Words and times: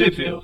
Possível. 0.00 0.42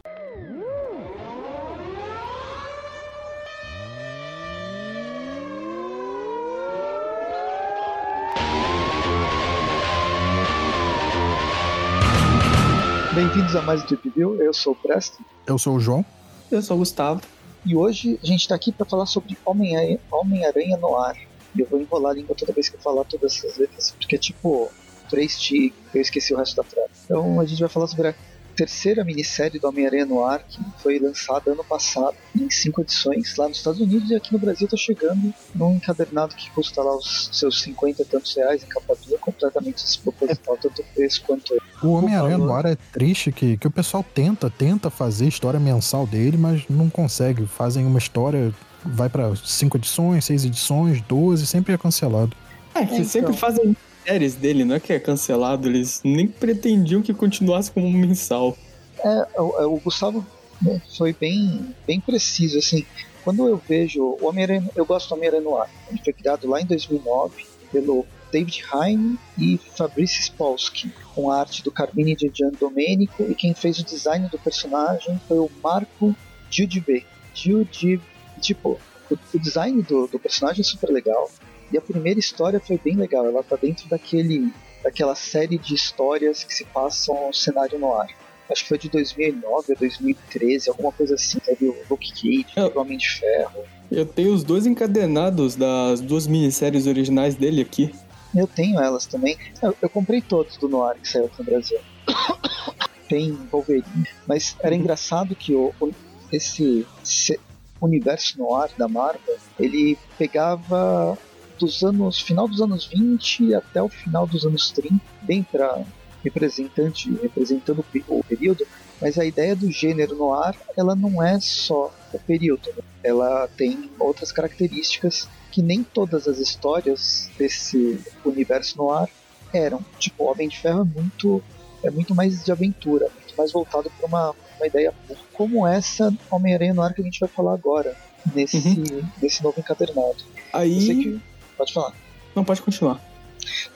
Bem-vindos 13.14 13.56
a 13.56 13.62
mais 13.62 13.82
um 13.82 13.87
Trip 13.87 14.11
View. 14.11 14.42
Eu 14.42 14.52
sou 14.52 14.74
o 14.74 14.77
Preston. 14.77 15.24
Eu 15.46 15.57
sou 15.57 15.77
o 15.77 15.80
João. 15.80 16.04
Eu 16.52 16.61
sou 16.61 16.77
o 16.77 16.80
Gustavo. 16.80 17.23
E 17.64 17.75
hoje 17.75 18.20
a 18.23 18.27
gente 18.27 18.43
está 18.43 18.54
aqui 18.54 18.70
para 18.70 18.84
falar 18.84 19.07
sobre 19.07 19.38
Homem-Aranha 19.43 19.98
Homem 20.11 20.43
no 20.79 20.98
ar. 20.98 21.16
E 21.54 21.61
eu 21.61 21.66
vou 21.66 21.80
enrolar 21.80 22.12
a 22.12 22.14
língua 22.14 22.36
toda 22.36 22.52
vez 22.52 22.68
que 22.68 22.77
eu 22.77 22.80
falar 22.80 23.04
todas 23.04 23.38
essas 23.38 23.57
letras, 23.57 23.91
porque 23.93 24.16
é 24.16 24.18
tipo 24.18 24.70
três 25.09 25.38
T, 25.38 25.73
eu 25.95 26.02
esqueci 26.02 26.34
o 26.34 26.36
resto 26.36 26.57
da 26.57 26.62
frase. 26.62 26.91
Então 27.04 27.41
a 27.41 27.45
gente 27.46 27.61
vai 27.61 27.70
falar 27.70 27.86
sobre 27.86 28.09
a 28.09 28.14
terceira 28.57 29.04
minissérie 29.04 29.61
do 29.61 29.68
Homem-Aranha 29.68 30.06
no 30.06 30.24
Ar, 30.24 30.42
que 30.42 30.59
foi 30.83 30.98
lançada 30.98 31.52
ano 31.52 31.62
passado, 31.62 32.16
em 32.34 32.48
cinco 32.51 32.80
edições, 32.80 33.37
lá 33.37 33.48
nos 33.48 33.59
Estados 33.59 33.80
Unidos, 33.80 34.10
e 34.10 34.15
aqui 34.15 34.32
no 34.32 34.38
Brasil 34.38 34.65
está 34.65 34.77
chegando 34.77 35.32
num 35.55 35.74
encadernado 35.74 36.34
que 36.34 36.51
custa 36.51 36.82
lá 36.82 36.96
os 36.96 37.29
seus 37.32 37.60
50 37.60 38.02
e 38.02 38.05
tantos 38.05 38.34
reais 38.34 38.62
em 38.62 38.66
capa 38.66 38.96
dura, 39.05 39.19
completamente 39.19 39.84
desproposital, 39.84 40.56
tanto 40.56 40.80
o 40.80 40.84
preço 40.95 41.23
quanto 41.27 41.55
o 41.82 41.92
Homem-Aranha 41.92 42.38
no 42.38 42.52
Ar 42.52 42.65
é 42.65 42.77
triste 42.92 43.30
que, 43.30 43.59
que 43.59 43.66
o 43.66 43.70
pessoal 43.70 44.02
tenta, 44.02 44.48
tenta 44.48 44.88
fazer 44.88 45.27
história 45.27 45.60
mensal 45.60 46.07
dele, 46.07 46.37
mas 46.38 46.65
não 46.70 46.88
consegue. 46.88 47.46
Fazem 47.46 47.84
uma 47.84 47.98
história, 47.98 48.52
vai 48.82 49.09
para 49.10 49.37
cinco 49.37 49.77
edições, 49.77 50.24
seis 50.24 50.45
edições, 50.45 51.02
12, 51.02 51.46
sempre 51.46 51.74
é 51.74 51.79
cancelado. 51.79 52.34
É, 52.74 52.84
que 52.84 52.95
então. 52.95 53.04
sempre 53.04 53.37
fazem 53.37 53.77
séries 54.06 54.34
dele, 54.37 54.65
não 54.65 54.77
é 54.77 54.80
que 54.80 54.92
é 54.92 55.01
cancelado, 55.01 55.69
eles 55.69 56.01
nem 56.05 56.28
pretendiam 56.28 57.02
que 57.02 57.12
continuasse 57.12 57.70
como 57.70 57.91
mensal. 57.91 58.56
É, 59.05 59.41
o, 59.41 59.60
é, 59.60 59.66
o 59.66 59.77
Gustavo 59.79 60.24
né, 60.62 60.80
foi 60.96 61.12
bem, 61.12 61.74
bem 61.87 62.01
preciso, 62.01 62.59
assim. 62.59 62.87
Quando 63.24 63.49
eu 63.49 63.60
vejo 63.68 64.03
o 64.21 64.29
Homem-Aranha, 64.29 64.71
eu 64.77 64.87
gosto 64.87 65.09
do 65.09 65.17
Homem-Aranha 65.17 65.43
no 65.43 65.57
ar. 65.57 65.69
Ele 65.91 66.01
foi 66.03 66.12
criado 66.12 66.49
lá 66.49 66.61
em 66.61 66.67
2009 66.67 67.45
pelo 67.73 68.07
David 68.31 68.65
Heine 68.73 69.19
e 69.37 69.59
Fabrice 69.59 70.23
Spolsky, 70.23 70.93
com 71.15 71.31
a 71.31 71.41
arte 71.41 71.62
do 71.62 71.73
Carmine 71.73 72.15
de 72.15 72.31
Gian 72.33 72.51
Domenico, 72.59 73.25
e 73.25 73.34
quem 73.34 73.55
fez 73.55 73.79
o 73.79 73.84
design 73.84 74.29
do 74.29 74.39
personagem 74.39 75.21
foi 75.27 75.39
o 75.39 75.51
Marco 75.62 76.15
Giudibe. 76.51 77.05
Giudibe, 77.34 78.03
tipo, 78.41 78.79
o, 79.11 79.19
o 79.34 79.39
design 79.39 79.83
do, 79.83 80.07
do 80.07 80.19
personagem 80.19 80.61
é 80.61 80.65
super 80.65 80.91
legal, 80.91 81.31
e 81.72 81.78
a 81.78 81.81
primeira 81.81 82.19
história 82.19 82.61
foi 82.61 82.78
bem 82.78 82.97
legal, 82.97 83.27
ela 83.27 83.42
tá 83.42 83.56
dentro 83.56 83.89
daquele, 83.89 84.53
daquela 84.83 85.14
série 85.14 85.59
de 85.59 85.75
histórias 85.75 86.45
que 86.45 86.55
se 86.55 86.64
passam 86.64 87.27
no 87.27 87.34
cenário 87.34 87.78
no 87.78 87.92
ar. 87.92 88.09
Acho 88.50 88.62
que 88.62 88.69
foi 88.69 88.78
de 88.78 88.89
2009 88.89 89.72
ou 89.72 89.77
2013, 89.77 90.69
alguma 90.69 90.92
coisa 90.92 91.17
assim. 91.17 91.39
Teve 91.41 91.67
o 91.67 91.77
Luke 91.91 92.12
Cage, 92.12 92.47
o 92.75 92.78
Homem 92.78 92.97
de 92.97 93.11
Ferro. 93.11 93.64
Eu 93.91 94.06
tenho 94.06 94.33
os 94.33 94.44
dois 94.44 94.67
encadenados 94.67 95.56
das 95.56 96.00
duas 96.00 96.28
minisséries 96.28 96.87
originais 96.87 97.34
dele 97.34 97.62
aqui. 97.62 97.92
Eu 98.34 98.47
tenho 98.47 98.81
elas 98.81 99.05
também. 99.06 99.37
Eu, 99.61 99.75
eu 99.83 99.89
comprei 99.89 100.20
todos 100.20 100.56
do 100.59 100.69
Noir 100.69 100.97
que 101.00 101.09
saiu 101.09 101.27
aqui 101.27 101.39
no 101.41 101.44
Brasil. 101.44 101.78
Tem 103.09 103.33
Wolverine. 103.50 104.06
Mas 104.27 104.56
era 104.61 104.75
uhum. 104.75 104.81
engraçado 104.81 105.34
que 105.34 105.53
o, 105.53 105.72
o 105.81 105.91
esse, 106.33 106.87
esse 107.03 107.39
universo 107.81 108.39
noir 108.39 108.70
da 108.77 108.89
Marvel, 108.89 109.37
ele 109.59 109.98
pegava 110.19 111.17
dos 111.59 111.83
anos 111.83 112.21
final 112.21 112.47
dos 112.49 112.61
anos 112.61 112.87
20 112.87 113.55
até 113.55 113.83
o 113.83 113.89
final 113.89 114.27
dos 114.27 114.45
anos 114.45 114.71
30, 114.71 115.01
bem 115.23 115.43
para 115.43 115.85
representante 116.23 117.12
representando 117.23 117.85
o 118.09 118.25
período, 118.25 118.67
mas 119.01 119.19
a 119.19 119.25
ideia 119.25 119.55
do 119.55 119.71
gênero 119.71 120.17
no 120.17 120.33
ar 120.33 120.57
ela 120.77 120.95
não 120.95 121.23
é 121.23 121.39
só 121.41 121.93
o 122.12 122.19
período, 122.19 122.69
né? 122.77 122.83
ela 123.03 123.49
tem 123.57 123.91
outras 123.99 124.33
características 124.33 125.29
que 125.53 125.62
nem 125.62 125.83
todas 125.83 126.27
as 126.27 126.39
histórias 126.39 127.31
desse 127.39 128.00
universo 128.25 128.77
no 128.77 128.91
ar 128.91 129.09
eram. 129.53 129.81
Tipo, 129.99 130.25
o 130.25 130.31
Homem 130.31 130.49
de 130.49 130.59
Ferro 130.59 130.83
é 130.83 131.00
muito 131.00 131.43
é 131.83 131.91
muito 131.91 132.15
mais 132.15 132.44
de 132.44 132.50
aventura, 132.50 133.09
muito 133.15 133.34
mais 133.37 133.53
voltado 133.53 133.91
para 133.97 134.06
uma, 134.06 134.34
uma 134.56 134.67
ideia 134.67 134.93
como 135.33 135.67
essa 135.67 136.12
Homem-Aranha 136.31 136.75
no 136.75 136.83
ar 136.83 136.93
que 136.93 137.00
a 137.00 137.05
gente 137.05 137.21
vai 137.21 137.28
falar 137.28 137.55
agora 137.55 137.94
nesse 138.34 138.56
uhum. 138.56 139.09
nesse 139.23 139.43
novo 139.43 139.61
encadernado. 139.61 140.17
Aí 140.53 141.21
Pode 141.56 141.72
falar. 141.72 141.93
Não, 142.34 142.44
pode 142.44 142.62
continuar. 142.62 143.00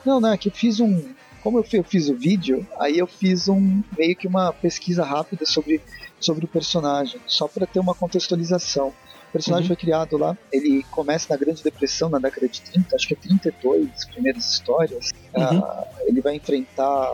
Não, 0.04 0.20
não, 0.20 0.32
é 0.32 0.38
que 0.38 0.48
eu 0.48 0.52
fiz 0.52 0.80
um. 0.80 1.14
Como 1.42 1.58
eu 1.58 1.84
fiz, 1.84 2.08
o 2.10 2.14
vídeo, 2.14 2.66
aí 2.78 2.98
eu 2.98 3.06
fiz 3.06 3.48
um 3.48 3.82
meio 3.96 4.14
que 4.14 4.26
uma 4.26 4.52
pesquisa 4.52 5.02
rápida 5.02 5.46
sobre, 5.46 5.80
sobre 6.20 6.44
o 6.44 6.48
personagem, 6.48 7.18
só 7.26 7.48
para 7.48 7.66
ter 7.66 7.80
uma 7.80 7.94
contextualização. 7.94 8.88
O 8.88 9.32
personagem 9.32 9.64
uhum. 9.64 9.68
foi 9.68 9.76
criado 9.76 10.18
lá, 10.18 10.36
ele 10.52 10.82
começa 10.91 11.28
na 11.30 11.38
Grande 11.38 11.62
Depressão 11.62 12.10
na 12.10 12.18
década 12.18 12.46
de 12.46 12.60
30, 12.60 12.94
acho 12.94 13.08
que 13.08 13.14
é 13.14 13.16
32, 13.16 13.88
as 13.91 14.04
primeiras 14.04 14.52
histórias. 14.52 15.12
Uhum. 15.34 15.60
Uh, 15.60 15.86
ele 16.06 16.20
vai 16.20 16.34
enfrentar. 16.34 17.10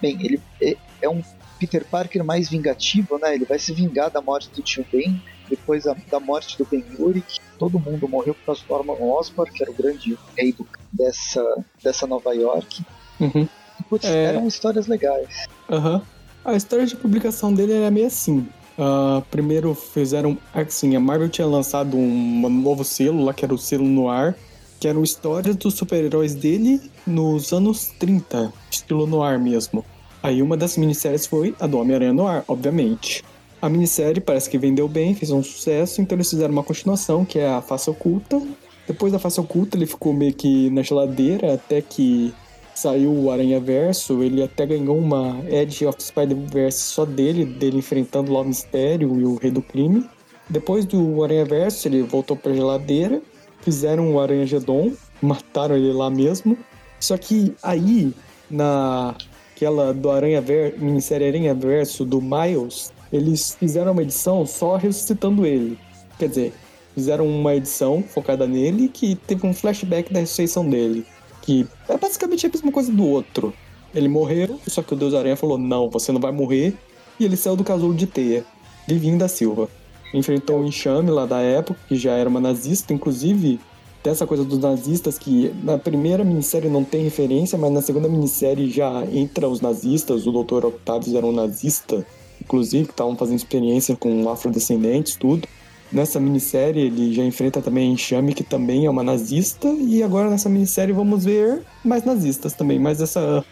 Bem, 0.00 0.16
ele 0.22 0.40
é, 0.62 0.76
é 1.02 1.08
um 1.08 1.22
Peter 1.58 1.84
Parker 1.84 2.24
mais 2.24 2.48
vingativo, 2.48 3.18
né? 3.18 3.34
Ele 3.34 3.44
vai 3.44 3.58
se 3.58 3.72
vingar 3.72 4.10
da 4.10 4.20
morte 4.20 4.50
do 4.54 4.62
tio 4.62 4.84
Ben, 4.92 5.20
depois 5.48 5.84
da, 5.84 5.96
da 6.10 6.20
morte 6.20 6.56
do 6.58 6.64
Ben 6.64 6.84
Urich. 6.98 7.40
Todo 7.58 7.78
mundo 7.78 8.08
morreu 8.08 8.34
por 8.34 8.46
causa 8.46 8.62
do 8.62 8.74
Norman 8.74 9.00
Osborn, 9.00 9.52
que 9.52 9.62
era 9.62 9.70
o 9.70 9.74
grande 9.74 10.18
rei 10.36 10.52
do, 10.52 10.66
dessa, 10.92 11.64
dessa 11.82 12.06
Nova 12.06 12.34
York. 12.34 12.84
Uhum. 13.20 13.48
E, 13.80 13.82
putz, 13.84 14.06
é... 14.06 14.24
eram 14.24 14.46
histórias 14.46 14.86
legais. 14.86 15.46
Uhum. 15.68 16.00
A 16.44 16.54
história 16.54 16.86
de 16.86 16.94
publicação 16.94 17.52
dele 17.52 17.72
era 17.72 17.90
meio 17.90 18.06
assim. 18.06 18.46
Uh, 18.78 19.22
primeiro 19.30 19.74
fizeram. 19.74 20.36
Assim, 20.52 20.94
a 20.94 21.00
Marvel 21.00 21.28
tinha 21.28 21.46
lançado 21.46 21.96
um, 21.96 22.46
um 22.46 22.50
novo 22.50 22.84
selo 22.84 23.24
lá, 23.24 23.32
que 23.32 23.44
era 23.44 23.54
o 23.54 23.58
selo 23.58 23.84
no 23.84 24.08
ar, 24.08 24.36
que 24.78 24.86
eram 24.86 25.02
histórias 25.02 25.56
dos 25.56 25.74
super-heróis 25.74 26.34
dele 26.34 26.80
nos 27.06 27.52
anos 27.52 27.88
30, 27.98 28.52
estilo 28.70 29.06
noir 29.06 29.40
mesmo. 29.40 29.84
Aí 30.26 30.42
uma 30.42 30.56
das 30.56 30.76
minisséries 30.76 31.24
foi 31.24 31.54
a 31.60 31.68
do 31.68 31.78
Homem-Aranha 31.78 32.12
no 32.12 32.26
Ar, 32.26 32.42
obviamente. 32.48 33.22
A 33.62 33.68
minissérie 33.68 34.20
parece 34.20 34.50
que 34.50 34.58
vendeu 34.58 34.88
bem, 34.88 35.14
fez 35.14 35.30
um 35.30 35.40
sucesso, 35.40 36.00
então 36.00 36.16
eles 36.16 36.28
fizeram 36.28 36.52
uma 36.52 36.64
continuação, 36.64 37.24
que 37.24 37.38
é 37.38 37.48
a 37.48 37.62
Face 37.62 37.88
Oculta. 37.88 38.42
Depois 38.88 39.12
da 39.12 39.20
Face 39.20 39.40
Oculta, 39.40 39.76
ele 39.76 39.86
ficou 39.86 40.12
meio 40.12 40.34
que 40.34 40.68
na 40.70 40.82
geladeira, 40.82 41.54
até 41.54 41.80
que 41.80 42.34
saiu 42.74 43.12
o 43.12 43.30
Aranha 43.30 43.60
Verso. 43.60 44.20
Ele 44.20 44.42
até 44.42 44.66
ganhou 44.66 44.98
uma 44.98 45.44
Edge 45.48 45.86
of 45.86 46.02
Spider-Verse 46.02 46.76
só 46.76 47.04
dele, 47.04 47.44
dele 47.44 47.78
enfrentando 47.78 48.32
lá 48.32 48.40
o 48.40 48.44
Mistério 48.44 49.20
e 49.20 49.24
o 49.24 49.36
Rei 49.36 49.52
do 49.52 49.62
Crime. 49.62 50.04
Depois 50.50 50.84
do 50.84 51.22
Aranha 51.22 51.44
Verso, 51.44 51.86
ele 51.86 52.02
voltou 52.02 52.36
pra 52.36 52.52
geladeira, 52.52 53.22
fizeram 53.60 54.12
o 54.12 54.18
Aranha 54.18 54.44
Gedon, 54.44 54.90
mataram 55.22 55.76
ele 55.76 55.92
lá 55.92 56.10
mesmo. 56.10 56.58
Só 56.98 57.16
que 57.16 57.54
aí, 57.62 58.12
na 58.50 59.14
aquela 59.56 59.94
do 59.94 60.10
Aranha 60.10 60.42
Ver, 60.42 60.78
minissérie 60.78 61.28
Aranha 61.28 61.54
Verso 61.54 62.04
do 62.04 62.20
Miles, 62.20 62.92
eles 63.10 63.56
fizeram 63.58 63.92
uma 63.92 64.02
edição 64.02 64.44
só 64.44 64.76
ressuscitando 64.76 65.46
ele. 65.46 65.78
Quer 66.18 66.28
dizer, 66.28 66.52
fizeram 66.94 67.26
uma 67.26 67.54
edição 67.54 68.02
focada 68.02 68.46
nele 68.46 68.88
que 68.88 69.14
teve 69.14 69.46
um 69.46 69.54
flashback 69.54 70.12
da 70.12 70.20
ressurreição 70.20 70.68
dele. 70.68 71.06
Que 71.40 71.66
é 71.88 71.96
basicamente 71.96 72.46
a 72.46 72.50
mesma 72.50 72.70
coisa 72.70 72.92
do 72.92 73.06
outro. 73.06 73.54
Ele 73.94 74.08
morreu, 74.08 74.60
só 74.66 74.82
que 74.82 74.92
o 74.92 74.96
Deus 74.96 75.14
Aranha 75.14 75.36
falou: 75.36 75.56
não, 75.56 75.88
você 75.88 76.12
não 76.12 76.20
vai 76.20 76.32
morrer. 76.32 76.74
E 77.18 77.24
ele 77.24 77.36
saiu 77.36 77.56
do 77.56 77.64
casulo 77.64 77.94
de 77.94 78.06
teia. 78.06 78.44
Livinho 78.86 79.18
da 79.18 79.26
Silva. 79.26 79.70
Enfrentou 80.12 80.60
o 80.60 80.66
enxame 80.66 81.10
lá 81.10 81.24
da 81.24 81.40
época, 81.40 81.80
que 81.88 81.96
já 81.96 82.12
era 82.12 82.28
uma 82.28 82.40
nazista, 82.40 82.92
inclusive 82.92 83.58
dessa 84.06 84.24
coisa 84.24 84.44
dos 84.44 84.58
nazistas 84.60 85.18
que 85.18 85.52
na 85.64 85.76
primeira 85.76 86.22
minissérie 86.22 86.70
não 86.70 86.84
tem 86.84 87.02
referência, 87.02 87.58
mas 87.58 87.72
na 87.72 87.82
segunda 87.82 88.08
minissérie 88.08 88.70
já 88.70 89.04
entra 89.12 89.48
os 89.48 89.60
nazistas, 89.60 90.26
o 90.28 90.32
Dr. 90.32 90.66
Octavius 90.66 91.14
era 91.14 91.26
um 91.26 91.32
nazista, 91.32 92.06
inclusive, 92.40 92.84
que 92.84 92.92
estavam 92.92 93.16
fazendo 93.16 93.38
experiência 93.38 93.96
com 93.96 94.30
afrodescendentes, 94.30 95.16
tudo. 95.16 95.48
Nessa 95.90 96.20
minissérie 96.20 96.82
ele 96.82 97.12
já 97.12 97.24
enfrenta 97.24 97.60
também 97.60 97.88
a 97.88 97.92
Enxame, 97.92 98.32
que 98.32 98.44
também 98.44 98.86
é 98.86 98.90
uma 98.90 99.02
nazista, 99.02 99.68
e 99.68 100.02
agora 100.04 100.30
nessa 100.30 100.48
minissérie 100.48 100.94
vamos 100.94 101.24
ver 101.24 101.62
mais 101.84 102.04
nazistas 102.04 102.52
também, 102.52 102.78
mas 102.78 103.00
essa 103.00 103.44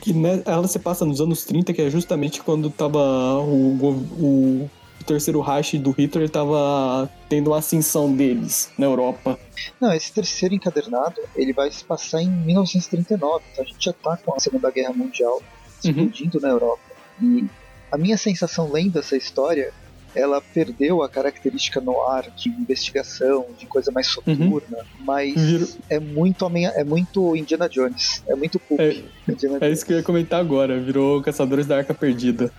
que 0.00 0.12
né, 0.12 0.42
ela 0.44 0.68
se 0.68 0.78
passa 0.78 1.06
nos 1.06 1.20
anos 1.20 1.44
30, 1.44 1.72
que 1.72 1.82
é 1.82 1.90
justamente 1.90 2.42
quando 2.42 2.68
tava 2.68 2.98
o, 3.38 4.06
o 4.18 4.70
o 5.02 5.04
terceiro 5.04 5.40
Reich 5.40 5.76
do 5.78 5.90
Hitler 5.90 6.26
estava 6.26 7.10
tendo 7.28 7.50
uma 7.50 7.58
ascensão 7.58 8.12
deles 8.12 8.70
na 8.78 8.86
Europa. 8.86 9.38
Não, 9.80 9.92
esse 9.92 10.12
terceiro 10.12 10.54
encadernado 10.54 11.20
ele 11.36 11.52
vai 11.52 11.70
se 11.70 11.84
passar 11.84 12.22
em 12.22 12.28
1939, 12.28 13.44
então 13.52 13.64
a 13.64 13.66
gente 13.66 13.84
já 13.84 13.90
está 13.90 14.16
com 14.16 14.34
a 14.34 14.40
Segunda 14.40 14.70
Guerra 14.70 14.92
Mundial 14.92 15.42
explodindo 15.84 16.38
uhum. 16.38 16.42
na 16.42 16.48
Europa. 16.48 16.82
E 17.20 17.44
a 17.90 17.98
minha 17.98 18.16
sensação 18.16 18.70
lendo 18.70 18.98
essa 18.98 19.16
história, 19.16 19.72
ela 20.14 20.40
perdeu 20.40 21.02
a 21.02 21.08
característica 21.08 21.80
no 21.80 22.00
ar 22.02 22.30
de 22.30 22.48
investigação, 22.48 23.46
de 23.58 23.66
coisa 23.66 23.90
mais 23.90 24.06
soturna, 24.06 24.78
uhum. 24.78 25.04
mas 25.04 25.34
Viro. 25.34 25.68
é 25.90 25.98
muito 25.98 26.46
é 26.54 26.84
muito 26.84 27.34
Indiana 27.34 27.68
Jones, 27.68 28.22
é 28.28 28.34
muito 28.34 28.58
pulp. 28.58 28.80
É, 28.80 29.02
é 29.60 29.70
isso 29.70 29.84
que 29.84 29.92
eu 29.92 29.96
ia 29.98 30.02
comentar 30.02 30.40
agora, 30.40 30.78
virou 30.78 31.20
Caçadores 31.22 31.66
da 31.66 31.78
Arca 31.78 31.92
Perdida. 31.92 32.52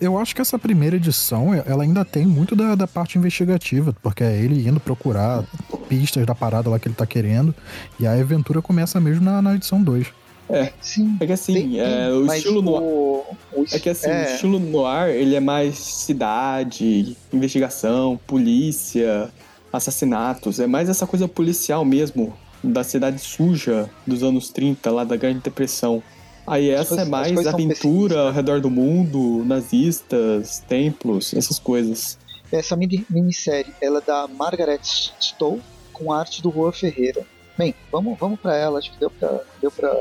Eu 0.00 0.18
acho 0.18 0.34
que 0.34 0.40
essa 0.40 0.58
primeira 0.58 0.96
edição, 0.96 1.54
ela 1.54 1.82
ainda 1.82 2.04
tem 2.04 2.26
muito 2.26 2.54
da, 2.54 2.74
da 2.74 2.86
parte 2.86 3.16
investigativa, 3.18 3.94
porque 4.02 4.22
é 4.22 4.36
ele 4.36 4.68
indo 4.68 4.78
procurar 4.78 5.44
pistas 5.88 6.26
da 6.26 6.34
parada 6.34 6.68
lá 6.68 6.78
que 6.78 6.88
ele 6.88 6.94
tá 6.94 7.06
querendo, 7.06 7.54
e 7.98 8.06
a 8.06 8.12
aventura 8.12 8.60
começa 8.60 9.00
mesmo 9.00 9.24
na, 9.24 9.40
na 9.40 9.54
edição 9.54 9.82
2. 9.82 10.06
É, 10.50 10.72
Sim. 10.80 11.16
é 11.20 11.26
que 11.26 11.32
assim, 11.32 11.52
Tem- 11.52 11.80
é, 11.80 12.10
o 12.10 12.32
estilo 12.32 12.62
no 12.62 12.72
o, 12.72 13.26
É 13.70 13.78
que 13.78 13.90
assim, 13.90 14.08
é, 14.08 14.22
o 14.22 14.34
estilo 14.34 14.58
noir, 14.58 15.10
ele 15.10 15.34
é 15.34 15.40
mais 15.40 15.76
cidade, 15.76 17.16
investigação, 17.32 18.18
polícia, 18.26 19.30
assassinatos. 19.72 20.58
É 20.58 20.66
mais 20.66 20.88
essa 20.88 21.06
coisa 21.06 21.28
policial 21.28 21.84
mesmo, 21.84 22.34
da 22.64 22.82
cidade 22.82 23.20
suja 23.20 23.90
dos 24.06 24.22
anos 24.22 24.48
30, 24.48 24.90
lá 24.90 25.04
da 25.04 25.16
Grande 25.16 25.40
Depressão. 25.40 26.02
Aí 26.50 26.70
essa 26.70 26.88
coisas- 26.90 27.06
é 27.06 27.10
mais 27.10 27.46
aventura 27.46 27.66
pessimistas. 27.68 28.16
ao 28.18 28.32
redor 28.32 28.60
do 28.60 28.70
mundo, 28.70 29.44
nazistas, 29.44 30.60
templos, 30.68 31.34
essas 31.34 31.58
coisas. 31.58 32.18
Essa 32.50 32.76
mini, 32.76 33.04
minissérie, 33.10 33.72
ela 33.80 33.98
é 33.98 34.02
da 34.02 34.26
Margaret 34.26 34.80
Stowe 34.82 35.60
com 35.92 36.12
a 36.12 36.20
arte 36.20 36.42
do 36.42 36.50
Juan 36.50 36.72
Ferreira. 36.72 37.26
Bem, 37.56 37.74
vamos, 37.92 38.18
vamos 38.18 38.38
para 38.40 38.56
ela, 38.56 38.78
acho 38.78 38.90
que 38.92 38.98
deu 39.00 39.10
pra, 39.10 39.40
deu 39.60 39.70
pra 39.70 39.94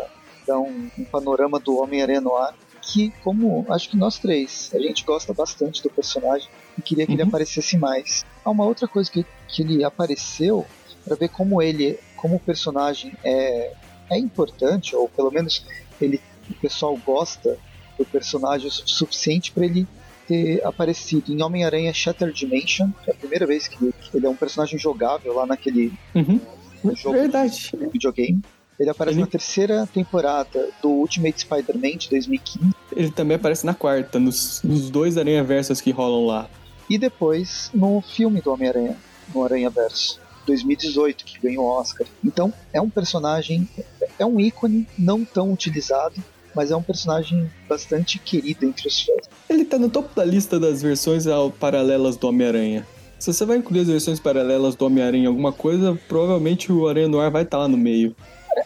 dar 0.45 0.59
um, 0.59 0.89
um 0.97 1.03
panorama 1.05 1.59
do 1.59 1.77
Homem-Aranha 1.81 2.21
no 2.21 2.35
ar, 2.35 2.55
que 2.81 3.11
como 3.23 3.65
acho 3.69 3.89
que 3.89 3.97
nós 3.97 4.17
três, 4.17 4.71
a 4.73 4.79
gente 4.79 5.03
gosta 5.03 5.33
bastante 5.33 5.83
do 5.83 5.89
personagem 5.89 6.47
e 6.77 6.81
queria 6.81 7.05
que 7.05 7.11
ele 7.13 7.21
Uhum. 7.23 7.27
aparecesse 7.27 7.75
mais. 7.77 8.23
Há 8.45 8.49
uma 8.49 8.63
outra 8.63 8.87
coisa 8.87 9.11
que, 9.11 9.25
que 9.49 9.61
ele 9.63 9.83
apareceu 9.83 10.65
para 11.03 11.15
ver 11.17 11.29
como 11.29 11.61
ele, 11.61 11.99
como 12.15 12.35
o 12.35 12.39
personagem 12.39 13.11
é, 13.23 13.73
é 14.09 14.17
importante, 14.17 14.95
ou 14.95 15.09
pelo 15.09 15.31
menos 15.31 15.65
ele, 15.99 16.21
o 16.49 16.55
pessoal 16.55 16.97
gosta 17.05 17.57
do 17.97 18.05
personagem 18.05 18.67
o 18.67 18.71
su- 18.71 18.87
suficiente 18.87 19.51
para 19.51 19.65
ele 19.65 19.87
ter 20.27 20.63
aparecido 20.65 21.31
em 21.33 21.41
Homem-Aranha 21.41 21.93
Shattered 21.93 22.37
Dimension, 22.37 22.89
que 23.03 23.09
é 23.09 23.13
a 23.13 23.15
primeira 23.17 23.45
vez 23.47 23.67
que, 23.67 23.77
ele 24.13 24.25
é 24.25 24.29
um 24.29 24.35
personagem 24.35 24.77
jogável 24.77 25.33
lá 25.33 25.45
naquele 25.45 25.93
Uhum. 26.13 26.39
jogo 26.95 27.15
Verdade. 27.17 27.71
de 27.73 27.87
videogame. 27.89 28.41
Ele 28.79 28.89
aparece 28.91 29.15
Ele- 29.15 29.21
na 29.21 29.27
terceira 29.27 29.87
temporada 29.91 30.69
do 30.83 30.89
Ultimate 30.89 31.41
Spider-Man 31.41 31.97
de 31.97 32.09
2015 32.09 32.75
Ele 32.95 33.09
também 33.09 33.35
aparece 33.35 33.65
na 33.65 33.73
quarta, 33.73 34.19
nos, 34.19 34.61
nos 34.63 34.89
dois 34.89 35.17
Aranha 35.17 35.43
Versos 35.43 35.81
que 35.81 35.89
rolam 35.91 36.25
lá. 36.27 36.49
e 36.89 36.97
depois 36.97 37.71
no 37.73 38.01
filme 38.01 38.39
do 38.41 38.51
Homem-Aranha, 38.53 38.95
no 39.33 39.43
Aranha 39.43 39.69
Verso. 39.69 40.19
2018, 40.45 41.25
que 41.25 41.39
ganhou 41.41 41.65
o 41.65 41.69
Oscar. 41.69 42.07
Então, 42.23 42.53
é 42.71 42.79
um 42.79 42.89
personagem, 42.89 43.67
é 44.17 44.25
um 44.25 44.39
ícone 44.39 44.87
não 44.97 45.25
tão 45.25 45.51
utilizado, 45.51 46.15
mas 46.57 46.71
é 46.71 46.75
um 46.75 46.81
personagem 46.81 47.47
bastante 47.69 48.17
querido 48.17 48.65
entre 48.65 48.87
os 48.87 48.99
fãs. 49.01 49.29
Ele 49.47 49.63
tá 49.63 49.77
no 49.77 49.91
topo 49.91 50.15
da 50.15 50.25
lista 50.25 50.59
das 50.59 50.81
versões 50.81 51.25
paralelas 51.59 52.17
do 52.17 52.27
Homem-Aranha. 52.27 52.85
Se 53.19 53.31
você 53.31 53.45
vai 53.45 53.57
incluir 53.57 53.81
as 53.81 53.87
versões 53.87 54.19
paralelas 54.19 54.75
do 54.75 54.83
Homem-Aranha 54.83 55.25
em 55.25 55.27
alguma 55.27 55.53
coisa, 55.53 55.95
provavelmente 56.07 56.71
o 56.71 56.87
Aranha 56.87 57.07
Noir 57.07 57.29
vai 57.29 57.43
estar 57.43 57.59
lá 57.59 57.67
no 57.67 57.77
meio. 57.77 58.15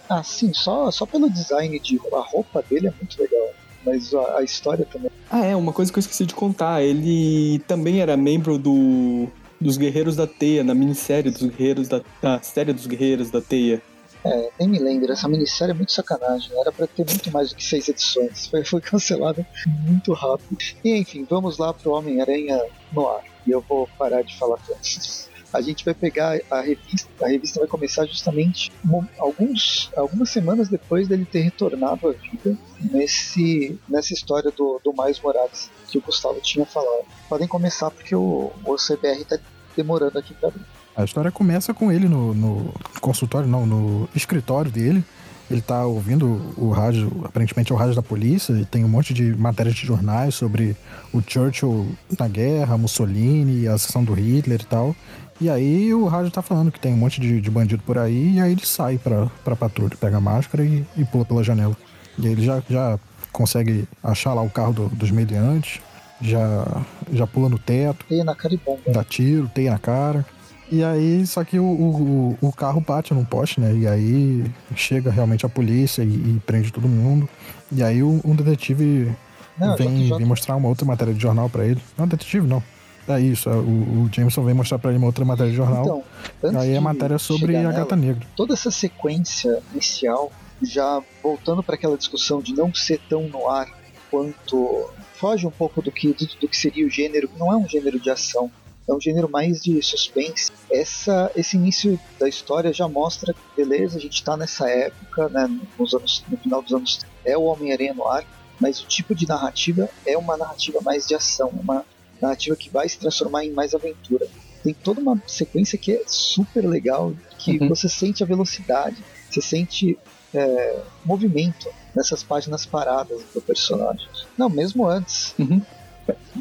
Ah, 0.09 0.23
sim, 0.23 0.53
só, 0.53 0.89
só 0.89 1.05
pelo 1.05 1.29
design 1.29 1.77
de 1.79 1.99
a 2.13 2.19
roupa 2.21 2.63
dele 2.69 2.87
é 2.87 2.93
muito 2.97 3.21
legal, 3.21 3.49
mas 3.85 4.13
a, 4.13 4.37
a 4.37 4.43
história 4.43 4.85
também. 4.85 5.11
Ah, 5.29 5.45
é, 5.45 5.53
uma 5.53 5.73
coisa 5.73 5.91
que 5.91 5.99
eu 5.99 6.01
esqueci 6.01 6.25
de 6.25 6.33
contar. 6.33 6.81
Ele 6.81 7.59
também 7.67 7.99
era 7.99 8.15
membro 8.15 8.57
do 8.57 9.27
dos 9.59 9.77
Guerreiros 9.77 10.15
da 10.15 10.25
Teia, 10.25 10.63
na 10.63 10.73
minissérie 10.73 11.29
dos 11.29 11.43
Guerreiros 11.43 11.87
da, 11.87 12.01
da 12.19 12.41
série 12.41 12.73
dos 12.73 12.87
Guerreiros 12.87 13.29
da 13.29 13.39
Teia. 13.39 13.81
É, 14.23 14.51
nem 14.59 14.69
me 14.69 14.79
lembro, 14.79 15.11
essa 15.11 15.27
minissérie 15.27 15.71
é 15.71 15.75
muito 15.75 15.91
sacanagem, 15.91 16.51
era 16.59 16.71
pra 16.71 16.85
ter 16.85 17.05
muito 17.05 17.31
mais 17.31 17.49
do 17.49 17.55
que 17.55 17.63
seis 17.63 17.89
edições, 17.89 18.47
foi, 18.51 18.63
foi 18.63 18.81
cancelada 18.81 19.45
muito 19.65 20.13
rápido. 20.13 20.57
E 20.83 20.95
enfim, 20.95 21.25
vamos 21.29 21.57
lá 21.57 21.73
pro 21.73 21.91
Homem-Aranha 21.91 22.61
no 22.91 23.07
ar, 23.09 23.23
e 23.45 23.51
eu 23.51 23.61
vou 23.61 23.87
parar 23.97 24.21
de 24.21 24.37
falar 24.37 24.57
tanto. 24.57 25.31
A 25.53 25.59
gente 25.59 25.83
vai 25.83 25.93
pegar 25.93 26.39
a 26.49 26.61
revista, 26.61 27.09
a 27.21 27.27
revista 27.27 27.59
vai 27.59 27.67
começar 27.67 28.05
justamente 28.05 28.71
alguns, 29.17 29.91
algumas 29.97 30.29
semanas 30.29 30.69
depois 30.69 31.09
dele 31.09 31.25
ter 31.25 31.41
retornado 31.41 32.07
à 32.07 32.11
vida 32.13 32.57
nesse, 32.79 33.77
nessa 33.89 34.13
história 34.13 34.49
do, 34.49 34.79
do 34.81 34.93
Miles 34.93 35.19
Morales 35.19 35.69
que 35.89 35.97
o 35.97 36.01
Gustavo 36.01 36.39
tinha 36.39 36.65
falado. 36.65 37.05
Podem 37.27 37.49
começar 37.49 37.91
porque 37.91 38.15
o, 38.15 38.49
o 38.65 38.75
CBR 38.75 39.25
tá 39.25 39.37
demorando 39.75 40.17
aqui 40.17 40.33
pra 40.33 40.47
abrir. 40.47 40.65
A 40.95 41.03
história 41.03 41.31
começa 41.31 41.73
com 41.73 41.91
ele 41.91 42.07
no, 42.07 42.33
no 42.33 42.73
consultório, 42.99 43.47
não, 43.47 43.65
no 43.65 44.09
escritório 44.15 44.69
dele. 44.71 45.03
Ele 45.49 45.61
tá 45.61 45.85
ouvindo 45.85 46.53
o 46.57 46.69
rádio, 46.71 47.11
aparentemente 47.25 47.71
é 47.73 47.75
o 47.75 47.77
rádio 47.77 47.95
da 47.95 48.01
polícia, 48.01 48.53
e 48.53 48.63
tem 48.63 48.85
um 48.85 48.87
monte 48.87 49.13
de 49.13 49.35
matérias 49.35 49.75
de 49.75 49.85
jornais 49.85 50.33
sobre 50.33 50.77
o 51.13 51.21
Churchill 51.25 51.89
na 52.17 52.27
guerra, 52.27 52.77
Mussolini, 52.77 53.67
a 53.67 53.77
sessão 53.77 54.01
do 54.03 54.13
Hitler 54.13 54.61
e 54.61 54.65
tal. 54.65 54.95
E 55.41 55.49
aí 55.49 55.93
o 55.93 56.05
rádio 56.07 56.31
tá 56.31 56.41
falando 56.41 56.71
que 56.71 56.79
tem 56.79 56.93
um 56.93 56.97
monte 56.97 57.19
de, 57.19 57.41
de 57.41 57.49
bandido 57.51 57.83
por 57.85 57.97
aí, 57.97 58.35
e 58.35 58.39
aí 58.39 58.51
ele 58.53 58.65
sai 58.65 58.97
pra, 58.97 59.27
pra 59.43 59.55
patrulha, 59.55 59.91
pega 59.99 60.17
a 60.17 60.21
máscara 60.21 60.63
e, 60.63 60.85
e 60.95 61.03
pula 61.03 61.25
pela 61.25 61.43
janela. 61.43 61.75
E 62.17 62.27
aí 62.27 62.31
ele 62.33 62.45
já, 62.45 62.63
já 62.69 62.97
consegue 63.33 63.85
achar 64.01 64.33
lá 64.33 64.41
o 64.41 64.49
carro 64.49 64.71
do- 64.71 64.89
dos 64.89 65.11
mediantes, 65.11 65.81
já, 66.21 66.81
já 67.11 67.27
pula 67.27 67.49
no 67.49 67.57
teto, 67.59 68.05
Teia 68.07 68.23
na 68.23 68.35
cara 68.35 68.53
e 68.53 68.57
bomba. 68.57 68.81
dá 68.87 69.03
tiro, 69.03 69.49
teia 69.53 69.71
na 69.71 69.79
cara. 69.79 70.25
E 70.71 70.83
aí, 70.83 71.27
só 71.27 71.43
que 71.43 71.59
o, 71.59 71.65
o, 71.65 72.37
o 72.41 72.51
carro 72.53 72.79
bate 72.79 73.13
num 73.13 73.25
poste, 73.25 73.59
né? 73.59 73.73
E 73.75 73.85
aí 73.85 74.45
chega 74.75 75.11
realmente 75.11 75.45
a 75.45 75.49
polícia 75.49 76.01
e, 76.01 76.07
e 76.07 76.41
prende 76.45 76.71
todo 76.71 76.87
mundo. 76.87 77.27
E 77.71 77.83
aí 77.83 78.01
o- 78.01 78.21
um 78.23 78.33
detetive 78.33 79.11
Não, 79.57 79.75
vem, 79.75 80.05
JJ. 80.07 80.17
vem 80.17 80.25
mostrar 80.25 80.55
uma 80.55 80.69
outra 80.69 80.85
matéria 80.85 81.13
de 81.13 81.21
jornal 81.21 81.49
pra 81.49 81.65
ele. 81.65 81.81
Não, 81.97 82.07
detetive 82.07 82.47
não. 82.47 82.63
É 83.07 83.19
isso, 83.19 83.49
é, 83.49 83.53
o, 83.53 84.03
o 84.05 84.09
Jameson 84.13 84.43
vem 84.43 84.53
mostrar 84.53 84.79
pra 84.79 84.91
ele 84.91 84.97
uma 84.99 85.07
outra 85.07 85.25
matéria 85.25 85.51
de 85.51 85.57
jornal. 85.57 86.03
Então, 86.39 86.59
aí 86.61 86.73
é 86.73 86.79
matéria 86.79 87.17
sobre 87.17 87.55
a 87.57 87.61
nela, 87.63 87.73
Gata 87.73 87.95
Negra. 87.95 88.25
toda 88.37 88.53
essa 88.53 88.71
sequência 88.71 89.59
inicial, 89.73 90.31
já 90.61 91.01
voltando 91.21 91.61
para 91.63 91.75
aquela 91.75 91.97
discussão 91.97 92.39
de 92.41 92.53
não 92.53 92.73
ser 92.73 93.01
tão 93.09 93.27
no 93.27 93.49
ar 93.49 93.67
quanto 94.09 94.89
foge 95.15 95.45
um 95.47 95.51
pouco 95.51 95.81
do 95.81 95.91
que 95.91 96.13
do, 96.13 96.25
do 96.39 96.47
que 96.47 96.55
seria 96.55 96.85
o 96.85 96.89
gênero, 96.89 97.29
não 97.37 97.51
é 97.51 97.57
um 97.57 97.67
gênero 97.67 97.99
de 97.99 98.09
ação, 98.09 98.51
é 98.91 98.95
um 98.95 99.01
gênero 99.01 99.29
mais 99.29 99.61
de 99.61 99.81
suspense. 99.81 100.51
Essa 100.71 101.31
esse 101.35 101.55
início 101.57 101.99
da 102.19 102.27
história 102.27 102.73
já 102.73 102.87
mostra, 102.87 103.33
beleza, 103.55 103.97
a 103.97 104.01
gente 104.01 104.15
está 104.15 104.35
nessa 104.37 104.69
época, 104.69 105.29
né, 105.29 105.49
nos 105.77 105.93
anos 105.93 106.23
no 106.29 106.37
final 106.37 106.61
dos 106.61 106.73
anos 106.73 106.99
é 107.25 107.37
o 107.37 107.43
Homem-Aranha 107.43 107.93
no 107.93 108.07
ar, 108.07 108.25
mas 108.59 108.81
o 108.81 108.87
tipo 108.87 109.15
de 109.15 109.27
narrativa 109.27 109.89
é 110.05 110.17
uma 110.17 110.37
narrativa 110.37 110.79
mais 110.81 111.07
de 111.07 111.15
ação, 111.15 111.49
uma 111.49 111.85
narrativa 112.21 112.55
que 112.55 112.69
vai 112.69 112.87
se 112.87 112.99
transformar 112.99 113.43
em 113.45 113.51
mais 113.51 113.73
aventura. 113.73 114.27
Tem 114.63 114.73
toda 114.73 115.01
uma 115.01 115.21
sequência 115.25 115.77
que 115.77 115.91
é 115.93 116.03
super 116.05 116.67
legal, 116.67 117.13
que 117.39 117.57
Uhum. 117.57 117.69
você 117.69 117.89
sente 117.89 118.23
a 118.23 118.27
velocidade, 118.27 118.97
você 119.29 119.41
sente 119.41 119.97
é, 120.33 120.79
movimento 121.03 121.67
nessas 121.95 122.23
páginas 122.23 122.65
paradas 122.65 123.21
do 123.33 123.41
personagem. 123.41 124.07
Não, 124.37 124.49
mesmo 124.49 124.87
antes. 124.87 125.33
Uhum. 125.39 125.61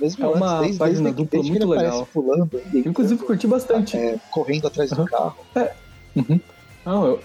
Mesmo 0.00 0.24
É 0.24 0.28
uma 0.28 0.46
antes, 0.58 0.60
desde, 0.62 0.78
página 0.78 1.02
desde, 1.02 1.22
dupla 1.22 1.38
ele 1.40 1.50
muito 1.50 1.68
legal. 1.68 2.08
pulando 2.12 2.50
e 2.54 2.56
entrando, 2.68 2.88
Inclusive, 2.88 3.22
curti 3.24 3.46
bastante. 3.46 3.96
é, 3.96 4.18
correndo 4.30 4.66
atrás 4.66 4.90
do 4.90 5.00
Uhum. 5.00 5.06
carro. 5.06 5.36
Uhum. 6.16 6.40
Não, 6.86 7.06
eu, 7.06 7.20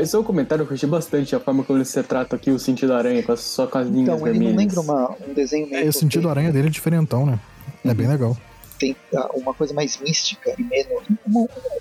esse 0.00 0.14
é 0.14 0.18
o 0.18 0.24
comentário, 0.24 0.62
eu 0.62 0.66
curti 0.66 0.86
bastante 0.86 1.34
a 1.34 1.40
forma 1.40 1.64
como 1.64 1.78
ele 1.78 1.84
se 1.84 2.02
trata 2.02 2.36
aqui, 2.36 2.50
o 2.50 2.58
sentido 2.58 2.92
aranha, 2.92 3.22
com 3.22 3.32
as, 3.32 3.40
só 3.40 3.66
com 3.66 3.78
as 3.78 3.88
linhas 3.88 4.08
Então, 4.08 4.26
ele 4.28 4.38
vermelhas. 4.38 4.74
não 4.74 4.82
lembra 4.84 5.08
uma, 5.16 5.16
um 5.28 5.32
desenho 5.34 5.68
meio 5.70 5.86
É, 5.86 5.88
o 5.88 5.92
sentido 5.92 6.28
aranha 6.28 6.52
dele 6.52 6.68
é 6.68 6.70
diferentão, 6.70 7.24
né? 7.24 7.38
É 7.84 7.94
bem 7.94 8.06
legal. 8.06 8.36
tem 8.78 8.94
uma 9.34 9.54
coisa 9.54 9.72
mais 9.74 9.98
mística 10.00 10.54
e 10.58 10.62
menos. 10.62 11.02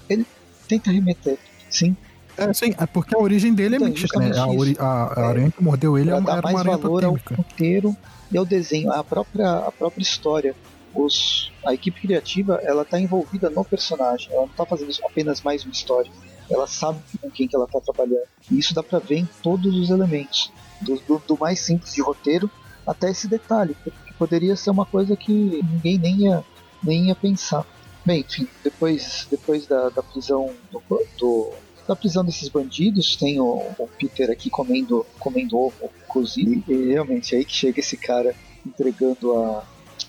ele 0.10 0.26
tenta 0.68 0.90
remeter, 0.92 1.38
sim, 1.70 1.96
É, 2.38 2.54
sim, 2.54 2.74
é 2.78 2.86
porque 2.86 3.16
a 3.16 3.20
origem 3.20 3.54
dele 3.54 3.76
é 3.76 3.78
Então, 3.78 3.90
mística, 3.90 4.20
né? 4.20 4.38
A, 4.38 4.48
ori- 4.48 4.78
a, 4.80 4.86
a 4.86 5.28
aranha 5.30 5.52
que 5.52 5.64
mordeu 5.64 5.98
ele 5.98 6.10
é 6.12 6.16
uma, 6.16 6.32
era 6.32 6.40
uma 6.40 6.42
mais 6.44 6.58
aranha 6.58 6.76
ao 6.76 6.82
totêmica. 6.82 7.36
roteiro 7.36 7.98
e 8.32 8.38
ao 8.38 8.46
desenho, 8.46 8.92
a 8.92 9.04
própria, 9.04 9.52
a 9.60 9.72
própria 9.72 10.02
história. 10.04 10.56
Os, 10.96 11.52
a 11.66 11.74
equipe 11.74 12.00
criativa 12.02 12.60
ela 12.64 12.82
está 12.82 13.00
envolvida 13.00 13.50
no 13.50 13.64
personagem, 13.64 14.30
ela 14.32 14.42
não 14.42 14.50
está 14.50 14.66
fazendo 14.66 14.92
apenas 15.04 15.42
mais 15.42 15.64
uma 15.64 15.72
história. 15.72 16.10
Ela 16.50 16.66
sabe 16.66 17.00
com 17.22 17.30
quem 17.30 17.48
que 17.48 17.56
ela 17.56 17.66
está 17.66 17.80
trabalhando. 17.82 18.24
E 18.50 18.58
isso 18.58 18.74
dá 18.74 18.82
para 18.82 19.00
ver 19.00 19.18
em 19.18 19.30
todos 19.44 19.76
os 19.76 19.90
elementos, 19.90 20.52
do, 20.82 20.96
do, 21.08 21.22
do 21.28 21.38
mais 21.38 21.60
simples 21.60 21.94
de 21.94 22.02
roteiro 22.02 22.50
até 22.86 23.12
esse 23.12 23.28
detalhe, 23.28 23.76
que 23.84 24.14
poderia 24.18 24.56
ser 24.56 24.70
uma 24.72 24.86
coisa 24.86 25.16
que 25.16 25.62
ninguém 25.72 25.98
nem 26.00 26.16
ia, 26.22 26.44
nem 26.84 27.08
ia 27.08 27.16
pensar. 27.16 27.66
Bem, 28.06 28.22
enfim, 28.22 28.48
depois, 28.64 29.28
depois 29.30 29.68
da, 29.68 29.90
da 29.90 30.02
prisão 30.02 30.50
do, 30.72 30.82
do- 31.20 31.52
da 31.88 31.96
prisão 31.96 32.24
desses 32.24 32.50
bandidos, 32.50 33.16
tem 33.16 33.40
o, 33.40 33.46
o 33.78 33.88
Peter 33.98 34.30
aqui 34.30 34.50
comendo, 34.50 35.06
comendo 35.20 35.58
ovo 35.58 35.90
cozido. 36.08 36.72
E 36.72 36.92
realmente 36.92 37.34
é 37.34 37.38
aí 37.38 37.46
que 37.46 37.54
chega 37.54 37.80
esse 37.80 37.96
cara 37.96 38.36
entregando 38.66 39.34
a 39.38 39.64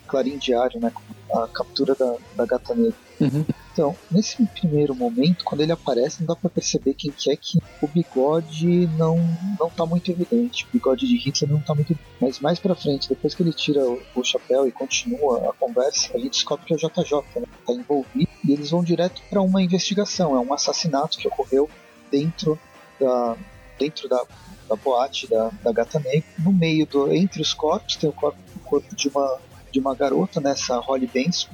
Clarim 0.09 0.39
Diário, 0.39 0.81
né? 0.81 0.93
A 1.33 1.47
captura 1.47 1.95
da, 1.95 2.17
da 2.35 2.45
gata 2.45 2.75
negra. 2.75 2.95
Uhum. 3.21 3.45
Então, 3.79 3.95
nesse 4.11 4.45
primeiro 4.45 4.93
momento, 4.93 5.45
quando 5.45 5.61
ele 5.61 5.71
aparece, 5.71 6.19
não 6.19 6.27
dá 6.27 6.35
para 6.35 6.51
perceber 6.51 6.95
quem 6.95 7.13
que 7.13 7.31
é 7.31 7.37
que 7.37 7.59
o 7.81 7.87
bigode 7.87 8.89
não 8.99 9.17
não 9.57 9.71
tá 9.71 9.87
muito 9.87 10.11
evidente. 10.11 10.65
O 10.65 10.73
bigode 10.73 11.07
de 11.07 11.17
Hitler 11.17 11.49
não 11.49 11.61
tá 11.61 11.77
muito 11.77 11.97
Mas 12.21 12.41
mais 12.41 12.59
pra 12.59 12.75
frente, 12.75 13.09
depois 13.09 13.37
que 13.37 13.43
ele 13.45 13.53
tira 13.53 13.89
o, 13.89 14.03
o 14.17 14.25
chapéu 14.25 14.67
e 14.67 14.73
continua 14.73 15.49
a 15.49 15.53
conversa, 15.53 16.11
a 16.13 16.19
gente 16.19 16.31
descobre 16.31 16.67
que 16.67 16.73
é 16.73 16.77
o 16.77 16.79
JJ, 16.81 17.23
né? 17.37 17.47
Tá 17.65 17.73
envolvido 17.73 18.29
e 18.45 18.53
eles 18.53 18.71
vão 18.71 18.83
direto 18.83 19.23
para 19.31 19.41
uma 19.41 19.63
investigação. 19.63 20.35
É 20.35 20.41
um 20.41 20.53
assassinato 20.53 21.17
que 21.17 21.29
ocorreu 21.29 21.71
dentro 22.11 22.59
da 22.99 23.37
dentro 23.79 24.09
da, 24.09 24.25
da 24.69 24.75
boate 24.75 25.29
da, 25.29 25.53
da 25.63 25.71
Gata 25.71 26.01
Negra. 26.01 26.29
No 26.41 26.53
meio 26.53 26.85
do 26.85 27.13
entre 27.15 27.41
os 27.41 27.55
corpos 27.55 27.95
tem 27.95 28.11
o 28.11 28.13
corpo, 28.13 28.41
o 28.57 28.59
corpo 28.59 28.93
de 28.97 29.07
uma 29.07 29.39
de 29.71 29.79
uma 29.79 29.95
garota 29.95 30.41
nessa 30.41 30.79
Holly 30.79 31.07
Benson, 31.07 31.49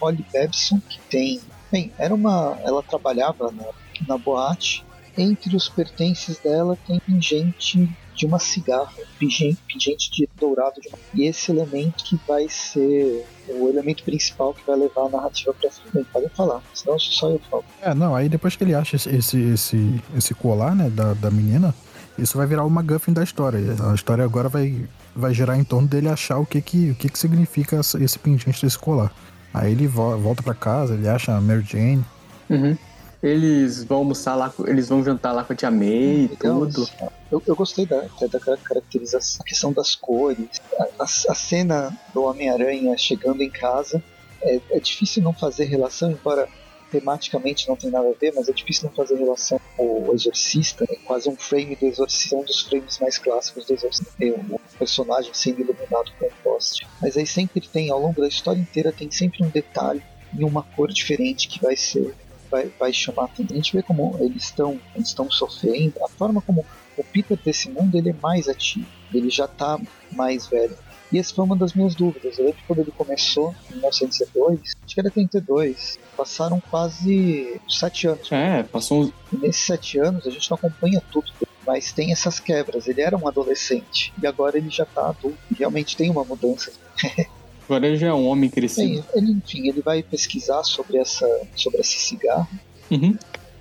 Holly 0.00 0.24
Babson, 0.32 0.80
que 0.88 0.98
tem. 1.10 1.40
Bem, 1.70 1.92
era 1.98 2.14
uma. 2.14 2.58
Ela 2.64 2.82
trabalhava 2.82 3.50
na, 3.52 3.66
na 4.08 4.18
boate. 4.18 4.84
Entre 5.18 5.54
os 5.56 5.68
pertences 5.68 6.38
dela 6.38 6.78
tem 6.86 7.00
pingente 7.00 7.88
de 8.20 8.26
uma 8.26 8.38
cigarra, 8.38 8.92
pingente, 9.18 9.58
pingente 9.66 10.10
de 10.10 10.28
dourado 10.38 10.80
de 10.80 10.88
uma... 10.88 10.98
E 11.14 11.24
esse 11.24 11.50
elemento 11.50 12.04
que 12.04 12.20
vai 12.28 12.48
ser 12.48 13.26
o 13.48 13.68
elemento 13.68 14.04
principal 14.04 14.52
que 14.52 14.60
vai 14.66 14.76
levar 14.76 15.06
a 15.06 15.08
narrativa 15.08 15.54
pra 15.54 15.70
frente. 15.70 16.06
Podem 16.12 16.28
falar, 16.28 16.62
senão 16.74 16.98
só 16.98 17.30
eu 17.30 17.40
falo. 17.50 17.64
É, 17.80 17.94
não, 17.94 18.14
aí 18.14 18.28
depois 18.28 18.54
que 18.54 18.62
ele 18.62 18.74
acha 18.74 18.96
esse, 18.96 19.08
esse, 19.10 20.02
esse 20.16 20.34
colar, 20.34 20.74
né, 20.74 20.90
da, 20.90 21.14
da 21.14 21.30
menina, 21.30 21.74
isso 22.18 22.36
vai 22.36 22.46
virar 22.46 22.64
o 22.64 22.70
MacGuffin 22.70 23.12
da 23.12 23.24
história. 23.24 23.58
A 23.90 23.94
história 23.94 24.22
agora 24.22 24.48
vai, 24.48 24.86
vai 25.16 25.32
girar 25.32 25.58
em 25.58 25.64
torno 25.64 25.88
dele 25.88 26.08
achar 26.08 26.38
o 26.38 26.46
que 26.46 26.60
que, 26.60 26.90
o 26.90 26.94
que, 26.94 27.08
que 27.08 27.18
significa 27.18 27.80
esse 27.80 28.18
pingente 28.18 28.62
desse 28.62 28.78
colar. 28.78 29.12
Aí 29.52 29.72
ele 29.72 29.86
volta 29.86 30.42
para 30.42 30.54
casa, 30.54 30.94
ele 30.94 31.08
acha 31.08 31.34
a 31.34 31.40
Mary 31.40 31.62
Jane. 31.62 32.04
Uhum. 32.48 32.76
Eles 33.22 33.84
vão 33.84 33.98
almoçar 33.98 34.34
lá, 34.34 34.52
eles 34.66 34.88
vão 34.88 35.04
jantar 35.04 35.32
lá 35.32 35.44
com 35.44 35.52
a 35.52 35.56
Tia 35.56 35.70
May 35.70 36.30
e 36.32 36.36
tudo. 36.40 36.88
Eu, 37.30 37.42
eu 37.46 37.54
gostei 37.54 37.84
da, 37.84 38.00
da 38.00 38.56
caracterização, 38.56 39.40
a 39.42 39.44
questão 39.44 39.72
das 39.72 39.94
cores, 39.94 40.60
a, 40.78 40.84
a, 41.00 41.04
a 41.04 41.34
cena 41.34 41.96
do 42.14 42.22
Homem-Aranha 42.22 42.96
chegando 42.96 43.42
em 43.42 43.50
casa. 43.50 44.02
É, 44.42 44.58
é 44.70 44.80
difícil 44.80 45.22
não 45.22 45.34
fazer 45.34 45.64
relação, 45.64 46.10
embora 46.10 46.48
tematicamente 46.90 47.68
não 47.68 47.76
tem 47.76 47.90
nada 47.90 48.08
a 48.08 48.12
ver, 48.12 48.32
mas 48.34 48.48
é 48.48 48.52
difícil 48.52 48.88
não 48.88 48.94
fazer 48.94 49.16
relação 49.16 49.60
com 49.76 50.08
o 50.08 50.14
Exorcista. 50.14 50.84
É 50.88 50.96
quase 50.96 51.28
um 51.28 51.36
frame 51.36 51.76
do 51.76 51.86
Exorcista, 51.86 52.36
um 52.36 52.44
dos 52.44 52.62
frames 52.62 52.98
mais 52.98 53.18
clássicos 53.18 53.66
do 53.66 53.74
Exorcista. 53.74 54.12
É 54.20 54.30
o 54.30 54.60
personagem 54.78 55.32
sendo 55.32 55.60
iluminado 55.60 56.12
com 56.18 56.26
um 56.26 56.30
poste. 56.42 56.86
Mas 57.00 57.16
aí 57.16 57.26
sempre 57.26 57.60
tem, 57.60 57.90
ao 57.90 58.00
longo 58.00 58.20
da 58.20 58.28
história 58.28 58.60
inteira, 58.60 58.92
tem 58.92 59.10
sempre 59.10 59.44
um 59.44 59.48
detalhe 59.48 60.02
em 60.36 60.44
uma 60.44 60.62
cor 60.62 60.88
diferente 60.88 61.48
que 61.48 61.60
vai 61.60 61.76
ser 61.76 62.14
vai, 62.50 62.70
vai 62.78 62.92
chamar. 62.92 63.30
A 63.38 63.54
gente 63.54 63.74
vê 63.74 63.82
como 63.82 64.16
eles 64.20 64.44
estão 64.44 64.80
eles 64.94 65.08
estão 65.08 65.30
sofrendo, 65.30 66.04
a 66.04 66.08
forma 66.08 66.42
como 66.42 66.66
o 66.96 67.04
Peter 67.04 67.38
desse 67.42 67.70
mundo 67.70 67.96
ele 67.96 68.10
é 68.10 68.14
mais 68.14 68.48
ativo, 68.48 68.86
ele 69.14 69.30
já 69.30 69.44
está 69.44 69.78
mais 70.12 70.46
velho. 70.48 70.76
E 71.12 71.18
essa 71.18 71.34
foi 71.34 71.44
uma 71.44 71.56
das 71.56 71.72
minhas 71.74 71.94
dúvidas. 71.94 72.38
Eu 72.38 72.46
lembro 72.46 72.60
quando 72.66 72.80
ele 72.80 72.92
começou, 72.92 73.54
em 73.70 73.74
1902, 73.74 74.60
acho 74.60 74.94
que 74.94 75.00
era 75.00 75.10
32. 75.10 75.98
Passaram 76.16 76.60
quase 76.70 77.60
sete 77.68 78.06
anos. 78.06 78.30
É, 78.30 78.62
passou 78.62 79.12
E 79.32 79.36
nesses 79.36 79.62
sete 79.64 79.98
anos 79.98 80.26
a 80.26 80.30
gente 80.30 80.48
não 80.50 80.56
acompanha 80.56 81.02
tudo 81.10 81.30
mas 81.66 81.92
tem 81.92 82.10
essas 82.10 82.40
quebras. 82.40 82.88
Ele 82.88 83.00
era 83.00 83.16
um 83.16 83.28
adolescente 83.28 84.12
e 84.20 84.26
agora 84.26 84.58
ele 84.58 84.70
já 84.70 84.84
tá 84.84 85.08
adulto. 85.08 85.38
Realmente 85.56 85.96
tem 85.96 86.10
uma 86.10 86.24
mudança. 86.24 86.72
agora 87.64 87.86
ele 87.86 87.96
já 87.96 88.08
é 88.08 88.12
um 88.12 88.26
homem 88.26 88.50
crescido. 88.50 89.04
ele, 89.14 89.32
enfim, 89.32 89.68
ele 89.68 89.80
vai 89.80 90.02
pesquisar 90.02 90.64
sobre 90.64 90.98
essa 90.98 91.26
sobre 91.54 91.80
esse 91.80 91.98
cigarro. 91.98 92.48
Uhum. 92.90 93.16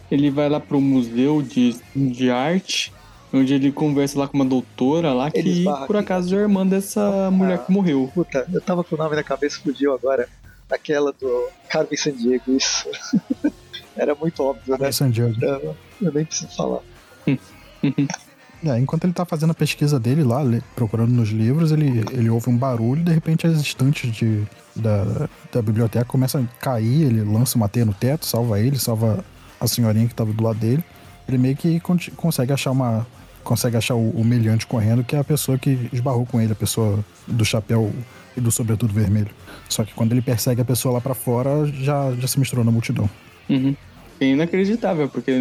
Ele 0.09 0.31
vai 0.31 0.49
lá 0.49 0.59
pro 0.59 0.81
museu 0.81 1.41
de, 1.43 1.75
de 1.95 2.31
arte 2.31 2.91
onde 3.33 3.53
ele 3.53 3.71
conversa 3.71 4.19
lá 4.19 4.27
com 4.27 4.38
uma 4.38 4.45
doutora 4.45 5.13
lá 5.13 5.29
que 5.29 5.63
por 5.86 5.95
acaso 5.95 6.36
é 6.36 6.39
irmã 6.39 6.65
dessa 6.65 7.27
ah, 7.27 7.31
mulher 7.31 7.59
que 7.65 7.71
morreu. 7.71 8.09
Puta, 8.13 8.48
eu 8.51 8.62
tava 8.62 8.83
com 8.83 8.95
o 8.95 8.98
nome 8.98 9.15
na 9.15 9.24
cabeça, 9.24 9.59
fugiu 9.62 9.93
agora. 9.93 10.27
Aquela 10.69 11.12
do 11.12 11.50
Carmen 11.67 11.98
Sandiego, 11.98 12.51
isso. 12.51 12.88
Era 13.98 14.13
muito 14.13 14.43
óbvio, 14.43 14.65
Carmen 14.67 14.88
né? 14.88 14.91
Sandiego. 14.91 15.43
Eu, 15.43 15.75
eu 16.01 16.13
nem 16.13 16.25
preciso 16.25 16.55
falar. 16.55 16.81
É, 18.62 18.77
enquanto 18.77 19.05
ele 19.05 19.13
tá 19.13 19.24
fazendo 19.24 19.51
a 19.51 19.53
pesquisa 19.53 19.98
dele 19.98 20.21
lá, 20.21 20.41
procurando 20.75 21.12
nos 21.12 21.29
livros, 21.29 21.71
ele, 21.71 22.03
ele 22.12 22.29
ouve 22.29 22.50
um 22.50 22.57
barulho 22.57 23.00
e 23.00 23.05
de 23.05 23.13
repente 23.13 23.48
as 23.48 23.57
estantes 23.62 24.12
de, 24.12 24.43
da, 24.75 25.29
da 25.50 25.62
biblioteca 25.62 26.03
começam 26.03 26.41
a 26.41 26.62
cair, 26.62 27.03
ele 27.03 27.24
lança 27.24 27.55
uma 27.55 27.69
teia 27.69 27.86
no 27.86 27.93
teto, 27.93 28.25
salva 28.25 28.59
ele, 28.59 28.77
salva 28.77 29.24
a 29.62 29.65
senhorinha 29.65 30.09
que 30.09 30.13
tava 30.13 30.33
do 30.33 30.43
lado 30.43 30.59
dele. 30.59 30.83
Ele 31.25 31.38
meio 31.38 31.55
que 31.55 31.79
consegue 32.17 32.51
achar 32.51 32.71
uma, 32.71 33.07
consegue 33.49 33.75
achar 33.75 33.95
o, 33.95 34.23
meliante 34.23 34.67
correndo, 34.67 35.03
que 35.03 35.15
é 35.15 35.19
a 35.19 35.23
pessoa 35.23 35.57
que 35.57 35.89
esbarrou 35.91 36.23
com 36.23 36.39
ele, 36.39 36.51
a 36.51 36.55
pessoa 36.55 37.03
do 37.25 37.43
chapéu 37.43 37.91
e 38.37 38.39
do 38.39 38.51
sobretudo 38.51 38.93
vermelho. 38.93 39.31
Só 39.67 39.83
que 39.83 39.91
quando 39.91 40.11
ele 40.11 40.21
persegue 40.21 40.61
a 40.61 40.65
pessoa 40.65 40.93
lá 40.93 41.01
para 41.01 41.15
fora, 41.15 41.65
já, 41.65 42.13
já 42.13 42.27
se 42.27 42.37
misturou 42.39 42.63
na 42.63 42.69
multidão. 42.69 43.09
Uhum. 43.49 43.75
É 44.19 44.25
inacreditável, 44.25 45.09
porque 45.09 45.31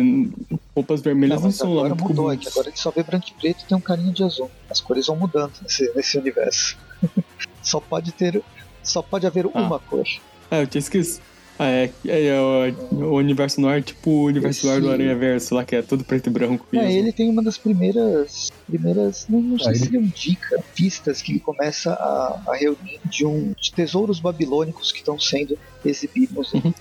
roupas 0.74 1.02
vermelhas 1.02 1.40
não, 1.40 1.48
não 1.48 1.52
são 1.52 1.70
agora 1.72 1.94
mudou, 1.94 2.30
aqui. 2.30 2.48
Agora 2.48 2.68
ele 2.68 2.78
só 2.78 2.90
vê 2.90 3.02
branco 3.02 3.26
e 3.28 3.38
preto 3.38 3.64
e 3.64 3.68
tem 3.68 3.76
um 3.76 3.80
carinho 3.80 4.12
de 4.14 4.24
azul. 4.24 4.50
As 4.70 4.80
cores 4.80 5.06
vão 5.06 5.16
mudando 5.16 5.52
nesse, 5.60 5.92
nesse 5.94 6.16
universo. 6.16 6.78
só 7.62 7.78
pode 7.78 8.10
ter. 8.12 8.42
Só 8.82 9.02
pode 9.02 9.26
haver 9.26 9.44
ah. 9.52 9.60
uma 9.60 9.78
cor. 9.78 10.06
Ah, 10.50 10.60
eu 10.60 10.66
tinha 10.66 10.78
esquecido. 10.78 11.22
Ah, 11.58 11.66
é, 11.66 11.90
é, 12.06 12.26
é 12.26 12.40
o, 12.40 12.72
o, 12.92 13.14
universo 13.16 13.60
noir, 13.60 13.82
tipo 13.82 14.10
o 14.10 14.24
universo 14.26 14.64
noir 14.66 14.80
do 14.80 14.90
Aranha 14.92 15.16
Verso, 15.16 15.56
lá 15.56 15.64
que 15.64 15.74
é 15.74 15.82
tudo 15.82 16.04
preto 16.04 16.28
e 16.28 16.30
branco. 16.30 16.64
É, 16.72 16.76
mesmo. 16.76 16.90
ele 16.90 17.12
tem 17.12 17.28
uma 17.28 17.42
das 17.42 17.58
primeiras. 17.58 18.52
primeiras 18.68 19.26
não, 19.28 19.40
não 19.40 19.58
sei 19.58 19.74
se 19.74 19.88
ele 19.88 19.98
indica 19.98 20.62
pistas 20.74 21.20
que 21.20 21.32
ele 21.32 21.40
começa 21.40 21.92
a, 21.92 22.40
a 22.46 22.54
reunir 22.54 23.00
de 23.06 23.26
um 23.26 23.52
de 23.60 23.72
tesouros 23.72 24.20
babilônicos 24.20 24.92
que 24.92 24.98
estão 24.98 25.18
sendo 25.18 25.58
exibidos. 25.84 26.52
Uhum. 26.52 26.72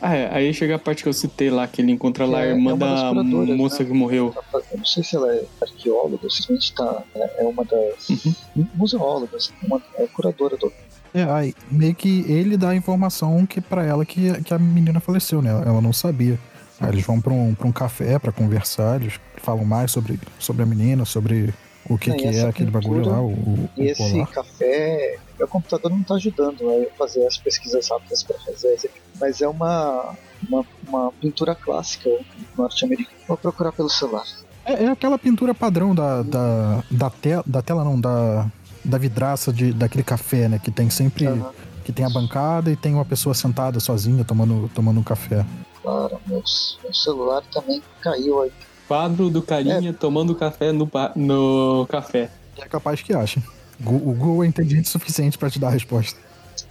Ah, 0.00 0.14
é, 0.14 0.32
aí 0.32 0.54
chega 0.54 0.76
a 0.76 0.78
parte 0.78 1.02
que 1.02 1.08
eu 1.08 1.12
citei 1.12 1.50
lá, 1.50 1.66
que 1.66 1.82
ele 1.82 1.90
encontra 1.90 2.24
lá 2.24 2.40
é, 2.40 2.44
a 2.44 2.54
irmã 2.54 2.74
é 2.74 2.76
da 2.76 3.12
moça 3.14 3.82
né? 3.82 3.88
que 3.88 3.92
morreu. 3.92 4.32
Eu 4.70 4.78
não 4.78 4.84
sei 4.84 5.02
se 5.02 5.16
ela 5.16 5.34
é 5.34 5.44
arqueóloga, 5.60 6.30
simplesmente 6.30 6.72
tá, 6.72 7.02
é, 7.14 7.42
é 7.42 7.44
uma 7.44 7.64
das 7.64 8.08
uhum. 8.08 8.34
museólogas, 8.74 9.52
uma, 9.62 9.82
é 9.96 10.06
curadora 10.06 10.56
do, 10.56 10.72
é, 11.14 11.22
aí 11.24 11.54
meio 11.70 11.94
que 11.94 12.24
ele 12.30 12.56
dá 12.56 12.70
a 12.70 12.76
informação 12.76 13.46
que 13.46 13.60
para 13.60 13.84
ela 13.84 14.04
que, 14.04 14.42
que 14.42 14.52
a 14.52 14.58
menina 14.58 15.00
faleceu, 15.00 15.40
né? 15.42 15.50
Ela 15.50 15.80
não 15.80 15.92
sabia. 15.92 16.38
Aí 16.80 16.90
eles 16.90 17.04
vão 17.04 17.20
para 17.20 17.32
um, 17.32 17.54
pra 17.54 17.66
um 17.66 17.72
café 17.72 18.18
para 18.18 18.30
conversar, 18.30 19.00
eles 19.00 19.18
falam 19.38 19.64
mais 19.64 19.90
sobre, 19.90 20.18
sobre 20.38 20.62
a 20.62 20.66
menina, 20.66 21.04
sobre 21.04 21.52
o 21.88 21.96
que 21.98 22.10
é, 22.10 22.14
que 22.14 22.26
é 22.26 22.42
aquele 22.46 22.70
bagulho 22.70 23.08
lá, 23.08 23.20
o, 23.20 23.30
o 23.30 23.70
E 23.76 23.86
esse 23.86 24.12
polar. 24.12 24.28
café, 24.28 25.16
o 25.40 25.46
computador 25.48 25.90
não 25.90 26.02
tá 26.02 26.14
ajudando 26.14 26.68
a 26.68 26.96
fazer 26.96 27.26
as 27.26 27.36
pesquisas 27.38 27.88
rápidas 27.88 28.22
para 28.22 28.38
fazer, 28.40 28.90
mas 29.18 29.40
é 29.40 29.48
uma, 29.48 30.14
uma, 30.48 30.64
uma 30.86 31.12
pintura 31.12 31.54
clássica 31.54 32.10
norte-americana. 32.56 33.16
Vou 33.26 33.36
procurar 33.36 33.72
pelo 33.72 33.88
celular. 33.88 34.24
É, 34.64 34.84
é, 34.84 34.88
aquela 34.88 35.18
pintura 35.18 35.54
padrão 35.54 35.94
da, 35.94 36.22
da, 36.22 36.84
da, 36.90 37.10
te, 37.10 37.30
da 37.46 37.62
tela, 37.62 37.82
não, 37.82 37.98
da, 37.98 38.46
da 38.88 38.98
vidraça 38.98 39.52
de, 39.52 39.72
daquele 39.72 40.02
café, 40.02 40.48
né? 40.48 40.58
Que 40.58 40.70
tem 40.70 40.90
sempre. 40.90 41.26
Uhum. 41.26 41.50
Que 41.84 41.92
tem 41.92 42.04
a 42.04 42.10
bancada 42.10 42.70
e 42.70 42.76
tem 42.76 42.92
uma 42.92 43.04
pessoa 43.04 43.34
sentada 43.34 43.80
sozinha 43.80 44.22
tomando, 44.22 44.70
tomando 44.74 45.00
um 45.00 45.02
café. 45.02 45.46
Claro, 45.82 46.20
meu, 46.26 46.42
meu 46.82 46.94
celular 46.94 47.42
também 47.50 47.82
caiu 48.02 48.42
aí. 48.42 48.52
Quadro 48.86 49.30
do 49.30 49.40
carinha 49.40 49.88
é. 49.88 49.92
tomando 49.94 50.34
café 50.34 50.70
no, 50.70 50.90
no 51.16 51.86
café. 51.86 52.30
É 52.58 52.68
capaz 52.68 53.00
que 53.00 53.14
acha. 53.14 53.42
O 53.80 54.12
Google 54.12 54.44
é 54.44 54.46
inteligente 54.46 54.84
o 54.84 54.88
suficiente 54.88 55.38
para 55.38 55.48
te 55.48 55.58
dar 55.58 55.68
a 55.68 55.70
resposta. 55.70 56.18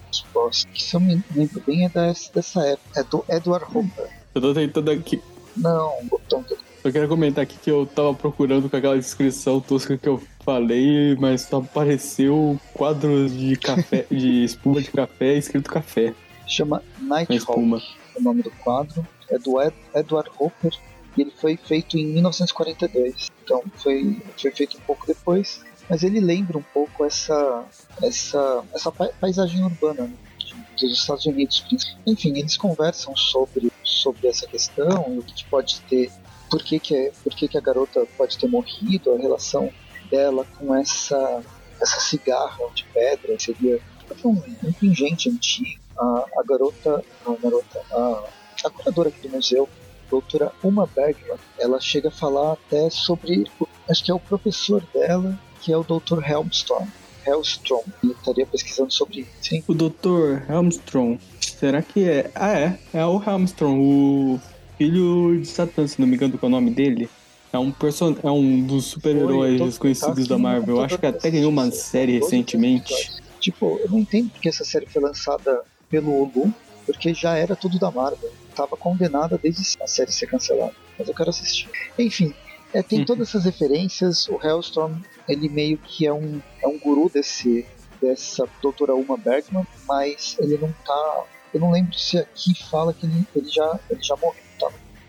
Resposta. 0.07 0.69
Que 0.71 0.83
se 0.83 0.95
eu 0.95 0.99
me 0.99 1.23
lembro 1.35 1.63
bem 1.65 1.85
é 1.85 1.89
dessa, 1.89 2.31
dessa 2.33 2.61
época. 2.61 2.99
É 2.99 3.03
do 3.03 3.25
Edward 3.27 3.65
Hopper. 3.65 4.09
Eu 4.35 4.41
tô 4.41 4.53
tentando 4.53 4.91
aqui. 4.91 5.21
Não, 5.55 5.93
botão 6.03 6.43
do 6.43 6.55
eu 6.87 6.93
quero 6.93 7.07
comentar 7.07 7.43
aqui 7.43 7.57
que 7.57 7.69
eu 7.69 7.85
tava 7.85 8.13
procurando 8.13 8.69
com 8.69 8.77
aquela 8.77 8.97
descrição 8.97 9.59
tosca 9.59 9.97
que 9.97 10.07
eu 10.07 10.21
falei, 10.39 11.15
mas 11.19 11.41
só 11.41 11.57
apareceu 11.57 12.59
quadros 12.73 13.35
de 13.37 13.55
café, 13.57 14.05
de 14.11 14.45
espuma 14.45 14.81
de 14.81 14.89
café 14.89 15.35
escrito 15.35 15.69
café. 15.69 16.13
Chama 16.47 16.81
Nighthawk, 17.01 17.59
o 18.15 18.21
nome 18.21 18.41
do 18.41 18.51
quadro. 18.51 19.05
É 19.29 19.37
do 19.37 19.61
Ed, 19.61 19.75
Edward 19.93 20.29
Hopper 20.39 20.71
e 21.17 21.21
ele 21.21 21.31
foi 21.31 21.57
feito 21.57 21.97
em 21.97 22.05
1942. 22.05 23.27
Então 23.43 23.61
foi, 23.75 24.21
foi 24.37 24.51
feito 24.51 24.77
um 24.77 24.81
pouco 24.81 25.05
depois, 25.05 25.61
mas 25.89 26.03
ele 26.03 26.21
lembra 26.21 26.57
um 26.57 26.63
pouco 26.73 27.03
essa, 27.03 27.65
essa, 28.01 28.63
essa 28.73 28.89
paisagem 28.89 29.61
urbana 29.61 30.03
né, 30.03 30.13
dos 30.79 30.93
Estados 30.93 31.25
Unidos. 31.25 31.65
Enfim, 32.05 32.37
eles 32.37 32.55
conversam 32.55 33.13
sobre, 33.17 33.69
sobre 33.83 34.27
essa 34.27 34.47
questão 34.47 35.13
e 35.13 35.19
o 35.19 35.23
que 35.23 35.43
pode 35.49 35.81
ter 35.81 36.09
por 36.49 36.63
que, 36.63 36.79
que, 36.79 36.95
é, 36.95 37.11
por 37.23 37.33
que, 37.33 37.47
que 37.47 37.57
a 37.57 37.61
garota 37.61 38.05
pode 38.17 38.37
ter 38.37 38.47
morrido, 38.47 39.13
a 39.13 39.17
relação 39.17 39.71
dela 40.09 40.45
com 40.57 40.75
essa, 40.75 41.43
essa 41.81 41.99
cigarra 41.99 42.63
de 42.73 42.85
pedra, 42.85 43.37
seria 43.39 43.79
um, 44.23 44.41
um 44.63 44.73
pingente 44.73 45.29
antigo. 45.29 45.79
A, 45.97 46.25
a 46.37 46.43
garota, 46.47 47.03
a 47.25 47.35
garota, 47.41 47.81
a, 47.91 48.23
a 48.65 48.69
curadora 48.69 49.09
aqui 49.09 49.27
do 49.27 49.35
museu, 49.35 49.67
doutora 50.09 50.51
Uma 50.63 50.85
Bergman, 50.87 51.37
ela 51.59 51.79
chega 51.79 52.09
a 52.09 52.11
falar 52.11 52.53
até 52.53 52.89
sobre, 52.89 53.45
acho 53.89 54.03
que 54.03 54.11
é 54.11 54.13
o 54.13 54.19
professor 54.19 54.83
dela, 54.93 55.37
que 55.61 55.73
é 55.73 55.77
o 55.77 55.83
Dr. 55.83 56.23
Helmstrom. 56.23 56.87
Hellstrom, 57.25 57.83
e 58.01 58.11
estaria 58.11 58.45
pesquisando 58.45 58.93
sobre. 58.93 59.27
Sim. 59.41 59.61
O 59.67 59.73
Dr. 59.73 60.49
Helmstrom, 60.49 61.17
será 61.41 61.81
que 61.81 62.09
é? 62.09 62.31
Ah, 62.33 62.57
é. 62.57 62.79
É 62.93 63.05
o 63.05 63.21
Helmstrom, 63.21 63.77
o 63.79 64.39
filho 64.77 65.39
de 65.39 65.47
Satã, 65.47 65.85
se 65.87 65.99
não 65.99 66.07
me 66.07 66.15
engano, 66.15 66.37
qual 66.37 66.49
é 66.49 66.53
o 66.53 66.55
nome 66.55 66.71
dele. 66.71 67.09
É 67.51 67.57
um, 67.57 67.71
person... 67.71 68.15
é 68.23 68.29
um 68.29 68.61
dos 68.65 68.85
super-heróis 68.85 69.59
desconhecidos 69.59 70.27
da 70.27 70.37
Marvel. 70.37 70.77
Eu 70.77 70.83
acho 70.83 70.97
que 70.97 71.05
até 71.05 71.31
ganhou 71.31 71.49
uma 71.49 71.71
série 71.71 72.19
recentemente. 72.19 72.93
Tipo, 73.39 73.79
eu 73.81 73.89
não 73.89 73.99
entendo 73.99 74.29
porque 74.29 74.49
essa 74.49 74.65
série 74.65 74.85
foi 74.85 75.01
lançada 75.01 75.61
pelo 75.89 76.13
Olu, 76.13 76.53
porque 76.85 77.13
já 77.13 77.35
era 77.35 77.55
tudo 77.55 77.79
da 77.79 77.89
Marvel. 77.89 78.31
Tava 78.55 78.75
condenada 78.75 79.39
desde 79.41 79.81
a 79.81 79.87
série 79.87 80.11
ser 80.11 80.27
cancelada. 80.27 80.73
Mas 80.99 81.07
eu 81.07 81.13
quero 81.13 81.29
assistir. 81.29 81.69
Enfim, 81.97 82.33
é, 82.73 82.81
tem 82.81 83.05
todas 83.05 83.29
essas 83.29 83.45
referências. 83.45 84.27
O 84.27 84.39
Hellstrom, 84.43 84.95
ele 85.27 85.47
meio 85.47 85.77
que 85.77 86.05
é 86.05 86.13
um, 86.13 86.41
é 86.61 86.67
um 86.67 86.77
guru 86.77 87.09
desse, 87.13 87.65
dessa 88.01 88.47
doutora 88.61 88.93
Uma 88.95 89.17
Bergman, 89.17 89.65
mas 89.87 90.35
ele 90.39 90.57
não 90.57 90.73
tá. 90.85 91.23
Eu 91.53 91.61
não 91.61 91.71
lembro 91.71 91.97
se 91.97 92.17
aqui 92.17 92.53
fala 92.69 92.93
que 92.93 93.05
ele, 93.05 93.25
ele, 93.35 93.49
já, 93.49 93.79
ele 93.89 94.03
já 94.03 94.15
morreu? 94.17 94.46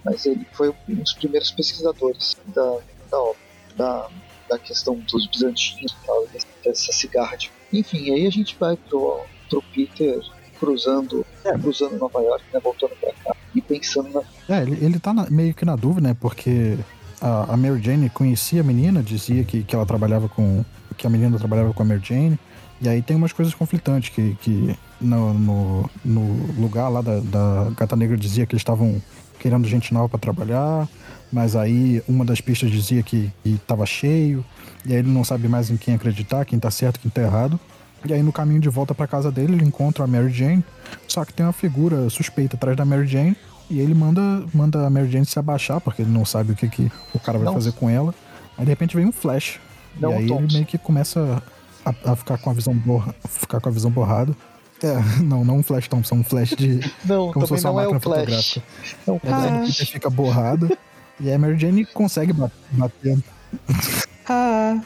Mas 0.08 0.24
ele 0.24 0.46
foi 0.52 0.70
um 0.70 0.94
dos 0.94 1.12
primeiros 1.12 1.50
pesquisadores 1.50 2.36
da, 2.46 2.78
da 3.10 3.18
obra, 3.18 3.36
da, 3.76 4.08
da 4.48 4.58
questão 4.58 4.94
dos 4.94 5.26
bizantinos 5.26 5.92
e 5.92 6.06
tal, 6.06 6.26
dessa 6.64 6.92
cigarra. 6.92 7.36
De... 7.36 7.50
Enfim, 7.72 8.10
aí 8.12 8.26
a 8.26 8.30
gente 8.30 8.56
vai 8.58 8.76
pro, 8.76 9.20
pro 9.50 9.62
Peter 9.74 10.18
cruzando, 10.58 11.24
é. 11.44 11.52
cruzando 11.58 11.98
Nova 11.98 12.20
York, 12.20 12.44
né, 12.52 12.58
voltando 12.58 12.96
pra 12.96 13.12
cá 13.12 13.36
e 13.54 13.60
pensando 13.60 14.08
na. 14.10 14.56
É, 14.56 14.62
ele, 14.62 14.84
ele 14.84 14.98
tá 14.98 15.12
na, 15.12 15.28
meio 15.28 15.52
que 15.52 15.64
na 15.64 15.76
dúvida, 15.76 16.08
né? 16.08 16.16
Porque 16.18 16.78
a, 17.20 17.52
a 17.52 17.56
Mary 17.56 17.82
Jane 17.82 18.08
conhecia 18.08 18.62
a 18.62 18.64
menina, 18.64 19.02
dizia 19.02 19.44
que, 19.44 19.62
que 19.62 19.74
ela 19.74 19.84
trabalhava 19.84 20.28
com. 20.28 20.64
que 20.96 21.06
a 21.06 21.10
menina 21.10 21.38
trabalhava 21.38 21.74
com 21.74 21.82
a 21.82 21.86
Mary 21.86 22.00
Jane. 22.02 22.38
E 22.80 22.88
aí 22.88 23.02
tem 23.02 23.16
umas 23.16 23.32
coisas 23.32 23.52
conflitantes, 23.54 24.10
que, 24.10 24.36
que 24.40 24.76
no, 25.00 25.34
no, 25.34 25.90
no 26.04 26.60
lugar 26.60 26.88
lá 26.88 27.02
da, 27.02 27.18
da 27.18 27.70
Gata 27.76 27.96
Negra 27.96 28.16
dizia 28.16 28.46
que 28.46 28.54
eles 28.54 28.60
estavam 28.60 29.02
querendo 29.38 29.66
gente 29.66 29.92
nova 29.92 30.08
para 30.08 30.18
trabalhar, 30.18 30.88
mas 31.32 31.54
aí 31.54 32.02
uma 32.08 32.24
das 32.24 32.40
pistas 32.40 32.70
dizia 32.70 33.02
que 33.02 33.32
estava 33.44 33.84
cheio, 33.86 34.44
e 34.84 34.92
aí 34.92 34.98
ele 34.98 35.10
não 35.10 35.24
sabe 35.24 35.48
mais 35.48 35.70
em 35.70 35.76
quem 35.76 35.94
acreditar, 35.94 36.44
quem 36.44 36.58
tá 36.58 36.70
certo, 36.70 37.00
quem 37.00 37.10
tá 37.10 37.22
errado. 37.22 37.58
E 38.04 38.12
aí 38.12 38.22
no 38.22 38.32
caminho 38.32 38.60
de 38.60 38.68
volta 38.68 38.94
para 38.94 39.06
casa 39.06 39.30
dele, 39.30 39.54
ele 39.54 39.64
encontra 39.64 40.04
a 40.04 40.06
Mary 40.06 40.30
Jane, 40.30 40.64
só 41.06 41.24
que 41.24 41.32
tem 41.32 41.44
uma 41.44 41.52
figura 41.52 42.08
suspeita 42.08 42.56
atrás 42.56 42.76
da 42.76 42.84
Mary 42.84 43.06
Jane, 43.06 43.36
e 43.70 43.80
ele 43.80 43.94
manda, 43.94 44.44
manda 44.54 44.86
a 44.86 44.90
Mary 44.90 45.10
Jane 45.10 45.26
se 45.26 45.38
abaixar, 45.38 45.80
porque 45.80 46.02
ele 46.02 46.10
não 46.10 46.24
sabe 46.24 46.52
o 46.52 46.54
que, 46.54 46.68
que 46.68 46.90
o 47.14 47.18
cara 47.18 47.38
vai 47.38 47.46
não. 47.46 47.54
fazer 47.54 47.72
com 47.72 47.90
ela. 47.90 48.14
Aí 48.56 48.64
de 48.64 48.70
repente 48.70 48.96
vem 48.96 49.06
um 49.06 49.12
flash. 49.12 49.60
Não, 50.00 50.12
e 50.12 50.14
aí 50.14 50.30
ele 50.30 50.52
meio 50.52 50.66
que 50.66 50.78
começa 50.78 51.42
a, 51.84 52.12
a, 52.12 52.16
ficar 52.16 52.38
com 52.38 52.50
a 52.50 52.52
visão 52.52 52.74
borra, 52.74 53.14
ficar 53.28 53.60
com 53.60 53.68
a 53.68 53.72
visão 53.72 53.90
borrada. 53.90 54.34
É, 54.82 55.22
não, 55.22 55.44
não 55.44 55.58
um 55.58 55.62
flash 55.62 55.88
Thompson, 55.88 56.16
um 56.16 56.24
flash 56.24 56.50
de. 56.50 56.80
Não, 57.04 57.32
como 57.32 57.46
se 57.46 57.48
fosse 57.48 57.66
uma 57.66 57.82
é 57.82 57.84
máquina 57.84 57.96
é 57.96 58.00
fotográfica. 58.00 58.62
Não, 59.06 59.20
e 59.24 59.28
aí 59.28 59.62
ele 59.64 59.72
fica 59.72 60.08
borrado. 60.08 60.78
e 61.20 61.28
aí 61.28 61.34
a 61.34 61.38
Mary 61.38 61.58
Jane 61.58 61.84
consegue 61.86 62.32
bater. 62.32 63.18
Ah. 64.28 64.80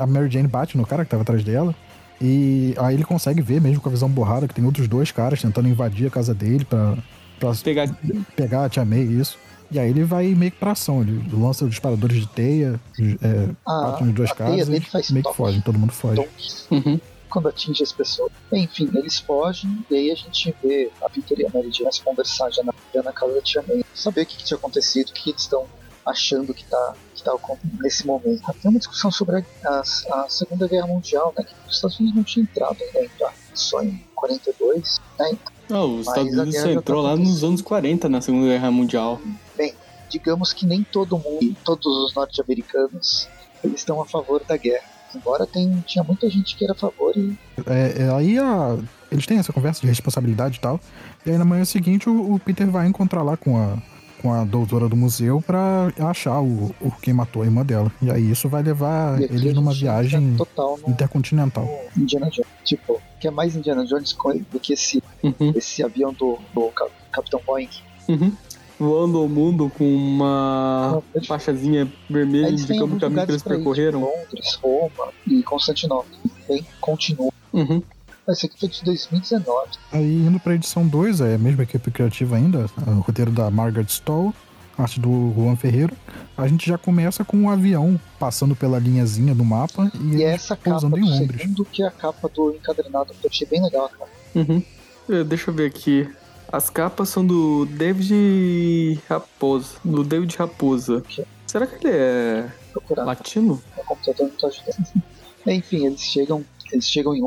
a 0.00 0.06
Mary 0.06 0.30
Jane 0.30 0.48
bate 0.48 0.78
no 0.78 0.86
cara 0.86 1.04
que 1.04 1.10
tava 1.10 1.22
atrás 1.22 1.44
dela. 1.44 1.74
E 2.20 2.74
aí 2.78 2.94
ele 2.94 3.04
consegue 3.04 3.42
ver, 3.42 3.60
mesmo 3.60 3.80
com 3.80 3.88
a 3.88 3.92
visão 3.92 4.08
borrada, 4.08 4.48
que 4.48 4.54
tem 4.54 4.64
outros 4.64 4.88
dois 4.88 5.12
caras 5.12 5.40
tentando 5.40 5.68
invadir 5.68 6.06
a 6.08 6.10
casa 6.10 6.34
dele 6.34 6.64
pra, 6.64 6.96
pra 7.38 7.52
pegar. 7.62 7.88
pegar 8.34 8.64
a 8.64 8.68
Tia 8.68 8.84
May, 8.84 9.02
isso. 9.02 9.38
E 9.70 9.78
aí 9.78 9.90
ele 9.90 10.02
vai 10.02 10.28
meio 10.34 10.50
que 10.50 10.58
pra 10.58 10.72
ação, 10.72 11.02
ele 11.02 11.22
lança 11.30 11.64
os 11.64 11.70
disparadores 11.70 12.16
de 12.16 12.26
teia, 12.28 12.80
é, 12.98 13.48
ah, 13.66 13.82
bate 13.82 14.04
nos 14.04 14.14
dois 14.14 14.32
caras 14.32 14.66
e 14.66 15.12
meio 15.12 15.24
que 15.24 15.34
foge, 15.34 15.60
todo 15.60 15.78
mundo 15.78 15.92
foge. 15.92 16.26
Uhum. 16.70 16.98
Quando 17.28 17.48
atinge 17.48 17.82
as 17.82 17.92
pessoas. 17.92 18.32
Enfim, 18.52 18.90
eles 18.94 19.18
fogem 19.18 19.84
e 19.90 19.94
aí 19.94 20.10
a 20.10 20.14
gente 20.14 20.54
vê 20.62 20.90
a 21.02 21.08
Peter 21.08 21.38
e 21.40 21.46
a 21.46 21.50
Mary 21.52 21.70
Jane 21.72 21.90
conversar 22.04 22.50
já 22.50 22.62
na, 22.62 22.72
já 22.94 23.02
na 23.02 23.12
casa 23.12 23.34
da 23.34 23.42
Tia 23.42 23.64
May. 23.66 23.84
Saber 23.94 24.22
o 24.22 24.26
que, 24.26 24.36
que 24.36 24.44
tinha 24.44 24.56
acontecido, 24.56 25.10
o 25.10 25.12
que, 25.12 25.30
eles 25.30 25.42
estão 25.42 25.66
achando 26.04 26.54
que 26.54 26.62
está 26.62 26.94
que 27.14 27.22
tá 27.22 27.36
nesse 27.80 28.06
momento. 28.06 28.42
Tem 28.62 28.70
uma 28.70 28.78
discussão 28.78 29.10
sobre 29.10 29.36
a, 29.36 29.44
a, 29.66 29.80
a, 29.80 30.28
Segunda 30.28 30.66
Guerra 30.66 30.86
Mundial, 30.86 31.34
né? 31.36 31.44
Que 31.44 31.54
os 31.68 31.76
Estados 31.76 31.98
Unidos 31.98 32.16
não 32.16 32.24
tinham 32.24 32.44
entrado 32.44 32.76
ainda, 32.82 33.04
entrar 33.04 33.34
só 33.54 33.82
em 33.82 34.02
42, 34.14 35.00
né? 35.18 35.36
Não, 35.68 35.96
os 35.96 36.06
Estados 36.06 36.32
Unidos 36.32 36.54
entrou 36.64 37.02
tá 37.02 37.10
lá 37.10 37.16
nos 37.16 37.44
anos 37.44 37.60
40 37.60 38.08
na 38.08 38.20
Segunda 38.20 38.46
Guerra 38.46 38.70
Mundial. 38.70 39.20
Bem, 39.56 39.74
digamos 40.08 40.52
que 40.52 40.64
nem 40.64 40.82
todo 40.82 41.18
mundo, 41.18 41.56
todos 41.64 41.86
os 41.86 42.14
norte-americanos, 42.14 43.28
eles 43.62 43.80
estão 43.80 44.00
a 44.00 44.06
favor 44.06 44.42
da 44.44 44.56
guerra. 44.56 44.97
Embora 45.14 45.46
tem, 45.46 45.82
tinha 45.86 46.04
muita 46.04 46.28
gente 46.28 46.56
que 46.56 46.64
era 46.64 46.72
a 46.72 46.76
favor 46.76 47.16
e. 47.16 47.36
É, 47.66 48.02
é, 48.02 48.14
aí 48.14 48.38
a, 48.38 48.78
eles 49.10 49.26
têm 49.26 49.38
essa 49.38 49.52
conversa 49.52 49.80
de 49.80 49.86
responsabilidade 49.86 50.58
e 50.58 50.60
tal. 50.60 50.80
E 51.24 51.30
aí 51.30 51.38
na 51.38 51.44
manhã 51.44 51.64
seguinte 51.64 52.08
o, 52.08 52.34
o 52.34 52.38
Peter 52.38 52.68
vai 52.70 52.86
encontrar 52.86 53.22
lá 53.22 53.36
com 53.36 53.56
a, 53.56 53.78
com 54.20 54.32
a 54.32 54.44
doutora 54.44 54.88
do 54.88 54.96
museu 54.96 55.40
para 55.40 55.92
achar 55.98 56.40
o, 56.40 56.74
o 56.80 56.90
quem 57.02 57.14
matou 57.14 57.42
a 57.42 57.44
irmã 57.46 57.64
dela. 57.64 57.90
E 58.02 58.10
aí 58.10 58.30
isso 58.30 58.48
vai 58.48 58.62
levar 58.62 59.20
ele 59.20 59.52
numa 59.52 59.72
viagem 59.72 60.36
total 60.36 60.78
intercontinental. 60.86 61.68
Indiana 61.96 62.28
Jones, 62.30 62.48
tipo, 62.64 63.00
que 63.20 63.28
é 63.28 63.30
mais 63.30 63.56
Indiana 63.56 63.84
Jones 63.86 64.14
do 64.50 64.60
que 64.60 64.72
esse, 64.72 65.02
uhum. 65.22 65.52
esse 65.56 65.82
avião 65.82 66.12
do, 66.12 66.38
do 66.54 66.70
Capitão 67.10 67.40
Boeing. 67.46 67.68
Uhum. 68.08 68.32
Voando 68.78 69.24
o 69.24 69.28
mundo 69.28 69.70
com 69.76 69.84
uma 69.84 71.02
ah, 71.16 71.20
faixazinha 71.26 71.90
vermelha 72.08 72.50
indicando 72.50 72.96
o 72.96 73.00
caminho 73.00 73.26
que 73.26 73.32
eles 73.32 73.42
percorreram. 73.42 74.00
Londres, 74.00 74.54
Roma 74.62 75.12
e 75.26 75.42
Constantinopla. 75.42 76.16
Bem, 76.48 76.64
continua. 76.80 77.32
Uhum. 77.52 77.82
Esse 78.28 78.46
aqui 78.46 78.60
foi 78.60 78.68
de 78.68 78.84
2019. 78.84 79.70
Aí 79.90 80.26
indo 80.26 80.38
pra 80.38 80.54
edição 80.54 80.86
2, 80.86 81.22
é 81.22 81.34
a 81.34 81.38
mesma 81.38 81.62
equipe 81.62 81.90
criativa 81.90 82.36
ainda, 82.36 82.66
o 82.86 83.00
roteiro 83.00 83.30
da 83.30 83.50
Margaret 83.50 83.86
Stoll, 83.88 84.34
arte 84.76 85.00
do 85.00 85.32
Juan 85.34 85.56
Ferreira. 85.56 85.92
A 86.36 86.46
gente 86.46 86.68
já 86.68 86.76
começa 86.76 87.24
com 87.24 87.36
um 87.36 87.50
avião 87.50 87.98
passando 88.18 88.54
pela 88.54 88.78
linhazinha 88.78 89.34
do 89.34 89.44
mapa 89.44 89.90
e, 89.94 90.16
e 90.16 90.22
essa 90.22 90.54
capa 90.54 90.88
do 90.88 90.98
em 90.98 91.02
Londres. 91.02 91.40
segundo 91.40 91.64
que 91.64 91.82
é 91.82 91.86
a 91.86 91.90
capa 91.90 92.28
do 92.28 92.54
encadernado, 92.54 93.14
eu 93.24 93.30
achei 93.30 93.46
bem 93.46 93.62
legal, 93.62 93.88
cara. 93.88 94.10
Uhum. 94.34 94.62
É, 95.08 95.24
deixa 95.24 95.50
eu 95.50 95.54
ver 95.54 95.66
aqui. 95.66 96.08
As 96.50 96.70
capas 96.70 97.10
são 97.10 97.26
do 97.26 97.66
David 97.66 99.00
Raposa. 99.08 99.76
Do 99.84 100.02
David 100.02 100.36
Raposa. 100.36 101.02
Será 101.46 101.66
que 101.66 101.86
ele 101.86 101.96
é 101.96 102.52
latino? 102.96 103.62
O 103.76 103.84
computador 103.84 104.28
não 104.28 104.36
tá 104.36 104.46
ajudando. 104.48 105.02
Enfim, 105.46 105.86
eles 105.86 106.00
chegam 106.00 106.44
eles 106.72 106.86
chegam 106.86 107.14
em 107.14 107.22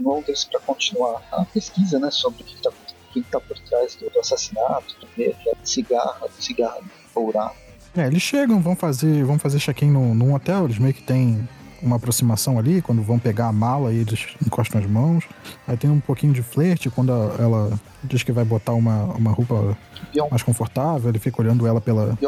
Londres 0.00 0.44
para 0.44 0.60
continuar 0.60 1.22
a 1.32 1.44
pesquisa 1.44 1.98
né, 1.98 2.10
sobre 2.10 2.42
o 2.42 2.46
que 2.46 2.54
está 2.54 2.70
tá 3.30 3.40
por 3.40 3.58
trás 3.60 3.94
do, 3.96 4.10
do 4.10 4.20
assassinato, 4.20 4.96
é 5.18 5.34
cigarra, 5.62 6.28
cigarra 6.38 6.80
ourado. 7.14 7.54
É, 7.96 8.06
eles 8.06 8.22
chegam, 8.22 8.60
vão 8.60 8.76
fazer, 8.76 9.24
vão 9.24 9.38
fazer 9.38 9.58
check-in 9.58 9.90
no, 9.90 10.14
num 10.14 10.34
hotel, 10.34 10.66
eles 10.66 10.78
meio 10.78 10.92
que 10.92 11.02
tem 11.02 11.48
uma 11.86 11.96
aproximação 11.96 12.58
ali, 12.58 12.82
quando 12.82 13.02
vão 13.02 13.18
pegar 13.18 13.46
a 13.48 13.52
mala 13.52 13.92
e 13.92 13.98
eles 13.98 14.26
encostam 14.44 14.80
as 14.80 14.86
mãos. 14.86 15.24
Aí 15.66 15.76
tem 15.76 15.88
um 15.90 16.00
pouquinho 16.00 16.32
de 16.32 16.42
flerte, 16.42 16.90
quando 16.90 17.12
ela 17.12 17.78
diz 18.02 18.22
que 18.22 18.32
vai 18.32 18.44
botar 18.44 18.72
uma, 18.72 19.04
uma 19.14 19.32
roupa 19.32 19.76
mais 20.30 20.42
confortável, 20.42 21.08
ele 21.08 21.18
fica 21.18 21.40
olhando 21.40 21.66
ela 21.66 21.80
pela 21.80 22.18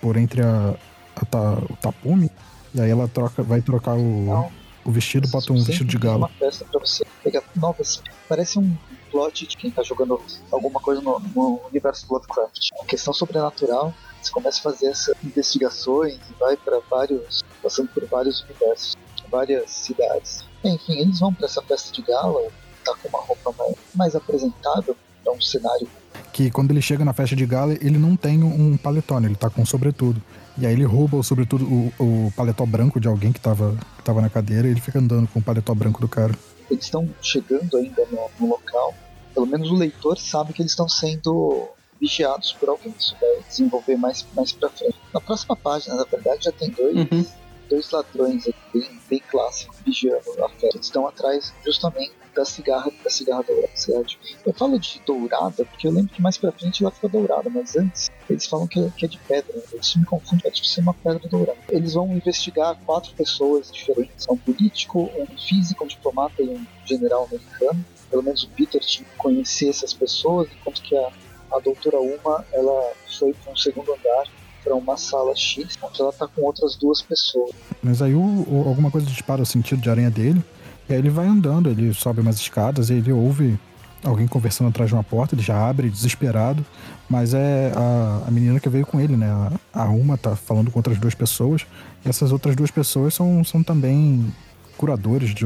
por 0.00 0.16
entre 0.16 0.42
a, 0.42 0.74
a, 1.16 1.52
o 1.70 1.76
tapume. 1.76 2.30
E 2.74 2.80
aí 2.80 2.90
ela 2.90 3.08
troca, 3.08 3.42
vai 3.42 3.60
trocar 3.62 3.94
o, 3.96 4.50
o 4.84 4.90
vestido, 4.90 5.26
bota 5.28 5.52
um 5.52 5.62
vestido 5.62 5.88
de 5.88 5.98
galo. 5.98 6.18
uma 6.18 6.28
festa 6.28 6.64
pra 6.64 6.80
você 6.80 7.04
pegar 7.22 7.42
novas. 7.56 8.02
Parece 8.28 8.58
um 8.58 8.76
plot 9.10 9.46
de 9.46 9.56
quem 9.56 9.70
tá 9.70 9.82
jogando 9.82 10.20
alguma 10.52 10.80
coisa 10.80 11.00
no, 11.00 11.18
no 11.34 11.60
universo 11.68 12.06
do 12.06 12.14
Lovecraft. 12.14 12.68
Uma 12.74 12.86
questão 12.86 13.12
sobrenatural. 13.12 13.94
Você 14.22 14.30
começa 14.32 14.58
a 14.58 14.62
fazer 14.62 14.86
essas 14.86 15.14
investigações 15.24 16.14
e 16.14 16.34
vai 16.38 16.56
para 16.56 16.80
vários. 16.90 17.42
passando 17.62 17.88
por 17.88 18.04
vários 18.06 18.42
universos, 18.42 18.96
várias 19.30 19.70
cidades. 19.70 20.44
Enfim, 20.64 20.98
eles 20.98 21.20
vão 21.20 21.32
para 21.32 21.46
essa 21.46 21.62
festa 21.62 21.92
de 21.92 22.02
gala, 22.02 22.50
tá 22.84 22.94
com 23.02 23.08
uma 23.08 23.20
roupa 23.20 23.54
mais, 23.58 23.76
mais 23.94 24.16
apresentável 24.16 24.96
para 25.22 25.32
um 25.32 25.40
cenário. 25.40 25.88
Que 26.32 26.50
quando 26.50 26.70
ele 26.70 26.82
chega 26.82 27.04
na 27.04 27.12
festa 27.12 27.36
de 27.36 27.46
gala, 27.46 27.74
ele 27.74 27.98
não 27.98 28.16
tem 28.16 28.42
um 28.42 28.76
paletó, 28.76 29.20
né? 29.20 29.28
ele 29.28 29.36
tá 29.36 29.50
com 29.50 29.62
um 29.62 29.66
sobretudo. 29.66 30.22
E 30.56 30.66
aí 30.66 30.72
ele 30.72 30.84
rouba, 30.84 31.22
sobretudo, 31.22 31.64
o, 31.64 31.92
o 32.26 32.32
paletó 32.32 32.66
branco 32.66 32.98
de 32.98 33.06
alguém 33.06 33.32
que 33.32 33.40
tava, 33.40 33.76
que 33.96 34.02
tava 34.02 34.20
na 34.20 34.28
cadeira 34.28 34.66
e 34.66 34.70
ele 34.72 34.80
fica 34.80 34.98
andando 34.98 35.28
com 35.28 35.38
o 35.38 35.42
paletó 35.42 35.74
branco 35.74 36.00
do 36.00 36.08
cara. 36.08 36.34
Eles 36.70 36.84
estão 36.84 37.08
chegando 37.22 37.76
ainda 37.76 38.04
no, 38.10 38.28
no 38.40 38.50
local. 38.50 38.94
Pelo 39.32 39.46
menos 39.46 39.70
o 39.70 39.74
leitor 39.74 40.18
sabe 40.18 40.52
que 40.52 40.60
eles 40.60 40.72
estão 40.72 40.88
sendo 40.88 41.68
vigiados 42.00 42.52
por 42.52 42.68
alguém. 42.68 42.94
Isso 42.98 43.16
vai 43.20 43.42
desenvolver 43.48 43.96
mais, 43.96 44.24
mais 44.34 44.52
pra 44.52 44.68
frente. 44.70 44.96
Na 45.12 45.20
próxima 45.20 45.56
página, 45.56 45.96
na 45.96 46.04
verdade, 46.04 46.44
já 46.44 46.52
tem 46.52 46.70
dois, 46.70 46.96
uhum. 46.96 47.26
dois 47.68 47.90
ladrões 47.90 48.46
aqui, 48.46 48.58
bem, 48.72 49.00
bem 49.08 49.22
clássico, 49.30 49.74
vigiando 49.84 50.44
a 50.44 50.48
festa. 50.48 50.76
Eles 50.76 50.86
estão 50.86 51.06
atrás 51.06 51.52
justamente 51.64 52.12
da 52.38 52.44
cigarra, 52.44 52.90
da 53.02 53.10
cigarra 53.10 53.42
dourada. 53.42 53.72
Eu 54.46 54.52
falo 54.52 54.78
de 54.78 55.00
dourada 55.04 55.64
porque 55.64 55.88
eu 55.88 55.90
lembro 55.90 56.14
que 56.14 56.22
mais 56.22 56.38
pra 56.38 56.52
frente 56.52 56.82
ela 56.82 56.92
fica 56.92 57.08
dourada, 57.08 57.50
mas 57.50 57.76
antes 57.76 58.10
eles 58.30 58.46
falam 58.46 58.66
que 58.66 58.78
é, 58.78 58.90
que 58.96 59.04
é 59.04 59.08
de 59.08 59.18
pedra. 59.18 59.60
Isso 59.80 59.98
me 59.98 60.04
confunde, 60.04 60.46
é 60.46 60.50
tipo 60.50 60.66
ser 60.66 60.80
uma 60.82 60.94
pedra 60.94 61.28
dourada. 61.28 61.58
Eles 61.68 61.94
vão 61.94 62.12
investigar 62.12 62.76
quatro 62.86 63.12
pessoas 63.14 63.72
diferentes: 63.72 64.26
um 64.28 64.36
político, 64.36 65.10
um 65.18 65.26
físico, 65.38 65.84
um 65.84 65.86
diplomata 65.88 66.40
e 66.42 66.48
um 66.48 66.64
general 66.84 67.24
americano. 67.24 67.84
Pelo 68.08 68.22
menos 68.22 68.44
o 68.44 68.48
Peter 68.50 68.80
tinha 68.80 69.06
que 69.06 69.16
conhecer 69.16 69.68
essas 69.68 69.92
pessoas, 69.92 70.48
enquanto 70.50 70.80
que 70.80 70.96
a, 70.96 71.10
a 71.52 71.58
doutora 71.58 71.98
Uma 71.98 72.44
ela 72.52 72.92
foi 73.18 73.32
para 73.32 73.52
um 73.52 73.56
segundo 73.56 73.92
andar 73.92 74.24
para 74.62 74.74
uma 74.74 74.96
sala 74.96 75.34
X, 75.34 75.78
onde 75.82 76.00
ela 76.00 76.12
tá 76.12 76.26
com 76.28 76.42
outras 76.42 76.76
duas 76.76 77.00
pessoas. 77.00 77.50
Mas 77.82 78.02
aí 78.02 78.14
o, 78.14 78.20
o, 78.20 78.64
alguma 78.66 78.90
coisa 78.90 79.06
dispara 79.06 79.40
o 79.40 79.46
sentido 79.46 79.80
de 79.80 79.88
aranha 79.88 80.10
dele 80.10 80.42
e 80.88 80.92
aí 80.92 80.98
ele 80.98 81.10
vai 81.10 81.26
andando, 81.26 81.70
ele 81.70 81.92
sobe 81.94 82.20
umas 82.20 82.36
escadas 82.36 82.90
ele 82.90 83.12
ouve 83.12 83.58
alguém 84.04 84.26
conversando 84.26 84.68
atrás 84.68 84.90
de 84.90 84.94
uma 84.94 85.02
porta, 85.02 85.34
ele 85.34 85.42
já 85.42 85.68
abre 85.68 85.88
desesperado, 85.88 86.64
mas 87.08 87.34
é 87.34 87.72
a, 87.74 88.24
a 88.28 88.30
menina 88.30 88.60
que 88.60 88.68
veio 88.68 88.86
com 88.86 89.00
ele, 89.00 89.16
né? 89.16 89.28
A, 89.72 89.82
a 89.82 89.84
Uma 89.86 90.16
tá 90.16 90.36
falando 90.36 90.70
com 90.70 90.78
outras 90.78 90.98
duas 90.98 91.14
pessoas, 91.14 91.66
e 92.04 92.08
essas 92.08 92.32
outras 92.32 92.54
duas 92.54 92.70
pessoas 92.70 93.14
são, 93.14 93.42
são 93.44 93.62
também 93.62 94.32
curadores 94.76 95.34
de. 95.34 95.44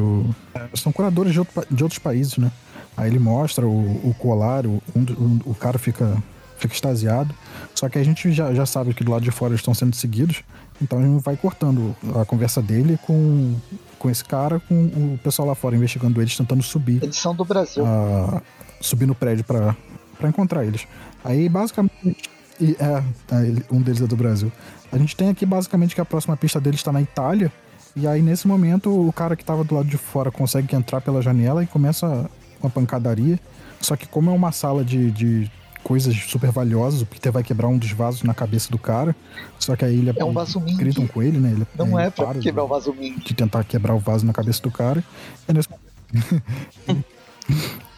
São 0.74 0.92
curadores 0.92 1.32
de, 1.32 1.38
outro, 1.38 1.66
de 1.70 1.82
outros 1.82 1.98
países, 1.98 2.36
né? 2.36 2.52
Aí 2.96 3.10
ele 3.10 3.18
mostra 3.18 3.66
o, 3.66 4.08
o 4.08 4.14
colar, 4.18 4.66
o, 4.66 4.82
um, 4.94 5.40
o 5.46 5.54
cara 5.54 5.78
fica, 5.78 6.22
fica 6.58 6.74
extasiado. 6.74 7.34
Só 7.74 7.88
que 7.88 7.98
a 7.98 8.04
gente 8.04 8.32
já, 8.32 8.52
já 8.52 8.66
sabe 8.66 8.94
que 8.94 9.02
do 9.02 9.10
lado 9.10 9.22
de 9.22 9.30
fora 9.30 9.52
eles 9.52 9.60
estão 9.60 9.74
sendo 9.74 9.96
seguidos, 9.96 10.42
então 10.80 10.98
a 10.98 11.02
gente 11.02 11.22
vai 11.22 11.36
cortando 11.36 11.94
a 12.20 12.24
conversa 12.24 12.60
dele 12.60 12.98
com 13.06 13.56
com 14.02 14.10
esse 14.10 14.24
cara, 14.24 14.58
com 14.58 14.74
o 14.74 15.20
pessoal 15.22 15.46
lá 15.46 15.54
fora 15.54 15.76
investigando 15.76 16.20
eles, 16.20 16.36
tentando 16.36 16.60
subir. 16.60 17.00
Eles 17.00 17.14
são 17.14 17.32
do 17.32 17.44
Brasil. 17.44 17.86
A, 17.86 18.42
subir 18.80 19.06
no 19.06 19.14
prédio 19.14 19.44
para 19.44 19.76
encontrar 20.24 20.64
eles. 20.64 20.88
Aí, 21.24 21.48
basicamente. 21.48 22.28
E, 22.60 22.76
é, 22.80 23.02
é, 23.30 23.62
um 23.72 23.80
deles 23.80 24.02
é 24.02 24.06
do 24.08 24.16
Brasil. 24.16 24.50
A 24.90 24.98
gente 24.98 25.14
tem 25.14 25.28
aqui 25.28 25.46
basicamente 25.46 25.94
que 25.94 26.00
a 26.00 26.04
próxima 26.04 26.36
pista 26.36 26.60
deles 26.60 26.80
está 26.80 26.90
na 26.90 27.00
Itália. 27.00 27.52
E 27.94 28.08
aí, 28.08 28.20
nesse 28.20 28.48
momento, 28.48 28.90
o 28.90 29.12
cara 29.12 29.36
que 29.36 29.44
estava 29.44 29.62
do 29.62 29.72
lado 29.72 29.86
de 29.86 29.96
fora 29.96 30.32
consegue 30.32 30.74
entrar 30.74 31.00
pela 31.00 31.22
janela 31.22 31.62
e 31.62 31.66
começa 31.66 32.28
uma 32.64 32.70
pancadaria. 32.70 33.38
Só 33.80 33.96
que, 33.96 34.06
como 34.06 34.30
é 34.30 34.32
uma 34.32 34.52
sala 34.52 34.84
de, 34.84 35.10
de 35.10 35.50
coisas 35.82 36.16
super 36.16 36.50
valiosas. 36.50 37.02
O 37.02 37.06
Peter 37.06 37.32
vai 37.32 37.42
quebrar 37.42 37.68
um 37.68 37.76
dos 37.76 37.90
vasos 37.92 38.22
na 38.22 38.32
cabeça 38.32 38.70
do 38.70 38.78
cara. 38.78 39.14
Só 39.58 39.76
que 39.76 39.84
aí 39.84 39.98
ele 39.98 40.12
é 40.16 40.24
um 40.24 40.32
vaso 40.32 40.60
gritam 40.60 41.06
com 41.06 41.22
ele, 41.22 41.38
né? 41.38 41.52
Ele, 41.52 41.66
não 41.76 41.98
é, 41.98 42.06
é 42.06 42.10
pra 42.10 42.34
quebrar 42.34 42.64
o 42.64 42.68
vaso 42.68 42.92
Ming. 42.92 43.18
De 43.18 43.34
tentar 43.34 43.64
quebrar 43.64 43.94
o 43.94 43.98
vaso 43.98 44.24
na 44.24 44.32
cabeça 44.32 44.62
do 44.62 44.70
cara. 44.70 45.02
E 45.48 45.52
nesse 45.52 45.68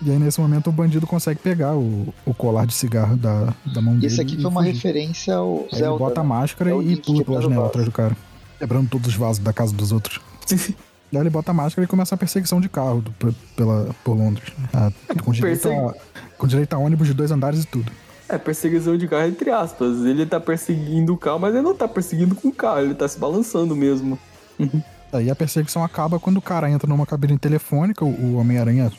E 0.02 0.10
aí, 0.10 0.18
nesse 0.18 0.40
momento, 0.40 0.68
o 0.68 0.72
bandido 0.72 1.06
consegue 1.06 1.40
pegar 1.40 1.74
o, 1.74 2.12
o 2.26 2.34
colar 2.34 2.66
de 2.66 2.74
cigarro 2.74 3.16
da, 3.16 3.54
da 3.72 3.80
mão 3.80 3.94
dele. 3.94 4.06
Esse 4.06 4.20
aqui 4.20 4.36
foi 4.36 4.50
uma 4.50 4.60
fugir. 4.60 4.74
referência 4.74 5.34
ao 5.34 5.66
aí 5.72 5.78
Zelda. 5.78 5.86
Ele 5.86 5.98
bota 5.98 6.20
a 6.20 6.24
máscara 6.24 6.70
é 6.70 6.78
e 6.78 6.96
pula 6.96 7.24
pela 7.24 7.40
janela 7.40 7.66
atrás 7.66 7.86
do 7.86 7.92
cara, 7.92 8.16
quebrando 8.58 8.88
todos 8.88 9.08
os 9.08 9.14
vasos 9.14 9.42
da 9.42 9.52
casa 9.52 9.74
dos 9.74 9.92
outros. 9.92 10.20
Daí 11.14 11.22
ele 11.22 11.30
bota 11.30 11.52
a 11.52 11.54
máscara 11.54 11.84
e 11.84 11.88
começa 11.88 12.16
a 12.16 12.18
perseguição 12.18 12.60
de 12.60 12.68
carro 12.68 13.00
do, 13.00 13.12
pela, 13.54 13.94
por 14.02 14.16
Londres. 14.16 14.52
Ah, 14.72 14.90
com, 15.24 15.30
direito 15.30 15.62
Persegu... 15.62 15.88
a, 15.88 15.94
com 16.36 16.46
direito 16.48 16.74
a 16.74 16.78
ônibus 16.78 17.06
de 17.06 17.14
dois 17.14 17.30
andares 17.30 17.62
e 17.62 17.66
tudo. 17.68 17.90
É, 18.28 18.36
perseguição 18.36 18.98
de 18.98 19.06
carro 19.06 19.28
entre 19.28 19.48
aspas. 19.50 20.04
Ele 20.04 20.26
tá 20.26 20.40
perseguindo 20.40 21.14
o 21.14 21.16
carro, 21.16 21.38
mas 21.38 21.54
ele 21.54 21.62
não 21.62 21.72
tá 21.72 21.86
perseguindo 21.86 22.34
com 22.34 22.48
o 22.48 22.52
carro, 22.52 22.80
ele 22.80 22.94
tá 22.96 23.06
se 23.06 23.16
balançando 23.16 23.76
mesmo. 23.76 24.18
Daí 25.12 25.30
a 25.30 25.36
perseguição 25.36 25.84
acaba 25.84 26.18
quando 26.18 26.38
o 26.38 26.42
cara 26.42 26.68
entra 26.68 26.88
numa 26.88 27.06
cabine 27.06 27.38
telefônica, 27.38 28.04
o 28.04 28.34
Homem-Aranha 28.34 28.90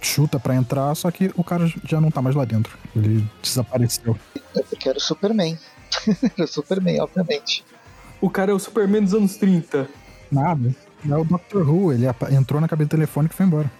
chuta 0.00 0.40
para 0.40 0.54
entrar, 0.54 0.94
só 0.94 1.10
que 1.10 1.30
o 1.36 1.44
cara 1.44 1.70
já 1.84 2.00
não 2.00 2.10
tá 2.10 2.22
mais 2.22 2.34
lá 2.34 2.46
dentro. 2.46 2.78
Ele 2.96 3.22
desapareceu. 3.42 4.16
É 4.56 4.62
porque 4.62 4.88
era 4.88 4.96
o 4.96 5.00
Superman. 5.00 5.58
era 6.24 6.44
o 6.44 6.48
Superman, 6.48 7.02
obviamente. 7.02 7.62
O 8.18 8.30
cara 8.30 8.50
é 8.50 8.54
o 8.54 8.58
Superman 8.58 9.04
dos 9.04 9.12
anos 9.12 9.36
30. 9.36 9.86
Nada. 10.32 10.74
É 11.08 11.16
o 11.16 11.24
Dr. 11.24 11.68
Who, 11.68 11.92
ele 11.92 12.06
entrou 12.32 12.60
na 12.60 12.68
cabine 12.68 12.88
telefônica 12.88 13.34
e 13.34 13.36
foi 13.36 13.46
embora. 13.46 13.70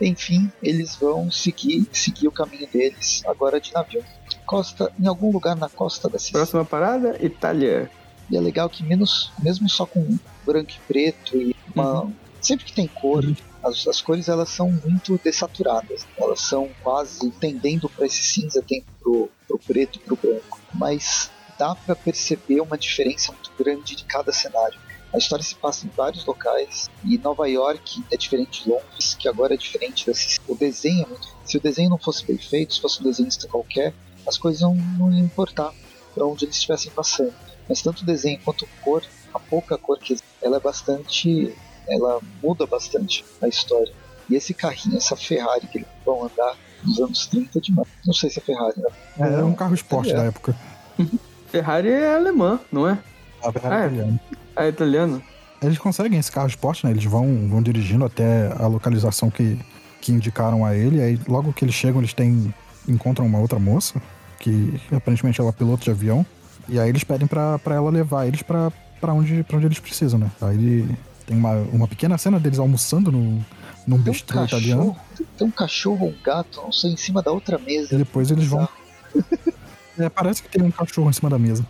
Enfim, 0.00 0.50
eles 0.62 0.96
vão 0.96 1.30
seguir, 1.30 1.86
seguir 1.92 2.26
o 2.26 2.32
caminho 2.32 2.66
deles, 2.72 3.22
agora 3.26 3.60
de 3.60 3.72
navio. 3.72 4.02
Costa, 4.46 4.92
em 4.98 5.06
algum 5.06 5.30
lugar 5.30 5.54
na 5.54 5.68
costa 5.68 6.08
da 6.08 6.18
cidade. 6.18 6.32
Próxima 6.32 6.64
parada, 6.64 7.16
Itália. 7.24 7.90
E 8.30 8.36
é 8.36 8.40
legal 8.40 8.68
que 8.68 8.82
menos, 8.82 9.30
mesmo 9.42 9.68
só 9.68 9.86
com 9.86 10.18
branco 10.44 10.70
e 10.70 10.80
preto 10.88 11.36
e 11.36 11.54
uma, 11.74 12.04
uhum. 12.04 12.12
sempre 12.40 12.64
que 12.64 12.72
tem 12.72 12.86
cor, 12.86 13.24
uhum. 13.24 13.36
as, 13.62 13.86
as, 13.86 14.00
cores 14.00 14.28
elas 14.28 14.48
são 14.48 14.70
muito 14.84 15.18
dessaturadas. 15.22 16.06
Elas 16.16 16.40
são 16.40 16.70
quase 16.82 17.30
tendendo 17.32 17.88
para 17.88 18.06
esse 18.06 18.22
cinza, 18.22 18.62
tem 18.66 18.84
pro, 19.00 19.30
pro 19.46 19.58
preto, 19.58 20.00
pro 20.00 20.16
branco. 20.16 20.58
Mas 20.74 21.30
dá 21.58 21.74
para 21.74 21.94
perceber 21.94 22.60
uma 22.60 22.76
diferença 22.76 23.32
muito 23.32 23.52
grande 23.56 23.94
de 23.94 24.04
cada 24.04 24.32
cenário. 24.32 24.78
A 25.12 25.18
história 25.18 25.44
se 25.44 25.54
passa 25.54 25.86
em 25.86 25.90
vários 25.90 26.24
locais 26.24 26.90
e 27.04 27.18
Nova 27.18 27.46
York 27.46 28.02
é 28.10 28.16
diferente 28.16 28.64
de 28.64 28.70
Londres, 28.70 29.14
que 29.14 29.28
agora 29.28 29.52
é 29.52 29.56
diferente 29.56 30.06
desse. 30.06 30.40
O 30.48 30.54
desenho 30.54 31.04
é 31.04 31.06
muito. 31.06 31.28
Se 31.44 31.58
o 31.58 31.60
desenho 31.60 31.90
não 31.90 31.98
fosse 31.98 32.24
bem 32.24 32.38
feito, 32.38 32.74
se 32.74 32.80
fosse 32.80 33.00
um 33.00 33.04
desenhista 33.04 33.46
qualquer, 33.46 33.92
as 34.26 34.38
coisas 34.38 34.62
não, 34.62 34.74
não 34.74 35.12
iam 35.12 35.24
importar 35.24 35.70
para 36.14 36.24
onde 36.26 36.46
eles 36.46 36.56
estivessem 36.56 36.90
passando. 36.92 37.34
Mas 37.68 37.82
tanto 37.82 38.02
o 38.02 38.06
desenho 38.06 38.40
quanto 38.42 38.64
a 38.64 38.84
cor, 38.84 39.02
a 39.34 39.38
pouca 39.38 39.76
cor 39.76 39.98
que 39.98 40.16
ela 40.40 40.56
é 40.56 40.60
bastante. 40.60 41.54
ela 41.86 42.18
muda 42.42 42.66
bastante 42.66 43.22
a 43.42 43.48
história. 43.48 43.92
E 44.30 44.34
esse 44.34 44.54
carrinho, 44.54 44.96
essa 44.96 45.14
Ferrari 45.14 45.66
que 45.66 45.78
eles 45.78 45.88
vão 46.06 46.24
andar 46.24 46.56
nos 46.82 46.98
anos 47.00 47.26
30 47.26 47.60
demais. 47.60 47.88
Não 48.06 48.14
sei 48.14 48.30
se 48.30 48.38
é 48.38 48.42
Ferrari, 48.42 48.80
né? 48.80 48.88
É, 49.18 49.22
era 49.24 49.44
um 49.44 49.54
carro 49.54 49.74
esporte 49.74 50.10
é. 50.12 50.14
da 50.14 50.24
época. 50.24 50.56
Ferrari 51.48 51.90
é 51.90 52.14
alemã, 52.14 52.58
não 52.70 52.88
é? 52.88 52.98
A 53.44 53.52
Ferrari 53.52 53.74
é 53.74 53.86
italiana. 53.86 54.20
É 54.56 54.68
italiano? 54.68 55.22
Eles 55.62 55.78
conseguem 55.78 56.18
esse 56.18 56.30
carro 56.30 56.48
esporte, 56.48 56.84
né? 56.84 56.90
Eles 56.90 57.04
vão, 57.04 57.48
vão 57.48 57.62
dirigindo 57.62 58.04
até 58.04 58.52
a 58.58 58.66
localização 58.66 59.30
que, 59.30 59.58
que 60.00 60.12
indicaram 60.12 60.64
a 60.64 60.74
ele. 60.74 61.00
Aí 61.00 61.18
logo 61.28 61.52
que 61.52 61.64
eles 61.64 61.74
chegam, 61.74 62.00
eles 62.00 62.12
têm, 62.12 62.52
encontram 62.88 63.24
uma 63.26 63.38
outra 63.38 63.58
moça, 63.58 64.00
que 64.40 64.80
aparentemente 64.90 65.40
ela 65.40 65.50
é 65.50 65.52
piloto 65.52 65.84
de 65.84 65.90
avião. 65.90 66.26
E 66.68 66.78
aí 66.78 66.88
eles 66.88 67.04
pedem 67.04 67.26
pra, 67.26 67.58
pra 67.58 67.76
ela 67.76 67.90
levar 67.90 68.26
eles 68.26 68.42
pra, 68.42 68.72
pra, 69.00 69.12
onde, 69.12 69.42
pra 69.44 69.56
onde 69.56 69.66
eles 69.66 69.78
precisam, 69.78 70.18
né? 70.18 70.30
Aí 70.40 70.88
tem 71.26 71.36
uma, 71.36 71.54
uma 71.72 71.88
pequena 71.88 72.18
cena 72.18 72.40
deles 72.40 72.58
almoçando 72.58 73.12
no, 73.12 73.44
num 73.86 73.98
bistrô 73.98 74.40
um 74.40 74.44
italiano. 74.44 74.96
Tem 75.38 75.46
um 75.46 75.50
cachorro 75.50 76.06
ou 76.06 76.10
um 76.10 76.22
gato, 76.24 76.60
não 76.60 76.72
sei, 76.72 76.92
em 76.92 76.96
cima 76.96 77.22
da 77.22 77.30
outra 77.30 77.58
mesa. 77.58 77.94
E 77.94 77.98
depois 77.98 78.30
eles 78.30 78.46
vão. 78.46 78.68
é, 79.98 80.08
parece 80.08 80.42
que 80.42 80.48
tem 80.48 80.62
um 80.62 80.70
cachorro 80.70 81.08
em 81.08 81.12
cima 81.12 81.30
da 81.30 81.38
mesa. 81.38 81.64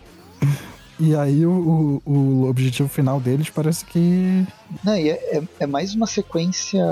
E 0.99 1.15
aí 1.15 1.45
o, 1.45 2.01
o, 2.05 2.11
o, 2.11 2.49
objetivo 2.49 2.87
final 2.87 3.19
deles 3.19 3.49
parece 3.49 3.83
que. 3.85 4.45
Não, 4.83 4.95
e 4.95 5.09
é, 5.09 5.37
é, 5.37 5.43
é 5.61 5.65
mais 5.65 5.95
uma 5.95 6.05
sequência 6.05 6.83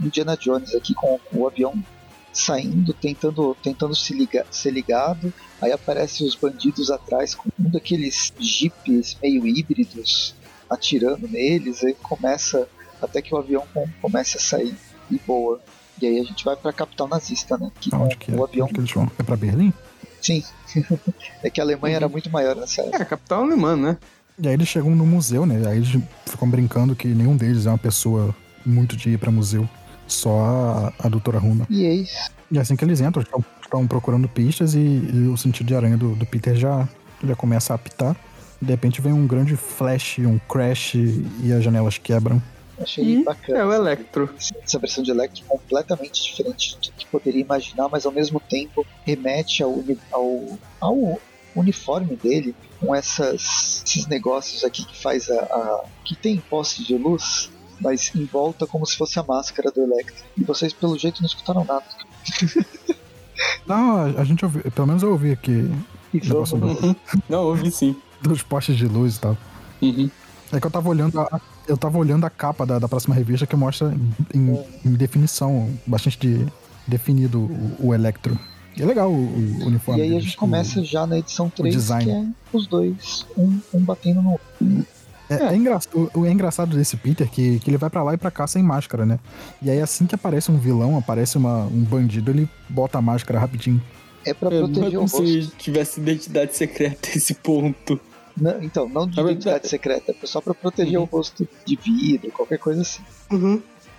Indiana 0.00 0.36
Jones 0.36 0.74
aqui 0.74 0.94
com 0.94 1.18
o 1.32 1.46
avião 1.46 1.74
saindo, 2.32 2.92
tentando, 2.92 3.56
tentando 3.62 3.94
se 3.94 4.14
ligar, 4.14 4.46
ser 4.50 4.70
ligado. 4.70 5.32
Aí 5.60 5.72
aparecem 5.72 6.26
os 6.26 6.36
bandidos 6.36 6.90
atrás 6.90 7.34
com 7.34 7.48
um 7.58 7.70
daqueles 7.70 8.32
jipes 8.38 9.16
meio 9.20 9.46
híbridos 9.46 10.34
atirando 10.70 11.26
neles. 11.26 11.82
Aí 11.82 11.94
começa 11.94 12.68
até 13.02 13.20
que 13.20 13.34
o 13.34 13.38
avião 13.38 13.66
comece 14.00 14.36
a 14.36 14.40
sair 14.40 14.76
e 15.10 15.18
boa. 15.26 15.60
E 16.00 16.06
aí 16.06 16.20
a 16.20 16.24
gente 16.24 16.44
vai 16.44 16.54
para 16.54 16.70
a 16.70 16.74
capital 16.74 17.08
nazista, 17.08 17.58
né? 17.58 17.72
Que 17.80 17.92
Onde 17.92 18.16
que 18.16 18.30
é? 18.30 18.34
o 18.34 18.44
avião. 18.44 18.66
Onde 18.66 18.74
que 18.74 18.80
eles 18.80 18.92
vão? 18.92 19.10
É 19.18 19.22
para 19.22 19.36
Berlim? 19.36 19.72
Sim. 20.20 20.42
é 21.42 21.50
que 21.50 21.60
a 21.60 21.64
Alemanha 21.64 21.96
era 21.96 22.08
muito 22.08 22.30
maior 22.30 22.56
nessa 22.56 22.82
época. 22.82 22.98
É, 22.98 23.02
a 23.02 23.04
capital 23.04 23.42
alemã, 23.42 23.76
né? 23.76 23.96
E 24.40 24.46
aí 24.46 24.54
eles 24.54 24.68
chegam 24.68 24.94
no 24.94 25.04
museu, 25.04 25.44
né? 25.44 25.66
Aí 25.68 25.78
eles 25.78 26.00
ficam 26.26 26.48
brincando 26.48 26.94
que 26.94 27.08
nenhum 27.08 27.36
deles 27.36 27.66
é 27.66 27.70
uma 27.70 27.78
pessoa 27.78 28.34
muito 28.64 28.96
de 28.96 29.10
ir 29.10 29.18
pra 29.18 29.30
museu. 29.30 29.68
Só 30.06 30.40
a, 30.40 31.06
a 31.06 31.08
doutora 31.08 31.38
Runa. 31.38 31.66
E 31.68 31.84
é 31.84 31.92
isso. 31.92 32.30
E 32.50 32.58
assim 32.58 32.76
que 32.76 32.84
eles 32.84 33.00
entram, 33.00 33.22
estão 33.62 33.86
procurando 33.86 34.28
pistas 34.28 34.74
e, 34.74 34.78
e, 34.78 35.28
o 35.30 35.36
sentido 35.36 35.66
de 35.66 35.74
aranha 35.74 35.96
do, 35.96 36.14
do 36.14 36.24
Peter 36.24 36.56
já, 36.56 36.88
já 37.22 37.36
começa 37.36 37.74
a 37.74 37.76
apitar. 37.76 38.16
De 38.60 38.70
repente 38.70 39.00
vem 39.02 39.12
um 39.12 39.26
grande 39.26 39.54
flash, 39.54 40.18
um 40.20 40.38
crash 40.38 40.94
e 40.94 41.52
as 41.52 41.62
janelas 41.62 41.98
quebram. 41.98 42.42
Achei 42.80 43.04
e 43.04 43.24
bacana. 43.24 43.58
É 43.58 43.64
o 43.64 43.72
Electro. 43.72 44.30
Essa 44.62 44.78
versão 44.78 45.02
de 45.02 45.10
Electro 45.10 45.44
completamente 45.46 46.22
diferente 46.22 46.76
do 46.76 46.92
que 46.92 47.06
poderia 47.06 47.40
imaginar, 47.40 47.88
mas 47.88 48.06
ao 48.06 48.12
mesmo 48.12 48.40
tempo 48.40 48.86
remete 49.04 49.62
ao, 49.62 49.82
ao, 50.12 50.58
ao 50.80 51.20
uniforme 51.56 52.16
dele, 52.16 52.54
com 52.80 52.94
essas, 52.94 53.82
esses 53.84 54.06
negócios 54.06 54.64
aqui 54.64 54.84
que 54.84 54.96
faz 54.96 55.28
a, 55.30 55.42
a. 55.42 55.84
que 56.04 56.14
tem 56.14 56.38
poste 56.38 56.84
de 56.84 56.96
luz, 56.96 57.50
mas 57.80 58.14
em 58.14 58.24
volta 58.24 58.66
como 58.66 58.86
se 58.86 58.96
fosse 58.96 59.18
a 59.18 59.22
máscara 59.22 59.70
do 59.70 59.82
Electro. 59.82 60.24
E 60.36 60.44
vocês, 60.44 60.72
pelo 60.72 60.98
jeito, 60.98 61.20
não 61.20 61.26
escutaram 61.26 61.64
nada. 61.64 61.84
Não, 63.66 64.18
a, 64.18 64.24
gente 64.24 64.44
ouviu, 64.44 64.62
pelo 64.72 64.86
menos 64.86 65.02
eu 65.02 65.10
ouvi 65.10 65.30
aqui. 65.30 65.70
Uhum. 66.12 66.96
Não, 67.28 67.44
ouvi 67.44 67.70
sim. 67.70 67.94
Dos 68.20 68.42
postes 68.42 68.76
de 68.76 68.86
luz 68.86 69.16
e 69.16 69.20
tal. 69.20 69.38
Uhum. 69.80 70.10
É 70.52 70.58
que 70.58 70.66
eu 70.66 70.70
tava 70.70 70.88
olhando 70.88 71.20
a, 71.20 71.40
eu 71.68 71.76
tava 71.76 71.98
olhando 71.98 72.24
a 72.24 72.30
capa 72.30 72.64
da, 72.66 72.78
da 72.78 72.88
próxima 72.88 73.14
revista 73.14 73.46
que 73.46 73.54
mostra 73.54 73.94
em, 74.34 74.58
em 74.84 74.92
definição, 74.94 75.70
bastante 75.86 76.18
de, 76.18 76.46
definido 76.86 77.40
o, 77.40 77.88
o 77.88 77.94
Electro. 77.94 78.38
E 78.76 78.82
é 78.82 78.86
legal 78.86 79.10
o, 79.12 79.14
o 79.16 79.66
uniforme. 79.66 80.00
E 80.00 80.04
aí 80.04 80.16
a 80.16 80.20
gente 80.20 80.36
começa 80.36 80.80
o- 80.80 80.84
já 80.84 81.06
na 81.06 81.18
edição 81.18 81.50
3, 81.50 81.74
design. 81.74 82.04
que 82.04 82.10
é 82.10 82.24
os 82.56 82.66
dois, 82.66 83.26
um, 83.36 83.58
um 83.74 83.80
batendo 83.80 84.22
no 84.22 84.32
outro. 84.32 84.86
É, 85.30 85.34
é 85.52 85.56
engra- 85.56 85.78
o, 85.94 86.20
o 86.20 86.26
é 86.26 86.30
engraçado 86.32 86.74
desse 86.76 86.96
Peter 86.96 87.28
que, 87.28 87.58
que 87.58 87.68
ele 87.68 87.76
vai 87.76 87.90
pra 87.90 88.02
lá 88.02 88.14
e 88.14 88.16
pra 88.16 88.30
cá 88.30 88.46
sem 88.46 88.62
máscara, 88.62 89.04
né? 89.04 89.18
E 89.60 89.68
aí 89.70 89.80
assim 89.80 90.06
que 90.06 90.14
aparece 90.14 90.50
um 90.50 90.56
vilão, 90.58 90.96
aparece 90.96 91.36
uma, 91.36 91.64
um 91.66 91.82
bandido, 91.84 92.30
ele 92.30 92.48
bota 92.68 92.96
a 92.98 93.02
máscara 93.02 93.38
rapidinho. 93.38 93.82
É 94.24 94.32
pra 94.32 94.48
É, 94.48 94.60
não 94.60 94.68
é 94.68 94.72
proteger 94.72 94.98
o 94.98 95.02
como 95.08 95.22
rosto. 95.24 95.26
se 95.42 95.50
tivesse 95.58 96.00
identidade 96.00 96.56
secreta 96.56 97.08
esse 97.14 97.34
ponto. 97.34 98.00
Não, 98.40 98.62
então, 98.62 98.88
não 98.88 99.06
de 99.06 99.20
identidade 99.20 99.68
secreta, 99.68 100.14
é 100.22 100.26
só 100.26 100.40
pra 100.40 100.54
proteger 100.54 100.98
Uhum. 100.98 101.04
o 101.04 101.06
rosto 101.06 101.46
de 101.64 101.76
vidro, 101.76 102.30
qualquer 102.30 102.58
coisa 102.58 102.82
assim. 102.82 103.02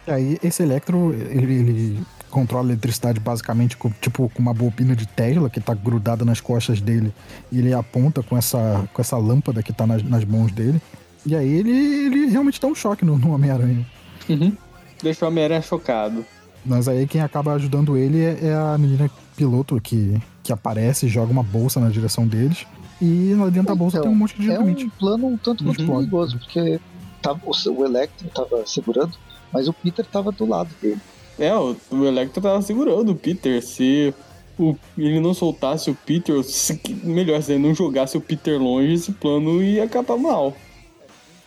E 0.08 0.12
aí 0.12 0.40
esse 0.44 0.64
Electro, 0.64 1.14
ele, 1.14 1.54
ele 1.54 2.00
controla 2.30 2.68
a 2.68 2.70
eletricidade 2.72 3.20
basicamente 3.20 3.76
com, 3.76 3.90
tipo, 4.02 4.30
com 4.30 4.42
uma 4.42 4.54
bobina 4.54 4.96
de 4.96 5.08
Tesla 5.08 5.50
que 5.50 5.60
tá 5.60 5.74
grudada 5.74 6.24
nas 6.24 6.40
costas 6.40 6.80
dele. 6.80 7.14
E 7.52 7.60
ele 7.60 7.74
aponta 7.74 8.24
com 8.24 8.38
essa, 8.38 8.88
com 8.94 9.02
essa 9.02 9.18
lâmpada 9.18 9.62
que 9.62 9.74
tá 9.74 9.86
nas, 9.86 10.02
nas 10.04 10.24
mãos 10.24 10.52
dele. 10.52 10.82
E 11.26 11.36
aí 11.36 11.52
ele, 11.52 11.72
ele 11.72 12.26
realmente 12.28 12.60
dá 12.62 12.68
um 12.68 12.76
choque 12.76 13.04
no, 13.04 13.18
no 13.18 13.34
Homem-Aranha. 13.34 13.86
Uhum. 14.30 14.56
Deixa 15.02 15.26
o 15.26 15.28
Homem-Aranha 15.28 15.62
chocado. 15.62 16.26
Mas 16.66 16.88
aí 16.88 17.08
quem 17.08 17.22
acaba 17.22 17.54
ajudando 17.54 17.98
ele 17.98 18.22
é, 18.24 18.38
é 18.48 18.54
a 18.54 18.78
menina 18.78 19.10
piloto 19.36 19.80
que, 19.82 20.20
que 20.44 20.52
aparece 20.52 21.06
e 21.06 21.10
joga 21.10 21.32
uma 21.32 21.44
bolsa 21.44 21.80
na 21.80 21.90
direção 21.90 22.28
deles. 22.28 22.66
E 23.02 23.34
dentro 23.52 23.64
da 23.64 23.76
bolsa 23.76 23.98
Então, 23.98 24.10
tem 24.10 24.12
um 24.12 24.20
monte 24.20 24.36
de 24.40 24.50
É 24.50 24.54
dinamite. 24.58 24.86
um 24.86 24.90
plano 24.90 25.28
um 25.28 25.38
tanto 25.38 25.64
quanto 25.64 25.82
Uhum. 25.82 25.98
perigoso, 26.00 26.38
porque 26.38 26.80
tava, 27.22 27.40
o, 27.46 27.52
o 27.72 27.86
Electro 27.86 28.28
tava 28.30 28.66
segurando, 28.66 29.14
mas 29.54 29.68
o 29.68 29.74
Peter 29.74 30.06
tava 30.06 30.32
do 30.32 30.46
lado 30.46 30.70
dele. 30.82 31.00
É, 31.38 31.56
o, 31.56 31.76
o 31.92 32.06
Electro 32.06 32.42
tava 32.42 32.62
segurando 32.62 33.12
o 33.12 33.16
Peter. 33.16 33.62
Se 33.64 34.14
o, 34.58 34.76
ele 34.98 35.20
não 35.22 35.34
soltasse 35.34 35.90
o 35.90 35.96
Peter, 35.96 36.36
ou 36.36 36.44
se, 36.44 36.80
melhor, 37.04 37.42
se 37.42 37.54
ele 37.54 37.66
não 37.66 37.74
jogasse 37.74 38.18
o 38.18 38.22
Peter 38.22 38.62
longe, 38.62 38.94
esse 38.94 39.12
plano 39.14 39.64
ia 39.64 39.86
acabar 39.86 40.18
mal. 40.18 40.54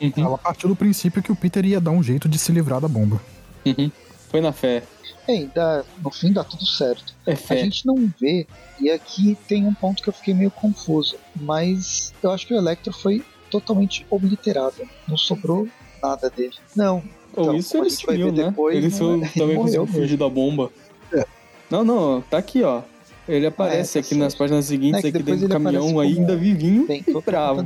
Uhum, 0.00 0.12
Ela 0.16 0.38
partiu 0.38 0.68
do 0.68 0.74
princípio 0.74 1.22
que 1.22 1.30
o 1.30 1.36
Peter 1.36 1.64
ia 1.64 1.80
dar 1.80 1.90
um 1.92 2.02
jeito 2.02 2.28
de 2.28 2.38
se 2.38 2.50
livrar 2.50 2.80
da 2.80 2.88
bomba. 2.88 3.20
uhum. 3.66 3.90
Foi 4.30 4.40
na 4.40 4.50
fé. 4.50 4.82
É, 5.28 5.36
e 5.42 5.46
dá, 5.46 5.84
no 6.02 6.10
fim 6.10 6.32
dá 6.32 6.42
tudo 6.42 6.66
certo. 6.66 7.14
É 7.26 7.32
A 7.50 7.54
gente 7.56 7.86
não 7.86 8.10
vê, 8.20 8.46
e 8.80 8.90
aqui 8.90 9.36
tem 9.46 9.66
um 9.66 9.74
ponto 9.74 10.02
que 10.02 10.08
eu 10.08 10.12
fiquei 10.12 10.34
meio 10.34 10.50
confuso, 10.50 11.16
mas 11.36 12.12
eu 12.22 12.30
acho 12.32 12.46
que 12.46 12.54
o 12.54 12.56
Electro 12.56 12.92
foi 12.92 13.24
totalmente 13.50 14.04
obliterado. 14.10 14.82
Não 15.06 15.16
sobrou 15.16 15.68
nada 16.02 16.28
dele. 16.28 16.54
Não, 16.74 17.02
Ou 17.36 17.44
Então, 17.44 17.54
isso 17.56 17.76
ele 17.76 17.90
gente 17.90 18.06
vai 18.06 18.16
sumiu, 18.16 18.32
ver 18.32 18.42
né? 18.42 18.48
depois, 18.50 18.76
ele 18.76 19.16
né, 19.18 19.30
também 19.36 19.56
conseguiu 19.56 19.86
fugir 19.86 20.16
da 20.16 20.28
bomba. 20.28 20.70
É. 21.12 21.24
Não, 21.70 21.84
não, 21.84 22.20
tá 22.22 22.38
aqui, 22.38 22.62
ó. 22.62 22.82
Ele 23.28 23.46
aparece 23.46 23.98
É, 23.98 24.02
tá 24.02 24.06
aqui 24.06 24.14
nas 24.16 24.32
certo. 24.32 24.38
páginas 24.40 24.64
seguintes, 24.64 24.98
É 24.98 25.02
que 25.02 25.16
aqui 25.16 25.22
dentro 25.22 25.46
do 25.46 25.52
caminhão, 25.52 26.00
ainda 26.00 26.36
vivinho 26.36 26.86
bem, 26.86 27.04
e 27.06 27.20
bravo. 27.20 27.60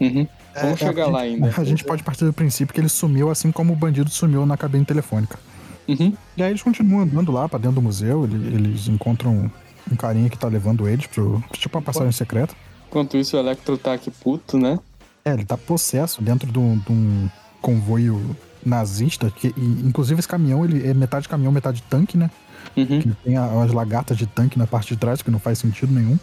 Uhum. 0.00 0.28
Vamos 0.54 0.80
É, 0.80 0.86
chegar 0.86 1.06
a 1.06 1.08
lá 1.08 1.20
ainda. 1.22 1.52
A 1.56 1.64
gente 1.64 1.82
pode 1.84 2.04
partir 2.04 2.24
do 2.24 2.32
princípio 2.32 2.72
que 2.72 2.80
ele 2.80 2.88
sumiu 2.88 3.30
assim 3.30 3.50
como 3.50 3.72
o 3.72 3.76
bandido 3.76 4.08
sumiu 4.10 4.46
na 4.46 4.56
cabine 4.56 4.84
telefônica. 4.84 5.38
Uhum. 5.88 6.12
E 6.36 6.42
aí 6.42 6.50
eles 6.50 6.62
continuam 6.62 7.02
andando 7.02 7.32
lá 7.32 7.48
pra 7.48 7.58
dentro 7.58 7.76
do 7.76 7.82
museu, 7.82 8.24
ele- 8.24 8.54
eles 8.54 8.86
encontram 8.88 9.50
um 9.90 9.96
carinha 9.96 10.28
que 10.28 10.36
tá 10.38 10.46
levando 10.48 10.86
eles 10.88 11.06
pro. 11.06 11.42
Tipo 11.52 11.78
uma 11.78 11.82
passagem 11.84 12.12
secreta. 12.12 12.54
Enquanto 12.88 13.16
isso, 13.16 13.36
o 13.36 13.40
Electro 13.40 13.76
tá 13.78 13.94
aqui 13.94 14.10
puto, 14.10 14.58
né? 14.58 14.78
É, 15.24 15.32
ele 15.32 15.44
tá 15.44 15.56
possesso 15.56 16.20
dentro 16.22 16.50
de 16.50 16.58
um, 16.58 16.78
de 16.78 16.92
um 16.92 17.28
convoio 17.60 18.36
nazista, 18.64 19.30
que 19.30 19.48
e, 19.56 19.86
inclusive 19.86 20.18
esse 20.18 20.28
caminhão, 20.28 20.64
ele 20.64 20.86
é 20.86 20.92
metade 20.92 21.28
caminhão, 21.28 21.52
metade 21.52 21.82
tanque, 21.88 22.16
né? 22.18 22.30
Uhum. 22.76 23.00
Que 23.00 23.10
tem 23.24 23.36
a- 23.36 23.62
as 23.62 23.72
lagartas 23.72 24.16
de 24.18 24.26
tanque 24.26 24.58
na 24.58 24.66
parte 24.66 24.88
de 24.88 24.96
trás, 25.00 25.22
que 25.22 25.30
não 25.30 25.38
faz 25.38 25.58
sentido 25.58 25.92
nenhum. 25.92 26.18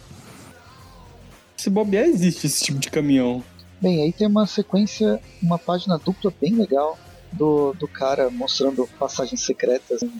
Se 1.56 1.70
bobear, 1.70 2.04
existe 2.04 2.46
esse 2.46 2.64
tipo 2.64 2.78
de 2.78 2.90
caminhão. 2.90 3.42
Bem, 3.80 4.02
aí 4.02 4.12
tem 4.12 4.26
uma 4.26 4.46
sequência, 4.46 5.20
uma 5.42 5.58
página 5.58 5.98
dupla 5.98 6.32
bem 6.40 6.54
legal 6.54 6.98
do, 7.32 7.72
do 7.74 7.88
cara 7.88 8.30
mostrando 8.30 8.88
passagens 8.98 9.42
secretas. 9.42 10.02
né. 10.02 10.10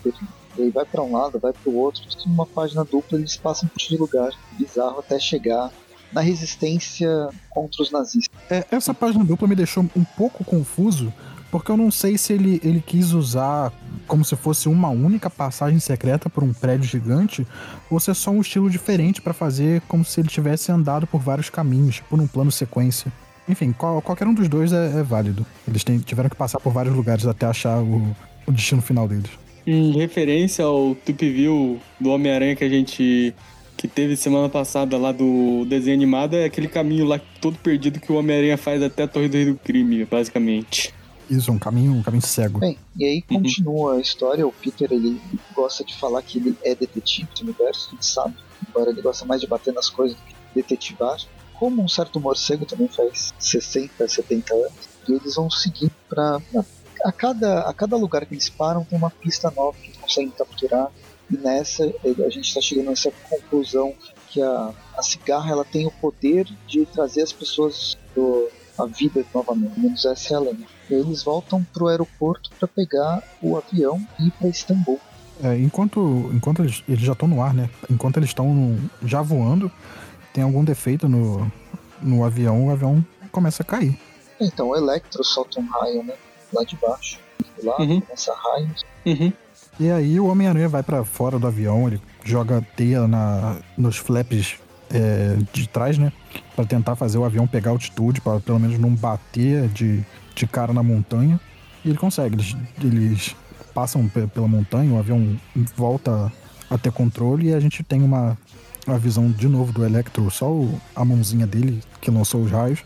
Ele 0.59 0.71
vai 0.71 0.85
pra 0.85 1.03
um 1.03 1.13
lado, 1.13 1.39
vai 1.39 1.53
pro 1.53 1.75
outro, 1.75 2.03
tudo 2.09 2.29
numa 2.29 2.47
página 2.47 2.85
dupla, 2.85 3.19
eles 3.19 3.37
passam 3.37 3.69
por 3.69 3.79
de 3.79 3.97
lugar 3.97 4.31
bizarro 4.59 4.99
até 4.99 5.19
chegar 5.19 5.71
na 6.13 6.21
resistência 6.21 7.29
contra 7.51 7.83
os 7.83 7.91
nazistas. 7.91 8.35
É, 8.51 8.65
essa 8.71 8.95
página 8.95 9.25
dupla 9.25 9.47
me 9.47 9.55
deixou 9.55 9.85
um 9.95 10.05
pouco 10.05 10.45
confuso, 10.45 11.13
porque 11.51 11.71
eu 11.71 11.77
não 11.77 11.91
sei 11.91 12.17
se 12.17 12.33
ele, 12.33 12.61
ele 12.65 12.81
quis 12.81 13.13
usar 13.13 13.73
como 14.07 14.25
se 14.25 14.37
fosse 14.37 14.69
uma 14.69 14.89
única 14.89 15.29
passagem 15.29 15.81
secreta 15.81 16.31
por 16.31 16.43
um 16.43 16.53
prédio 16.53 16.89
gigante, 16.89 17.47
ou 17.91 18.01
se 18.01 18.11
é 18.11 18.15
só 18.15 18.31
um 18.31 18.41
estilo 18.41 18.71
diferente 18.71 19.21
pra 19.21 19.35
fazer 19.35 19.83
como 19.83 20.05
se 20.05 20.21
ele 20.21 20.29
tivesse 20.29 20.71
andado 20.73 21.07
por 21.07 21.21
vários 21.21 21.51
caminhos, 21.51 21.97
tipo 21.97 22.17
num 22.17 22.27
plano 22.27 22.51
sequência. 22.51 23.13
Enfim, 23.49 23.73
qual- 23.73 24.03
qualquer 24.03 24.27
um 24.27 24.35
dos 24.35 24.49
dois 24.49 24.73
é, 24.73 24.99
é 24.99 25.03
válido. 25.03 25.47
Eles 25.67 25.85
têm- 25.85 25.99
tiveram 25.99 26.29
que 26.29 26.37
passar 26.37 26.59
por 26.61 26.73
vários 26.73 26.95
lugares 26.95 27.27
até 27.27 27.47
achar 27.47 27.81
o, 27.83 28.15
o 28.47 28.53
destino 28.53 28.83
final 28.83 29.07
deles. 29.07 29.31
Em 29.67 29.93
referência 29.93 30.65
ao 30.65 30.95
Tip 30.95 31.21
View 31.23 31.81
do 32.01 32.11
Homem-Aranha 32.11 32.55
que 32.57 32.65
a 32.65 32.69
gente. 32.69 33.35
que 33.77 33.87
teve 33.89 34.17
semana 34.17 34.49
passada 34.49 34.97
lá 34.97 35.13
do 35.13 35.65
desenho 35.69 35.95
animado, 35.97 36.35
é 36.35 36.45
aquele 36.45 36.67
caminho 36.69 37.05
lá 37.05 37.21
todo 37.41 37.59
perdido 37.59 38.01
que 38.01 38.11
o 38.11 38.17
Homem-Aranha 38.17 38.57
faz 38.57 38.83
até 38.83 39.03
a 39.03 39.09
Torre 39.09 39.29
do 39.29 39.35
Rei 39.37 39.47
do 39.47 39.57
Crime, 39.57 40.05
basicamente. 40.07 40.95
Isso, 41.29 41.51
é 41.51 41.53
um 41.53 41.59
caminho, 41.59 41.93
um 41.93 42.03
caminho 42.03 42.23
cego. 42.23 42.61
Bem, 42.61 42.79
e 42.97 43.05
aí 43.05 43.21
continua 43.23 43.97
a 43.97 44.01
história. 44.01 44.47
O 44.47 44.53
Peter 44.53 44.89
ele 44.93 45.21
gosta 45.55 45.85
de 45.85 45.95
falar 45.97 46.23
que 46.23 46.39
ele 46.39 46.57
é 46.65 46.75
detetive 46.75 47.29
do 47.37 47.43
universo, 47.43 47.89
a 47.89 47.95
gente 47.97 48.07
sabe. 48.07 48.35
Embora 48.69 48.91
ele 48.91 49.03
gosta 49.03 49.25
mais 49.27 49.41
de 49.41 49.47
bater 49.49 49.75
nas 49.75 49.91
coisas 49.91 50.17
do 50.17 50.23
que 50.23 50.35
detetivar. 50.55 51.17
Como 51.59 51.83
um 51.83 51.89
certo 51.89 52.21
morcego 52.21 52.67
também 52.67 52.89
faz 52.89 53.33
60, 53.39 54.07
70 54.07 54.55
anos. 54.55 54.89
E 55.09 55.13
eles 55.13 55.35
vão 55.35 55.51
seguir 55.51 55.91
pra. 56.09 56.41
A 57.05 57.13
cada, 57.13 57.61
a 57.61 57.75
cada 57.75 57.97
lugar 57.97 58.27
que 58.27 58.35
eles 58.35 58.49
param 58.49 58.85
tem 58.85 58.99
uma 58.99 59.11
pista 59.11 59.51
nova 59.51 59.77
que 59.79 59.97
conseguem 59.99 60.31
capturar. 60.31 60.91
E 61.31 61.37
nessa 61.37 61.85
a 61.85 62.31
gente 62.31 62.49
está 62.49 62.61
chegando 62.61 62.91
nessa 62.91 63.11
conclusão 63.29 63.95
que 64.29 64.43
a, 64.43 64.73
a 64.97 65.03
cigarra 65.03 65.51
ela 65.51 65.65
tem 65.65 65.87
o 65.87 65.91
poder 65.91 66.47
de 66.67 66.85
trazer 66.87 67.23
as 67.23 67.33
pessoas 67.33 67.97
do, 68.15 68.49
à 68.79 68.87
vida 68.87 69.25
novamente. 69.35 69.79
Menos 69.79 70.05
essa 70.05 70.35
é 70.35 70.37
a 70.37 70.41
lenda. 70.41 70.65
Eles 70.91 71.23
voltam 71.23 71.65
pro 71.73 71.89
aeroporto 71.89 72.51
para 72.59 72.69
pegar 72.69 73.23
o 73.43 73.57
avião 73.57 74.05
e 74.19 74.29
ir 74.29 74.31
para 74.33 74.49
Istambul. 74.49 75.01
É, 75.43 75.57
enquanto 75.59 76.31
enquanto 76.33 76.63
eles, 76.63 76.83
eles 76.89 77.03
já 77.03 77.13
estão 77.13 77.29
no 77.29 77.43
ar, 77.43 77.53
né? 77.53 77.69
Enquanto 77.91 78.17
eles 78.17 78.31
estão 78.31 78.79
já 79.03 79.21
voando, 79.21 79.71
tem 80.37 80.45
algum 80.45 80.63
defeito 80.63 81.09
no, 81.09 81.51
no 82.03 82.23
avião, 82.23 82.67
o 82.67 82.71
avião 82.71 83.03
começa 83.33 83.63
a 83.63 83.67
cair. 83.67 83.99
Então 84.39 84.69
o 84.69 84.77
Electro 84.77 85.25
solta 85.25 85.59
um 85.59 85.67
raio, 85.67 86.03
né? 86.05 86.13
Lá 86.53 86.63
de 86.63 86.77
baixo. 86.77 87.19
Lá 87.65 87.75
Uhum. 87.81 88.03
começa 88.03 88.35
raios. 88.35 88.85
Uhum. 89.07 89.33
E 89.81 89.91
aí 89.91 90.21
o 90.21 90.27
Homem-Aranha 90.27 90.69
vai 90.69 90.83
pra 90.83 91.07
fora 91.07 91.39
do 91.39 91.47
avião, 91.47 91.87
ele 91.89 91.99
joga 92.23 92.61
teia 92.77 93.09
na, 93.09 93.57
nos 93.79 93.97
flaps 93.97 94.57
é, 94.93 95.39
de 95.55 95.67
trás, 95.67 95.97
né? 95.97 96.13
Pra 96.55 96.67
tentar 96.67 96.97
fazer 96.97 97.17
o 97.17 97.25
avião 97.25 97.47
pegar 97.47 97.71
altitude, 97.71 98.21
para 98.21 98.39
pelo 98.41 98.61
menos 98.61 98.79
não 98.79 98.91
bater 98.95 99.69
de, 99.69 100.05
de 100.35 100.47
cara 100.47 100.75
na 100.75 100.83
montanha. 100.83 101.41
E 101.83 101.89
ele 101.89 101.97
consegue, 101.99 102.35
eles, 102.37 102.55
eles 102.85 103.37
passam 103.73 104.07
pe- 104.07 104.27
pela 104.27 104.47
montanha, 104.47 104.93
o 104.93 104.99
avião 104.99 105.35
volta 105.75 106.31
a 106.69 106.77
ter 106.77 106.93
controle 106.93 107.49
e 107.49 107.55
a 107.55 107.61
gente 107.61 107.83
tem 107.83 108.03
uma, 108.03 108.37
uma 108.87 108.99
visão 108.99 109.31
de 109.31 109.49
novo 109.49 109.73
do 109.73 109.85
Electro, 109.85 110.31
só 110.31 110.51
o- 110.51 110.81
a 110.95 111.05
mãozinha 111.05 111.47
dele 111.47 111.83
que 112.01 112.11
lançou 112.11 112.43
os 112.43 112.51
raios. 112.51 112.81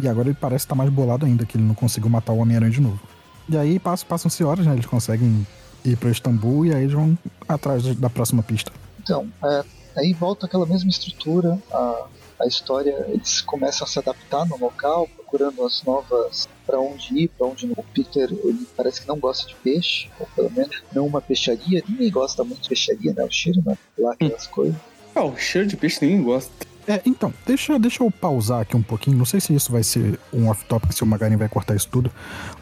E 0.00 0.08
agora 0.08 0.28
ele 0.28 0.36
parece 0.40 0.64
estar 0.64 0.74
mais 0.74 0.90
bolado 0.90 1.24
ainda, 1.24 1.46
que 1.46 1.56
ele 1.56 1.64
não 1.64 1.74
conseguiu 1.74 2.10
matar 2.10 2.32
o 2.32 2.38
Homem-Aranha 2.38 2.70
de 2.72 2.80
novo. 2.80 3.00
E 3.48 3.56
aí 3.56 3.78
passam- 3.78 4.08
passam-se 4.08 4.42
horas, 4.42 4.66
né? 4.66 4.72
Eles 4.72 4.86
conseguem 4.86 5.46
ir 5.84 5.96
para 5.96 6.10
Istambul 6.10 6.66
e 6.66 6.74
aí 6.74 6.82
eles 6.82 6.94
vão 6.94 7.16
atrás 7.48 7.82
da 7.96 8.10
próxima 8.10 8.42
pista. 8.42 8.72
Então, 9.02 9.28
é, 9.44 9.64
aí 9.96 10.12
volta 10.12 10.46
aquela 10.46 10.66
mesma 10.66 10.88
estrutura, 10.90 11.58
a, 11.70 12.06
a 12.40 12.46
história, 12.46 13.04
eles 13.08 13.40
começam 13.42 13.86
a 13.86 13.88
se 13.90 13.98
adaptar 13.98 14.46
no 14.46 14.58
local, 14.58 15.06
procurando 15.14 15.64
as 15.64 15.82
novas 15.84 16.48
para 16.66 16.80
onde 16.80 17.14
ir, 17.16 17.28
para 17.28 17.46
onde 17.46 17.66
não. 17.66 17.74
O 17.76 17.84
Peter, 17.94 18.30
ele 18.32 18.66
parece 18.76 19.02
que 19.02 19.06
não 19.08 19.18
gosta 19.18 19.46
de 19.46 19.54
peixe, 19.56 20.08
ou 20.18 20.26
pelo 20.34 20.50
menos 20.50 20.82
não 20.92 21.06
uma 21.06 21.20
peixaria. 21.20 21.84
Ninguém 21.88 22.10
gosta 22.10 22.42
muito 22.42 22.62
de 22.62 22.68
peixaria, 22.70 23.12
né? 23.12 23.22
O 23.24 23.30
cheiro, 23.30 23.62
né? 23.64 23.76
Lá 23.98 24.12
aquelas 24.14 24.46
coisas. 24.46 24.74
Ah, 25.14 25.24
o 25.24 25.36
cheiro 25.36 25.66
de 25.68 25.76
peixe 25.76 25.98
ninguém 26.04 26.22
gosta. 26.22 26.50
É, 26.86 27.00
então, 27.06 27.32
deixa, 27.46 27.78
deixa 27.78 28.02
eu 28.04 28.10
pausar 28.10 28.60
aqui 28.60 28.76
um 28.76 28.82
pouquinho. 28.82 29.16
Não 29.16 29.24
sei 29.24 29.40
se 29.40 29.54
isso 29.54 29.72
vai 29.72 29.82
ser 29.82 30.18
um 30.32 30.48
off-topic, 30.48 30.92
se 30.92 31.02
o 31.02 31.06
Magarin 31.06 31.36
vai 31.36 31.48
cortar 31.48 31.74
isso 31.74 31.88
tudo. 31.90 32.10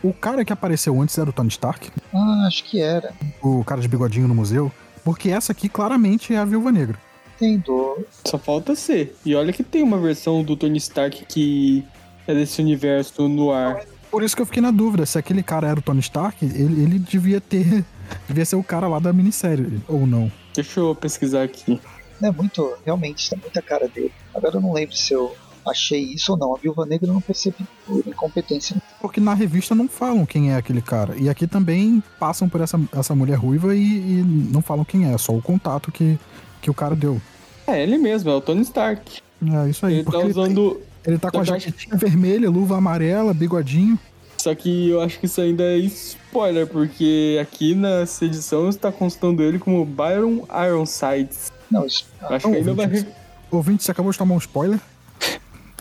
O 0.02 0.12
cara 0.12 0.44
que 0.44 0.52
apareceu 0.52 1.00
antes 1.00 1.18
era 1.18 1.28
o 1.28 1.32
Tony 1.32 1.48
Stark, 1.48 1.90
Ah, 2.14 2.44
acho 2.46 2.62
que 2.64 2.80
era. 2.80 3.12
o 3.42 3.64
cara 3.64 3.80
de 3.80 3.88
bigodinho 3.88 4.28
no 4.28 4.34
museu, 4.34 4.70
porque 5.04 5.28
essa 5.30 5.50
aqui 5.50 5.68
claramente 5.68 6.32
é 6.32 6.38
a 6.38 6.44
Viúva 6.44 6.70
Negra. 6.70 6.96
Entendo. 7.34 8.06
Só 8.24 8.38
falta 8.38 8.76
ser. 8.76 9.16
E 9.26 9.34
olha 9.34 9.52
que 9.52 9.64
tem 9.64 9.82
uma 9.82 9.98
versão 9.98 10.44
do 10.44 10.56
Tony 10.56 10.78
Stark 10.78 11.24
que 11.26 11.84
é 12.24 12.32
desse 12.34 12.62
universo 12.62 13.28
no 13.28 13.50
ar. 13.50 13.80
Por 14.08 14.22
isso 14.22 14.36
que 14.36 14.42
eu 14.42 14.46
fiquei 14.46 14.62
na 14.62 14.70
dúvida, 14.70 15.04
se 15.06 15.18
aquele 15.18 15.42
cara 15.42 15.66
era 15.66 15.80
o 15.80 15.82
Tony 15.82 15.98
Stark, 16.00 16.44
ele, 16.44 16.82
ele 16.82 16.98
devia 17.00 17.40
ter. 17.40 17.84
Devia 18.28 18.44
ser 18.44 18.56
o 18.56 18.62
cara 18.62 18.86
lá 18.86 18.98
da 18.98 19.10
minissérie, 19.10 19.80
ou 19.88 20.06
não. 20.06 20.30
Deixa 20.54 20.78
eu 20.80 20.94
pesquisar 20.94 21.42
aqui. 21.44 21.80
É 22.22 22.30
muito, 22.30 22.74
realmente, 22.84 23.30
tá 23.30 23.36
muita 23.36 23.60
cara 23.62 23.88
dele. 23.88 24.12
Agora 24.34 24.56
eu 24.56 24.60
não 24.60 24.72
lembro 24.72 24.96
se 24.96 25.12
eu 25.12 25.34
achei 25.68 26.00
isso 26.00 26.32
ou 26.32 26.38
não. 26.38 26.54
A 26.54 26.58
Viúva 26.58 26.84
Negra 26.86 27.08
eu 27.08 27.14
não 27.14 27.20
percebi 27.20 27.64
por 27.86 28.02
incompetência. 28.06 28.76
Porque 29.00 29.20
na 29.20 29.34
revista 29.34 29.74
não 29.74 29.88
falam 29.88 30.26
quem 30.26 30.52
é 30.52 30.56
aquele 30.56 30.82
cara. 30.82 31.16
E 31.16 31.28
aqui 31.28 31.46
também 31.46 32.02
passam 32.18 32.48
por 32.48 32.60
essa, 32.60 32.80
essa 32.92 33.14
mulher 33.14 33.36
ruiva 33.36 33.74
e, 33.74 33.80
e 33.80 34.22
não 34.52 34.62
falam 34.62 34.84
quem 34.84 35.12
é, 35.12 35.18
só 35.18 35.32
o 35.32 35.42
contato 35.42 35.90
que, 35.90 36.18
que 36.60 36.70
o 36.70 36.74
cara 36.74 36.94
deu. 36.94 37.20
É, 37.66 37.82
ele 37.82 37.98
mesmo, 37.98 38.30
é 38.30 38.34
o 38.34 38.40
Tony 38.40 38.62
Stark. 38.62 39.20
É 39.42 39.68
isso 39.68 39.86
aí. 39.86 39.94
Ele 39.94 40.04
tá 40.04 40.18
usando. 40.18 40.80
Ele 41.04 41.18
tá 41.18 41.30
com 41.30 41.40
a 41.40 41.44
jaquetinha 41.44 41.96
vermelha, 41.96 42.48
luva 42.48 42.76
amarela, 42.76 43.34
bigodinho. 43.34 43.98
Só 44.38 44.54
que 44.54 44.90
eu 44.90 45.00
acho 45.00 45.20
que 45.20 45.26
isso 45.26 45.40
ainda 45.40 45.62
é 45.62 45.76
spoiler, 45.78 46.66
porque 46.66 47.38
aqui 47.40 47.74
nessa 47.74 48.24
edição 48.24 48.68
está 48.68 48.90
constando 48.90 49.42
ele 49.42 49.58
como 49.58 49.84
Byron 49.84 50.44
Ironsides. 50.66 51.52
Não, 51.72 51.86
isso. 51.86 52.06
Acho 52.20 52.46
não, 52.46 52.52
que 52.52 52.58
ainda 52.58 52.74
vai. 52.74 52.86
ouvintes. 52.86 53.06
Ouvinte, 53.50 53.82
você 53.82 53.90
acabou 53.90 54.12
de 54.12 54.18
tomar 54.18 54.34
um 54.34 54.38
spoiler. 54.38 54.78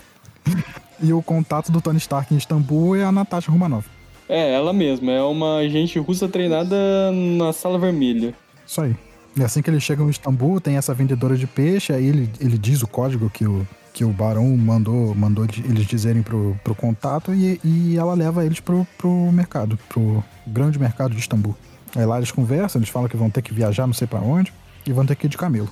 e 1.01 1.11
o 1.13 1.21
contato 1.21 1.71
do 1.71 1.81
Tony 1.81 1.97
Stark 1.97 2.33
em 2.33 2.37
Istambul 2.37 2.95
é 2.95 3.03
a 3.03 3.11
Natasha 3.11 3.51
Romanoff. 3.51 3.87
É, 4.27 4.53
ela 4.53 4.71
mesma. 4.71 5.11
É 5.11 5.21
uma 5.21 5.57
agente 5.57 5.99
russa 5.99 6.27
treinada 6.27 6.75
na 7.11 7.51
Sala 7.51 7.77
Vermelha. 7.77 8.33
Isso 8.65 8.81
aí. 8.81 8.95
E 9.35 9.43
assim 9.43 9.61
que 9.61 9.69
eles 9.69 9.83
chegam 9.83 10.07
em 10.07 10.09
Istambul, 10.09 10.59
tem 10.59 10.77
essa 10.77 10.93
vendedora 10.93 11.35
de 11.37 11.47
peixe, 11.47 11.93
aí 11.93 12.05
ele, 12.05 12.29
ele 12.39 12.57
diz 12.57 12.81
o 12.81 12.87
código 12.87 13.29
que 13.29 13.45
o, 13.45 13.65
que 13.93 14.03
o 14.03 14.09
Barão 14.09 14.45
mandou, 14.57 15.15
mandou 15.15 15.45
eles 15.45 15.85
dizerem 15.85 16.21
pro, 16.21 16.57
pro 16.63 16.75
contato 16.75 17.33
e, 17.33 17.59
e 17.63 17.97
ela 17.97 18.13
leva 18.13 18.45
eles 18.45 18.59
pro, 18.59 18.85
pro 18.97 19.09
mercado, 19.31 19.79
pro 19.87 20.23
grande 20.45 20.77
mercado 20.77 21.13
de 21.13 21.19
Istambul. 21.19 21.55
Aí 21.95 22.05
lá 22.05 22.17
eles 22.17 22.31
conversam, 22.31 22.79
eles 22.79 22.89
falam 22.89 23.07
que 23.07 23.15
vão 23.15 23.29
ter 23.29 23.41
que 23.41 23.53
viajar 23.53 23.87
não 23.87 23.93
sei 23.93 24.07
pra 24.07 24.19
onde 24.19 24.51
e 24.85 24.91
vão 24.91 25.05
ter 25.05 25.15
que 25.15 25.27
ir 25.27 25.29
de 25.29 25.37
camelo. 25.37 25.69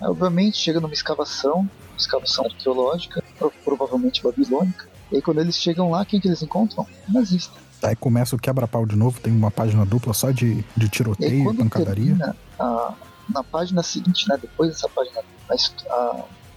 Aí, 0.00 0.08
obviamente 0.08 0.56
chega 0.58 0.80
numa 0.80 0.92
escavação, 0.94 1.60
uma 1.60 1.70
escavação 1.98 2.44
arqueológica, 2.44 3.22
pro- 3.38 3.52
provavelmente 3.64 4.22
babilônica. 4.22 4.86
E 5.10 5.16
aí 5.16 5.22
quando 5.22 5.40
eles 5.40 5.56
chegam 5.56 5.90
lá, 5.90 6.04
quem 6.04 6.20
que 6.20 6.28
eles 6.28 6.42
encontram? 6.42 6.86
Nazista. 7.08 7.54
Aí 7.82 7.94
começa 7.94 8.34
o 8.34 8.38
quebra-pau 8.38 8.84
de 8.86 8.96
novo, 8.96 9.20
tem 9.20 9.32
uma 9.32 9.50
página 9.50 9.84
dupla 9.84 10.12
só 10.14 10.30
de, 10.30 10.64
de 10.76 10.86
E 10.86 10.88
tiroteio, 10.88 11.44
quando 11.44 11.58
pancadaria. 11.58 12.06
termina, 12.06 12.36
a, 12.58 12.94
na 13.32 13.44
página 13.44 13.82
seguinte, 13.82 14.28
né, 14.28 14.36
depois 14.40 14.70
dessa 14.70 14.88
página, 14.88 15.20
a, 15.90 15.94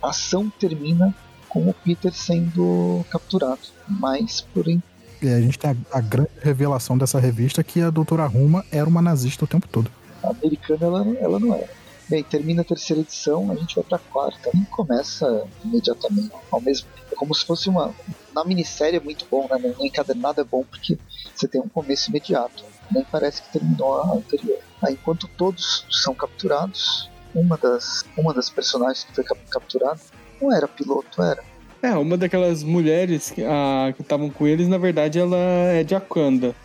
a 0.01 0.09
ação 0.09 0.49
termina 0.59 1.13
com 1.47 1.67
o 1.67 1.73
Peter 1.73 2.13
sendo 2.13 3.05
capturado. 3.11 3.59
Mas, 3.87 4.41
porém, 4.53 4.81
E 5.21 5.27
a 5.27 5.41
gente 5.41 5.59
tem 5.59 5.71
a, 5.71 5.97
a 5.97 6.01
grande 6.01 6.29
revelação 6.41 6.97
dessa 6.97 7.19
revista 7.19 7.63
que 7.63 7.81
a 7.81 7.89
doutora 7.89 8.25
Ruma 8.25 8.63
era 8.71 8.87
uma 8.87 9.01
nazista 9.01 9.43
o 9.43 9.47
tempo 9.47 9.67
todo. 9.67 9.91
a 10.23 10.29
americana 10.29 10.85
ela, 10.85 11.05
ela 11.19 11.39
não 11.39 11.53
era. 11.53 11.67
Bem, 12.09 12.23
termina 12.23 12.61
a 12.61 12.65
terceira 12.65 13.01
edição, 13.01 13.51
a 13.51 13.55
gente 13.55 13.75
vai 13.75 13.83
pra 13.83 13.99
quarta 13.99 14.49
e 14.55 14.65
começa 14.65 15.45
imediatamente 15.63 16.31
ao 16.51 16.59
mesmo 16.59 16.87
É 17.11 17.15
como 17.15 17.35
se 17.35 17.45
fosse 17.45 17.69
uma. 17.69 17.93
Na 18.33 18.43
minissérie 18.43 18.97
é 18.97 18.99
muito 18.99 19.27
bom, 19.29 19.47
né? 19.49 19.57
No 19.57 19.85
encadernado 19.85 20.41
é 20.41 20.43
bom 20.43 20.63
porque 20.63 20.97
você 21.35 21.47
tem 21.47 21.61
um 21.61 21.67
começo 21.67 22.09
imediato. 22.09 22.63
Nem 22.91 23.03
parece 23.03 23.43
que 23.43 23.51
terminou 23.51 24.01
a 24.01 24.13
anterior. 24.13 24.57
Aí, 24.81 24.93
enquanto 24.93 25.27
todos 25.27 25.85
são 25.91 26.15
capturados, 26.15 27.09
uma 27.35 27.57
das, 27.57 28.03
uma 28.17 28.33
das 28.33 28.49
personagens 28.49 29.03
que 29.03 29.13
foi 29.13 29.23
cap- 29.23 29.39
capturada 29.49 29.99
não 30.41 30.51
era 30.51 30.67
piloto, 30.67 31.21
era. 31.21 31.43
É, 31.81 31.91
uma 31.91 32.17
daquelas 32.17 32.63
mulheres 32.63 33.29
que 33.29 33.43
ah, 33.43 33.93
que 33.95 34.01
estavam 34.01 34.29
com 34.31 34.47
eles, 34.47 34.67
na 34.67 34.77
verdade, 34.77 35.19
ela 35.19 35.37
é 35.37 35.83
de 35.83 35.93
Akanda. 35.93 36.55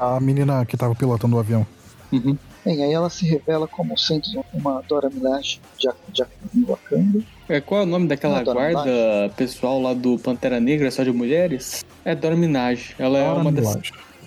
A 0.00 0.18
menina 0.18 0.64
que 0.64 0.76
tava 0.76 0.94
pilotando 0.94 1.36
o 1.36 1.38
avião. 1.38 1.66
Uhum. 2.10 2.36
Bem, 2.66 2.82
aí 2.82 2.92
ela 2.92 3.08
se 3.08 3.24
revela 3.24 3.68
como 3.68 3.96
sendo 3.96 4.44
uma 4.52 4.82
Dora 4.88 5.08
Milaje 5.08 5.60
de, 5.78 5.88
de, 6.12 6.24
de 6.52 6.64
Wakanda. 6.64 7.20
É, 7.48 7.60
qual 7.60 7.82
é 7.82 7.84
o 7.84 7.86
nome 7.86 8.08
daquela 8.08 8.42
Dora 8.42 8.72
guarda 8.72 8.90
pessoal 9.36 9.80
lá 9.80 9.94
do 9.94 10.18
Pantera 10.18 10.58
Negra, 10.58 10.90
só 10.90 11.04
de 11.04 11.12
mulheres? 11.12 11.84
É 12.04 12.12
Dora 12.12 12.34
Minaj. 12.34 12.96
Ela 12.98 13.18
é, 13.18 13.28
Ora, 13.28 13.40
uma 13.40 13.52
das, 13.52 13.78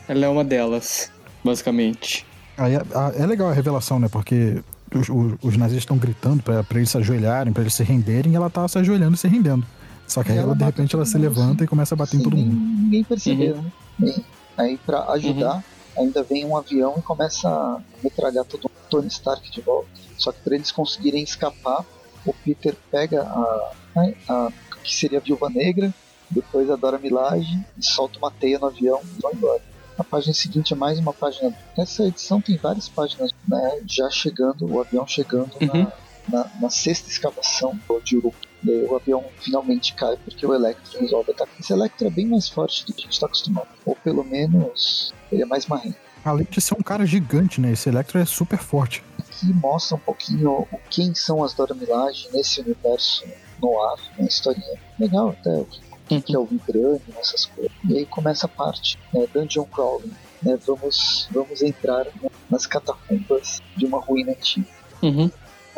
ela 0.08 0.26
é 0.26 0.30
uma 0.30 0.46
delas, 0.46 1.12
basicamente. 1.44 2.26
Aí 2.58 2.78
a- 2.78 2.86
a- 2.96 3.12
é 3.18 3.26
legal 3.26 3.50
a 3.50 3.54
revelação, 3.54 4.00
né? 4.00 4.08
Porque 4.10 4.62
os, 4.96 5.10
os- 5.10 5.34
os 5.44 5.58
nazistas 5.58 5.84
estão 5.84 5.98
gritando 5.98 6.42
pra, 6.42 6.64
pra 6.64 6.78
eles 6.78 6.90
se 6.90 6.98
ajoelharem, 6.98 7.52
pra 7.52 7.62
eles 7.62 7.74
se 7.74 7.84
renderem, 7.84 8.32
e 8.32 8.36
ela 8.38 8.50
tá 8.50 8.66
se 8.70 8.78
ajoelhando 8.80 9.16
e 9.16 9.18
se 9.18 9.28
rendendo. 9.28 9.66
Só 10.08 10.24
que 10.24 10.32
aí 10.32 10.38
E 10.38 10.40
ela, 10.40 10.48
ela 10.50 10.56
de 10.56 10.64
repente, 10.64 10.96
ela 10.96 11.06
se 11.06 11.18
levanta 11.18 11.58
sim. 11.60 11.64
e 11.66 11.68
começa 11.68 11.94
a 11.94 11.98
bater 11.98 12.16
em 12.16 12.20
Sem 12.22 12.24
todo 12.24 12.38
mundo. 12.38 12.56
Ninguém 12.56 13.04
percebeu, 13.04 13.58
né? 13.58 13.72
Bem, 14.00 14.16
aí 14.58 14.78
pra 14.86 15.04
ajudar, 15.12 15.62
ainda 15.98 16.24
vem 16.24 16.46
um 16.46 16.56
avião 16.58 16.96
e 16.98 17.02
começa 17.02 17.48
a 17.50 17.82
metralhar 18.04 18.46
todo 18.46 18.66
o 18.66 18.72
Tony 18.90 19.08
Stark 19.08 19.50
de 19.52 19.62
volta. 19.62 19.90
Só 20.18 20.32
que 20.32 20.40
para 20.42 20.56
eles 20.56 20.72
conseguirem 20.72 21.24
escapar, 21.24 21.86
o 22.26 22.34
Peter 22.34 22.76
pega 22.92 23.24
a, 23.24 23.72
a, 23.96 24.10
a- 24.48 24.52
que 24.84 24.94
seria 24.96 25.20
a 25.20 25.22
Viúva 25.22 25.50
Negra, 25.50 25.94
depois 26.30 26.70
a 26.70 26.76
Dora 26.76 26.98
Milaje 27.00 27.60
e 27.78 27.86
solta 27.86 28.18
uma 28.20 28.32
teia 28.32 28.60
no 28.60 28.68
avião 28.68 29.02
e 29.18 29.22
vai 29.22 29.34
embora. 29.34 29.62
A 29.98 30.04
página 30.04 30.34
seguinte 30.34 30.72
é 30.74 30.76
mais 30.76 30.98
uma 31.00 31.12
página. 31.14 31.54
Essa 31.78 32.04
edição 32.04 32.40
tem 32.42 32.56
várias 32.58 32.88
páginas, 32.88 33.32
né? 33.48 33.82
Já 33.86 34.10
chegando, 34.10 34.66
o 34.72 34.80
avião 34.80 35.06
chegando 35.06 35.52
Uhum. 35.62 35.84
na, 36.28 36.44
na, 36.44 36.52
na 36.62 36.70
sexta 36.70 37.10
escavação 37.10 37.78
de 38.06 38.16
Uruk. 38.18 38.38
E 38.64 38.72
aí 38.72 38.86
o 38.86 38.96
avião 38.96 39.24
finalmente 39.40 39.94
cai 39.94 40.18
porque 40.18 40.46
o 40.46 40.54
Electro 40.54 41.00
resolve 41.00 41.32
atacar. 41.32 41.54
Esse 41.60 41.74
Electro 41.74 42.08
é 42.08 42.10
bem 42.10 42.28
mais 42.28 42.50
forte 42.50 42.86
do 42.86 42.94
que 42.94 43.02
a 43.02 43.04
gente 43.04 43.14
está 43.14 43.26
acostumado. 43.26 43.68
Ou 43.86 43.96
pelo 43.96 44.24
menos 44.24 45.14
ele 45.32 45.44
é 45.44 45.46
mais 45.46 45.66
marrento. 45.66 45.98
Além 46.24 46.46
de 46.50 46.60
ser 46.60 46.74
um 46.74 46.84
cara 46.84 47.06
gigante, 47.06 47.62
né? 47.62 47.72
Esse 47.72 47.90
Electro 47.90 48.20
é 48.20 48.26
super 48.26 48.60
forte. 48.60 49.04
Aqui 49.18 49.54
mostra 49.54 49.96
um 49.96 50.00
pouquinho 50.00 50.52
o 50.52 50.80
quem 50.90 51.16
são 51.16 51.44
as 51.44 51.54
Dora 51.54 51.74
Milaje 51.74 52.28
nesse 52.34 52.60
universo 52.60 53.26
no 53.62 53.82
ar, 53.82 53.98
uma 54.18 54.28
historinha 54.28 54.80
legal 55.00 55.30
até. 55.30 55.50
O 55.50 55.68
que, 56.08 56.22
que 56.22 56.36
é 56.36 56.40
o 56.40 56.46
Vibranium, 56.46 57.00
essas 57.20 57.46
coisas. 57.46 57.72
E 57.88 57.98
aí 57.98 58.06
começa 58.06 58.48
a 58.48 58.50
parte, 58.50 58.98
né, 59.14 59.28
Dungeon 59.32 59.66
Crawling. 59.66 60.12
Né, 60.42 60.58
vamos, 60.66 61.28
vamos 61.32 61.62
entrar 61.62 62.08
nas 62.50 62.66
catacumbas 62.66 63.62
de 63.78 63.86
uma 63.86 64.00
ruína 64.00 64.32
antiga. 64.32 64.68
Uhum. 65.02 65.30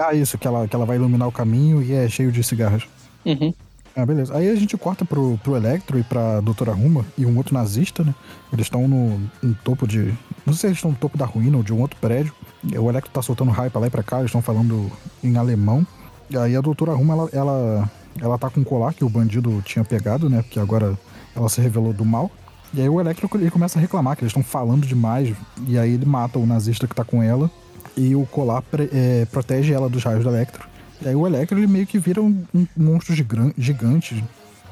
Ah, 0.01 0.13
isso, 0.13 0.37
que 0.37 0.47
ela, 0.47 0.67
que 0.67 0.75
ela 0.75 0.85
vai 0.85 0.97
iluminar 0.97 1.27
o 1.27 1.31
caminho 1.31 1.81
e 1.81 1.93
é 1.93 2.09
cheio 2.09 2.31
de 2.31 2.43
cigarros. 2.43 2.87
Uhum. 3.25 3.53
Ah, 3.95 4.05
beleza. 4.05 4.35
Aí 4.35 4.49
a 4.49 4.55
gente 4.55 4.77
corta 4.77 5.03
pro, 5.03 5.37
pro 5.43 5.55
Electro 5.55 5.99
e 5.99 6.03
pra 6.03 6.39
Doutora 6.39 6.71
Ruma 6.71 7.05
e 7.17 7.25
um 7.25 7.35
outro 7.37 7.53
nazista, 7.53 8.03
né? 8.03 8.15
Eles 8.51 8.65
estão 8.65 8.87
no, 8.87 9.19
no 9.41 9.53
topo 9.63 9.85
de. 9.85 10.13
Não 10.45 10.53
sei 10.53 10.55
se 10.55 10.67
eles 10.67 10.77
estão 10.77 10.91
no 10.91 10.97
topo 10.97 11.17
da 11.17 11.25
ruína 11.25 11.57
ou 11.57 11.63
de 11.63 11.73
um 11.73 11.81
outro 11.81 11.99
prédio. 11.99 12.33
O 12.79 12.89
Electro 12.89 13.11
tá 13.11 13.21
soltando 13.21 13.51
raio 13.51 13.69
pra 13.69 13.81
lá 13.81 13.87
e 13.87 13.89
pra 13.89 14.03
cá, 14.03 14.19
eles 14.19 14.29
estão 14.29 14.41
falando 14.41 14.89
em 15.23 15.35
alemão. 15.37 15.85
E 16.29 16.37
aí 16.37 16.55
a 16.55 16.61
Doutora 16.61 16.93
Ruma, 16.93 17.13
ela, 17.13 17.29
ela, 17.33 17.91
ela 18.19 18.37
tá 18.37 18.49
com 18.49 18.61
um 18.61 18.63
colar 18.63 18.93
que 18.93 19.03
o 19.03 19.09
bandido 19.09 19.61
tinha 19.63 19.83
pegado, 19.83 20.29
né? 20.29 20.41
Porque 20.41 20.59
agora 20.59 20.97
ela 21.35 21.49
se 21.49 21.59
revelou 21.59 21.91
do 21.91 22.05
mal. 22.05 22.31
E 22.73 22.81
aí 22.81 22.87
o 22.87 23.01
Electro 23.01 23.29
ele 23.35 23.51
começa 23.51 23.77
a 23.77 23.81
reclamar 23.81 24.15
que 24.15 24.23
eles 24.23 24.31
estão 24.31 24.43
falando 24.43 24.87
demais. 24.87 25.35
E 25.67 25.77
aí 25.77 25.93
ele 25.93 26.05
mata 26.05 26.39
o 26.39 26.45
nazista 26.45 26.87
que 26.87 26.95
tá 26.95 27.03
com 27.03 27.21
ela. 27.21 27.51
E 27.97 28.15
o 28.15 28.25
colar 28.25 28.61
pre- 28.61 28.89
é, 28.93 29.25
protege 29.25 29.73
ela 29.73 29.89
dos 29.89 30.03
raios 30.03 30.23
do 30.23 30.29
Electro. 30.29 30.67
E 31.01 31.07
aí 31.07 31.15
o 31.15 31.25
Electro 31.27 31.57
ele 31.57 31.67
meio 31.67 31.85
que 31.87 31.97
vira 31.99 32.21
um, 32.21 32.43
um 32.53 32.65
monstro 32.77 33.13
gigan- 33.15 33.53
gigante 33.57 34.23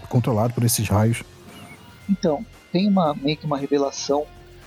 controlado 0.07 0.53
por 0.53 0.63
esses 0.63 0.87
raios. 0.87 1.23
Então, 2.09 2.45
tem 2.71 2.87
uma, 2.87 3.13
meio 3.13 3.37
que 3.37 3.45
uma 3.45 3.57
revelação 3.57 4.25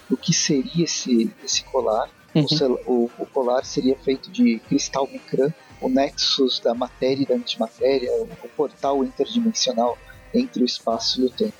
do 0.09 0.17
que 0.17 0.33
seria 0.33 0.85
esse, 0.85 1.31
esse 1.45 1.65
colar. 1.65 2.09
Uhum. 2.35 2.47
O, 2.87 2.93
o- 2.93 3.11
o 3.21 3.27
colar 3.27 3.65
seria 3.65 3.97
feito 3.97 4.31
de 4.31 4.59
cristal 4.69 5.09
Micran, 5.11 5.51
o 5.81 5.89
nexus 5.89 6.61
da 6.61 6.75
matéria 6.75 7.23
e 7.23 7.27
da 7.27 7.35
antimatéria, 7.35 8.11
o, 8.13 8.23
o 8.45 8.49
portal 8.57 9.03
interdimensional 9.05 9.99
entre 10.35 10.63
o 10.63 10.67
espaço 10.67 11.21
e 11.21 11.25
o 11.25 11.31
tempo. 11.31 11.53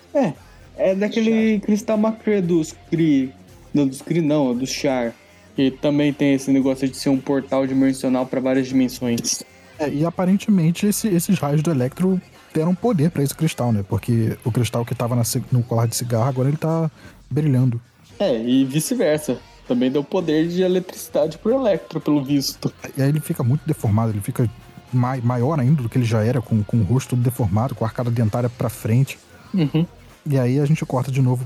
É 0.77 0.95
daquele 0.95 1.61
cristal 1.61 1.99
macré 1.99 2.41
dos 2.41 2.73
Kree. 2.91 3.33
Não, 3.75 3.87
dos 3.87 4.01
Kree 4.01 4.23
não, 4.23 4.55
dos 4.55 4.71
Char. 4.71 5.15
Que 5.55 5.71
também 5.71 6.13
tem 6.13 6.35
esse 6.35 6.51
negócio 6.51 6.89
de 6.89 6.97
ser 6.97 7.11
um 7.11 7.19
portal 7.19 7.67
dimensional 7.67 8.25
para 8.27 8.41
várias 8.41 8.67
dimensões. 8.69 9.43
É, 9.79 9.89
e 9.89 10.05
aparentemente 10.05 10.87
esse- 10.87 11.09
esses 11.09 11.39
raios 11.39 11.63
do 11.63 11.71
Electro 11.71 12.21
deram 12.55 12.75
poder 12.75 13.11
pra 13.11 13.23
esse 13.23 13.35
cristal, 13.35 13.73
né? 13.73 13.85
Porque 13.89 14.37
o 14.45 14.53
cristal 14.53 14.85
que 14.85 14.95
tava 14.95 15.15
na 15.17 15.23
no 15.51 15.63
colar 15.63 15.87
de 15.87 15.97
cigarro 15.97 16.29
agora 16.29 16.49
ele 16.49 16.57
tá 16.57 16.91
brilhando. 17.31 17.81
É, 18.19 18.39
e 18.43 18.65
vice-versa. 18.65 19.39
Também 19.67 19.91
deu 19.91 20.03
poder 20.03 20.49
de 20.49 20.63
eletricidade 20.63 21.39
pro 21.39 21.55
Electro, 21.55 22.01
pelo 22.01 22.23
visto. 22.25 22.73
E 22.97 23.03
aí 23.03 23.09
ele 23.09 23.21
fica 23.21 23.43
muito 23.43 23.63
deformado, 23.67 24.11
ele 24.13 24.21
fica 24.21 24.49
mai- 24.93 25.21
maior 25.23 25.59
ainda 25.59 25.83
do 25.83 25.89
que 25.89 25.97
ele 25.99 26.05
já 26.05 26.23
era, 26.23 26.43
com, 26.43 26.63
com 26.63 26.79
o 26.79 26.83
rosto 26.83 27.11
todo 27.11 27.23
deformado, 27.23 27.75
com 27.75 27.85
a 27.85 27.89
arcada 27.89 28.11
dentária 28.11 28.49
pra 28.51 28.69
frente. 28.69 29.19
Uhum. 29.55 29.87
E 30.27 30.39
aí 30.39 30.59
a 30.61 30.65
gente 30.67 30.85
corta 30.85 31.11
de 31.11 31.23
novo 31.23 31.45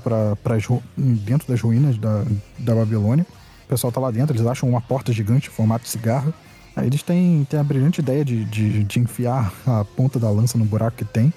ru- 0.67 0.83
dentro 0.97 1.47
das 1.49 1.61
ruínas 1.61 1.97
da, 1.99 2.25
da 2.59 2.75
Babilônia. 2.75 3.25
O 3.67 3.69
pessoal 3.69 3.93
tá 3.93 4.01
lá 4.01 4.11
dentro, 4.13 4.35
eles 4.37 4.47
acham 4.47 4.69
uma 4.69 4.81
porta 4.81 5.13
gigante 5.13 5.51
formato 5.51 5.85
de 5.85 5.91
cigarro. 5.91 6.33
Aí 6.77 6.87
eles 6.87 7.03
têm, 7.03 7.45
têm 7.51 7.59
a 7.59 7.65
brilhante 7.65 8.01
ideia 8.01 8.25
de, 8.25 8.45
de, 8.45 8.85
de 8.85 9.01
enfiar 9.01 9.53
a 9.67 9.83
ponta 9.85 10.19
da 10.21 10.31
lança 10.31 10.57
no 10.59 10.65
buraco 10.65 10.99
que 10.99 11.05
tem. 11.07 11.33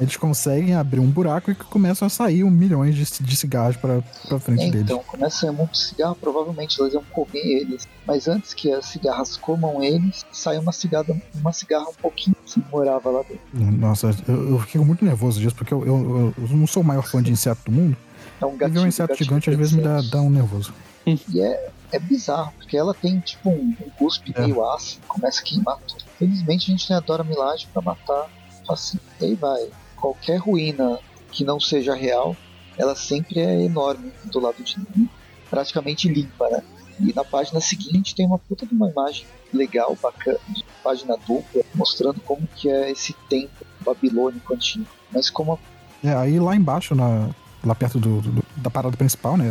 Eles 0.00 0.16
conseguem 0.16 0.74
abrir 0.74 1.00
um 1.00 1.10
buraco 1.10 1.50
e 1.50 1.54
começam 1.54 2.06
a 2.06 2.08
sair 2.08 2.44
um 2.44 2.50
milhões 2.50 2.94
de, 2.94 3.04
de 3.22 3.36
cigarros 3.36 3.76
pra, 3.76 4.00
pra 4.28 4.38
frente 4.38 4.62
É, 4.62 4.70
deles. 4.70 4.82
então, 4.84 5.00
começa 5.00 5.48
a 5.48 5.52
muito 5.52 5.76
cigarro, 5.76 6.14
provavelmente 6.20 6.80
elas 6.80 6.92
iam 6.94 7.02
comer 7.12 7.38
eles. 7.44 7.86
Mas 8.06 8.26
antes 8.28 8.54
que 8.54 8.72
as 8.72 8.86
cigarras 8.86 9.36
comam 9.36 9.82
eles, 9.82 10.24
sai 10.32 10.56
uma 10.58 10.72
cigarra, 10.72 11.14
uma 11.34 11.52
cigarra 11.52 11.88
um 11.88 11.94
pouquinho 12.00 12.36
que 12.46 12.62
morava 12.72 13.10
lá 13.10 13.22
dentro. 13.22 13.40
Nossa, 13.78 14.14
eu, 14.28 14.50
eu 14.50 14.58
fico 14.60 14.84
muito 14.84 15.04
nervoso 15.04 15.40
disso, 15.40 15.54
porque 15.56 15.74
eu, 15.74 15.84
eu, 15.84 16.34
eu 16.38 16.56
não 16.56 16.66
sou 16.66 16.82
o 16.82 16.86
maior 16.86 17.02
fã 17.06 17.20
de 17.22 17.30
inseto 17.32 17.60
do 17.66 17.72
mundo. 17.72 17.96
É 18.40 18.46
um 18.46 18.54
E 18.54 18.56
gatinho. 18.56 18.80
ver 18.80 18.84
um 18.86 18.88
inseto 18.88 19.14
gigante 19.16 19.50
às 19.50 19.56
vezes 19.56 19.72
me 19.72 19.82
dá, 19.82 20.00
dá 20.00 20.20
um 20.20 20.30
nervoso. 20.30 20.72
E 21.06 21.40
é, 21.40 21.70
é 21.92 21.98
bizarro, 21.98 22.52
porque 22.56 22.76
ela 22.76 22.94
tem 22.94 23.20
tipo 23.20 23.50
um, 23.50 23.74
um 23.80 23.90
cuspe 23.98 24.32
É. 24.34 24.40
meio 24.42 24.64
ácido, 24.70 25.06
começa 25.06 25.40
a 25.40 25.44
queimar 25.44 25.78
tudo. 25.86 26.04
Felizmente 26.18 26.70
a 26.70 26.72
gente 26.74 26.86
tem 26.86 26.96
a 26.96 27.00
Dora 27.00 27.22
Milaje 27.24 27.66
pra 27.72 27.82
matar 27.82 28.28
assim. 28.68 28.98
E 29.20 29.24
aí 29.26 29.34
vai. 29.34 29.68
Qualquer 29.96 30.38
ruína 30.38 30.98
que 31.30 31.44
não 31.44 31.58
seja 31.60 31.94
real, 31.94 32.36
ela 32.78 32.94
sempre 32.94 33.40
é 33.40 33.62
enorme 33.62 34.12
do 34.26 34.40
lado 34.40 34.62
de 34.62 34.78
mim, 34.78 35.08
praticamente 35.50 36.08
limpa, 36.08 36.48
né? 36.50 36.62
E 37.00 37.12
na 37.12 37.24
página 37.24 37.60
seguinte 37.60 38.14
tem 38.14 38.24
uma 38.26 38.38
puta 38.38 38.64
de 38.64 38.72
uma 38.74 38.88
imagem 38.88 39.26
legal, 39.52 39.96
bacana, 40.00 40.38
de 40.48 40.64
página 40.82 41.16
dupla, 41.26 41.62
mostrando 41.74 42.20
como 42.20 42.46
que 42.56 42.68
é 42.68 42.90
esse 42.90 43.12
templo 43.28 43.66
babilônico 43.80 44.54
antigo. 44.54 44.86
Mas 45.10 45.28
como 45.28 45.58
É, 46.02 46.12
aí 46.14 46.38
lá 46.38 46.54
embaixo, 46.54 46.94
na, 46.94 47.30
lá 47.66 47.74
perto 47.74 47.98
do, 47.98 48.20
do- 48.20 48.44
da 48.56 48.70
parada 48.70 48.96
principal, 48.96 49.36
né? 49.36 49.50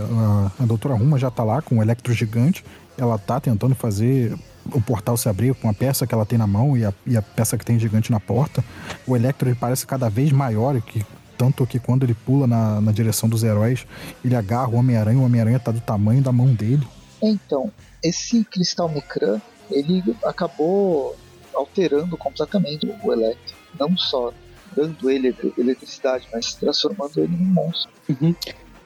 A, 0.60 0.64
a 0.64 0.66
doutora 0.66 0.94
Ruma 0.96 1.18
já 1.18 1.30
tá 1.32 1.44
lá 1.44 1.62
com 1.62 1.78
o 1.78 1.82
electro 1.82 2.14
gigante. 2.14 2.64
Ela 2.98 3.18
tá 3.18 3.40
tentando 3.40 3.74
fazer 3.76 4.36
o 4.72 4.80
portal 4.82 5.18
se 5.18 5.28
abrir 5.28 5.54
com 5.56 5.68
a 5.70 5.74
peça 5.74 6.06
que 6.08 6.14
ela 6.14 6.26
tem 6.26 6.38
na 6.38 6.48
mão 6.48 6.78
e 6.78 6.86
a, 6.86 6.94
e 7.06 7.18
a 7.18 7.22
peça 7.22 7.58
que 7.58 7.66
tem 7.66 7.78
gigante 7.80 8.12
na 8.12 8.20
porta. 8.20 8.64
O 9.08 9.16
electro 9.16 9.50
ele 9.50 9.56
parece 9.60 9.86
cada 9.86 10.10
vez 10.10 10.32
maior, 10.32 10.80
que, 10.82 11.04
tanto 11.38 11.66
que 11.66 11.80
quando 11.80 12.04
ele 12.04 12.14
pula 12.14 12.46
na, 12.48 12.80
na 12.80 12.92
direção 12.92 13.28
dos 13.28 13.44
heróis, 13.44 13.86
ele 14.24 14.36
agarra 14.36 14.70
o 14.70 14.76
Homem-Aranha, 14.76 15.20
o 15.20 15.24
Homem-Aranha 15.26 15.60
tá 15.60 15.72
do 15.72 15.82
tamanho 15.82 16.22
da 16.22 16.32
mão 16.32 16.54
dele. 16.54 16.88
Então, 17.22 17.72
esse 18.04 18.44
cristal 18.46 18.88
Micran, 18.90 19.40
ele 19.72 20.04
acabou 20.24 21.16
alterando 21.56 22.16
completamente 22.18 22.86
o 23.04 23.12
Electro. 23.12 23.56
Não 23.80 23.98
só 23.98 24.32
dando 24.76 25.10
ele 25.10 25.28
ele- 25.28 25.54
eletricidade, 25.58 26.28
mas 26.34 26.54
transformando 26.54 27.18
ele 27.18 27.36
num 27.36 27.54
monstro. 27.54 27.92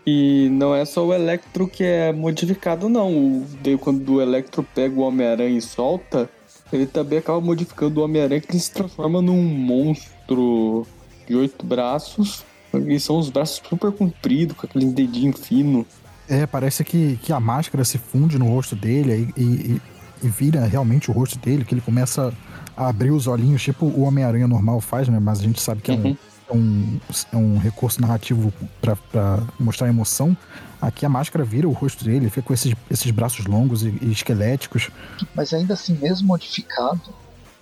E 0.06 0.48
não 0.52 0.74
é 0.74 0.86
só 0.86 1.06
o 1.06 1.14
Electro 1.14 1.68
que 1.68 1.84
é 1.84 2.14
modificado, 2.14 2.88
não. 2.88 3.12
O, 3.12 3.46
daí 3.62 3.78
quando 3.78 4.14
o 4.14 4.22
Electro 4.22 4.64
pega 4.64 4.96
o 4.98 5.04
Homem-Aranha 5.04 5.58
e 5.58 5.62
solta, 5.62 6.30
ele 6.72 6.86
também 6.86 7.20
acaba 7.20 7.42
modificando 7.42 8.00
o 8.00 8.04
Homem-Aranha 8.04 8.40
que 8.40 8.52
ele 8.52 8.60
se 8.60 8.72
transforma 8.72 9.22
num 9.22 9.44
monstro 9.44 10.88
de 11.28 11.36
oito 11.36 11.66
braços. 11.66 12.46
E 12.74 13.00
são 13.00 13.18
os 13.18 13.30
braços 13.30 13.62
super 13.68 13.92
compridos, 13.92 14.56
com 14.56 14.66
aquele 14.66 14.86
dedinho 14.86 15.34
fino. 15.34 15.86
É, 16.30 16.46
parece 16.46 16.84
que, 16.84 17.18
que 17.24 17.32
a 17.34 17.40
máscara 17.40 17.84
se 17.84 17.98
funde 17.98 18.38
no 18.38 18.46
rosto 18.48 18.76
dele 18.76 19.34
e, 19.36 19.42
e 19.42 19.82
vira 20.22 20.66
realmente 20.66 21.10
o 21.10 21.14
rosto 21.14 21.38
dele, 21.40 21.64
que 21.66 21.74
ele 21.74 21.82
começa 21.82 22.34
a 22.76 22.88
abrir 22.88 23.12
os 23.12 23.28
olhinhos, 23.28 23.62
tipo 23.62 23.86
o 23.86 24.04
Homem-Aranha 24.04 24.48
normal 24.48 24.80
faz, 24.82 25.08
né? 25.08 25.20
Mas 25.20 25.40
a 25.40 25.44
gente 25.44 25.62
sabe 25.62 25.82
que 25.82 25.92
é, 25.92 25.96
um, 25.96 25.98
Uhum. 26.04 26.18
é, 26.50 26.54
um, 26.54 27.00
é 27.34 27.38
um 27.38 27.58
recurso 27.58 28.00
narrativo 28.02 28.54
pra, 28.82 28.96
pra 28.96 29.40
mostrar 29.60 29.88
emoção. 29.88 30.36
Aqui 30.82 31.06
a 31.06 31.10
máscara 31.10 31.44
vira 31.44 31.68
o 31.68 31.72
rosto 31.72 32.04
dele, 32.06 32.30
fica 32.30 32.44
com 32.44 32.54
esses, 32.54 32.76
esses 32.90 33.10
braços 33.12 33.46
longos 33.46 33.84
e, 33.84 33.94
e 34.02 34.12
esqueléticos. 34.12 34.90
Mas 35.34 35.54
ainda 35.54 35.74
assim, 35.74 35.98
mesmo 36.00 36.28
modificado, 36.28 37.02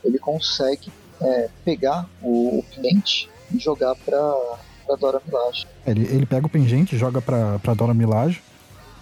ele 0.03 0.19
consegue 0.19 0.91
é, 1.21 1.49
pegar 1.63 2.05
o, 2.21 2.59
o 2.59 2.63
pingente 2.63 3.29
e 3.53 3.57
jogar 3.57 3.95
pra, 3.95 4.35
pra 4.85 4.95
Dora 4.97 5.21
Milaje. 5.25 5.65
Ele, 5.87 6.03
ele 6.11 6.25
pega 6.25 6.45
o 6.45 6.49
pingente, 6.49 6.97
joga 6.97 7.21
pra, 7.21 7.57
pra 7.59 7.73
Dora 7.73 7.93
Milaje, 7.93 8.41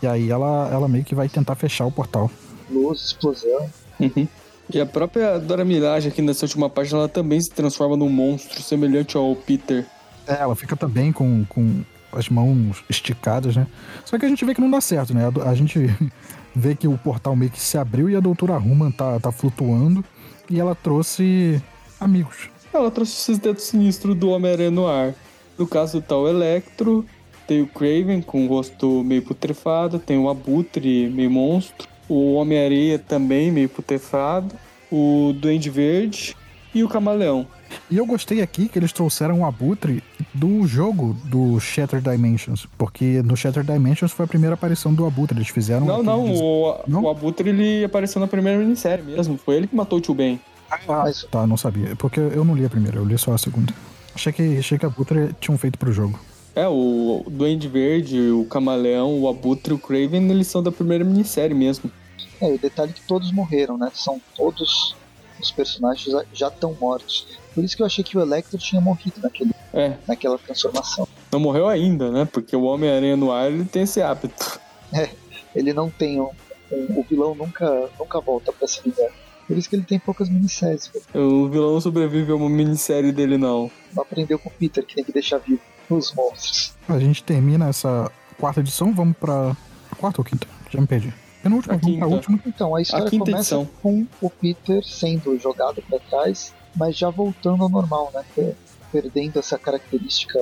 e 0.02 0.06
aí 0.08 0.30
ela, 0.30 0.70
ela 0.72 0.88
meio 0.88 1.04
que 1.04 1.16
vai 1.16 1.28
tentar 1.28 1.56
fechar 1.56 1.86
o 1.86 1.92
portal. 1.92 2.30
Luz, 2.70 3.06
explosão. 3.06 3.70
Uhum. 4.00 4.28
E 4.74 4.80
a 4.80 4.86
própria 4.86 5.38
Dora 5.40 5.66
Milaje 5.66 6.08
aqui 6.08 6.22
nessa 6.22 6.46
última 6.46 6.70
página, 6.70 7.00
ela 7.00 7.10
também 7.10 7.40
se 7.40 7.52
transforma 7.52 7.98
num 7.98 8.10
monstro 8.10 8.62
semelhante 8.62 9.18
ao 9.18 9.36
Peter. 9.36 9.86
É, 10.28 10.42
ela 10.42 10.56
fica 10.56 10.76
também 10.76 11.12
com, 11.12 11.46
com 11.46 11.84
as 12.12 12.30
mãos 12.30 12.84
esticadas, 12.90 13.56
né? 13.56 13.68
Só 14.06 14.18
que 14.18 14.26
a 14.26 14.30
gente 14.30 14.44
vê 14.46 14.54
que 14.54 14.62
não 14.62 14.72
dá 14.72 14.80
certo, 14.80 15.14
né? 15.14 15.30
A, 15.44 15.50
a 15.50 15.56
gente 15.56 15.80
vê 16.56 16.76
que 16.76 16.88
o 16.88 16.98
portal 16.98 17.36
meio 17.36 17.52
que 17.52 17.60
se 17.60 17.78
abriu 17.78 18.10
e 18.10 18.16
a 18.16 18.20
doutora 18.20 18.58
Ruman 18.58 18.92
tá, 18.92 19.20
tá 19.20 19.32
flutuando 19.32 20.04
e 20.50 20.60
ela 20.60 20.76
trouxe 20.76 21.62
amigos. 22.00 22.50
Ela 22.74 22.90
trouxe 22.90 23.14
esses 23.14 23.38
dedos 23.38 23.64
sinistros 23.64 24.16
do 24.16 24.30
Homem-Aranha 24.30 24.72
no 24.72 24.88
ar. 24.88 25.14
No 25.58 25.68
caso 25.68 26.02
tá 26.02 26.18
o 26.18 26.28
Electro, 26.28 27.06
tem 27.48 27.62
o 27.62 27.68
Craven 27.68 28.22
com 28.22 28.46
o 28.46 28.48
rosto 28.48 29.04
meio 29.04 29.22
putrefado, 29.22 30.00
tem 30.00 30.18
o 30.18 30.30
Abutre 30.30 31.10
meio 31.10 31.30
monstro, 31.30 31.88
o 32.10 32.34
Homem-Areia 32.36 33.00
também 33.00 33.52
meio 33.52 33.70
putrefado, 33.70 34.54
o 34.92 35.34
Duende 35.40 35.70
Verde 35.70 36.36
e 36.74 36.84
o 36.84 36.90
Camaleão. 36.90 37.48
E 37.90 37.98
eu 37.98 38.06
gostei 38.06 38.42
aqui 38.42 38.68
que 38.70 38.78
eles 38.78 38.92
trouxeram 38.92 39.42
o 39.42 39.46
abutre 39.46 40.04
do 40.34 40.66
jogo 40.68 41.16
do 41.26 41.60
Shattered 41.60 42.08
Dimensions, 42.08 42.68
porque 42.78 43.22
no 43.24 43.36
Shattered 43.36 43.72
Dimensions 43.72 44.12
foi 44.12 44.26
a 44.26 44.28
primeira 44.28 44.54
aparição 44.54 44.94
do 44.94 45.06
abutre. 45.08 45.38
Eles 45.38 45.50
fizeram. 45.50 45.86
Não, 45.86 46.04
não, 46.04 46.26
des- 46.26 46.40
o, 46.40 46.76
Não? 46.88 47.02
o 47.04 47.10
Abutre 47.10 47.50
ele 47.50 47.84
apareceu 47.84 48.20
na 48.22 48.28
primeira 48.28 48.60
minissérie 48.60 49.04
mesmo, 49.04 49.38
foi 49.44 49.56
ele 49.56 49.68
que 49.68 49.76
matou 49.76 49.98
o 49.98 50.02
Tio 50.02 50.14
Ben. 50.14 50.40
Ah, 50.70 50.80
Mas- 50.88 51.24
tá, 51.32 51.48
não 51.48 51.58
sabia. 51.58 51.96
Porque 51.96 52.20
eu 52.20 52.44
não 52.46 52.56
li 52.56 52.66
a 52.66 52.70
primeira, 52.70 52.98
eu 52.98 53.06
li 53.06 53.18
só 53.18 53.34
a 53.34 53.38
segunda. 53.38 53.74
Achei 54.14 54.32
que, 54.32 54.58
achei 54.58 54.78
que 54.78 54.86
a 54.86 54.90
abutre 54.90 55.32
tinham 55.40 55.58
feito 55.58 55.78
pro 55.80 55.92
jogo. 55.92 56.20
É, 56.56 56.68
o 56.68 57.24
Duende 57.28 57.68
Verde, 57.68 58.30
o 58.30 58.46
Camaleão, 58.46 59.20
o 59.20 59.28
Abutre 59.28 59.74
e 59.74 59.76
o 59.76 59.80
Craven, 59.80 60.30
eles 60.30 60.48
são 60.48 60.62
da 60.62 60.72
primeira 60.72 61.04
minissérie 61.04 61.56
mesmo. 61.56 61.92
É, 62.40 62.52
e 62.52 62.56
o 62.56 62.60
detalhe 62.60 62.92
é 62.92 62.94
que 62.94 63.02
todos 63.08 63.32
morreram, 63.32 63.78
né? 63.78 63.90
São 63.94 64.22
todos 64.36 64.96
os 65.42 65.52
personagens 65.52 66.16
já- 66.34 66.48
estão 66.50 66.76
mortos. 66.80 67.28
Por 67.56 67.64
isso 67.64 67.76
que 67.76 67.82
eu 67.82 67.88
achei 67.88 68.04
que 68.04 68.18
o 68.18 68.22
Electro 68.22 68.58
tinha 68.60 68.80
morrido 68.80 69.16
naquele, 69.22 69.52
É, 69.74 69.98
naquela 70.08 70.38
transformação. 70.38 71.08
não 71.32 71.40
morreu 71.40 71.68
ainda, 71.68 72.12
né? 72.12 72.26
Porque 72.32 72.56
o 72.56 72.64
Homem-Aranha 72.64 73.18
no 73.18 73.32
ar, 73.32 73.52
ele 73.52 73.66
tem 73.66 73.84
esse 73.84 74.02
hábito. 74.02 74.60
Ele 75.56 75.72
não 75.72 75.88
tem 75.90 76.20
um, 76.20 76.30
um- 76.72 77.00
o 77.00 77.06
vilão 77.08 77.36
nunca 77.36 77.88
nunca 78.00 78.20
volta 78.20 78.52
pra 78.52 78.68
se 78.68 78.82
vingar. 78.82 79.12
Por 79.48 79.56
isso 79.56 79.70
que 79.70 79.76
ele 79.76 79.84
tem 79.84 80.00
poucas 80.00 80.28
minisséries. 80.30 80.90
O 81.14 81.48
vilão 81.48 81.74
não 81.74 81.82
sobrevive 81.82 82.32
a 82.32 82.36
uma 82.36 82.50
minissérie 82.50 83.12
dele, 83.12 83.38
não. 83.38 83.70
Não 83.94 84.02
aprendeu 84.02 84.40
com 84.40 84.50
o 84.50 84.52
Peter 84.52 84.84
que 84.84 84.96
tem 84.96 85.04
que 85.04 85.12
deixar 85.12 85.38
vivo 85.38 85.62
os 85.90 86.14
monstros. 86.14 86.74
A 86.88 87.00
gente 87.00 87.24
termina 87.24 87.68
essa 87.70 88.12
quarta 88.40 88.60
edição, 88.60 88.94
vamos 88.94 89.16
pra. 89.18 89.56
Quarta 89.98 90.22
ou 90.22 90.26
quinta? 90.26 90.48
Já 90.70 90.82
me 90.82 90.88
perdi. 90.88 91.14
Penúltima, 91.42 91.74
A 91.76 91.78
vamos 91.78 91.98
pra 91.98 92.08
última. 92.08 92.40
Então 92.46 92.76
a 92.76 92.82
história 92.82 93.10
quinta 93.10 93.26
começa 93.26 93.56
edição. 93.56 93.70
com 93.82 94.08
o 94.22 94.30
Peter 94.30 94.84
sendo 94.86 95.38
jogado 95.38 95.82
pra 95.90 96.00
trás, 96.00 96.54
mas 96.76 96.98
já 96.98 97.10
voltando 97.10 97.64
ao 97.64 97.70
normal, 97.70 98.12
né? 98.14 98.24
Per- 98.36 98.56
Perdendo 98.92 99.40
essa 99.40 99.58
característica 99.58 100.40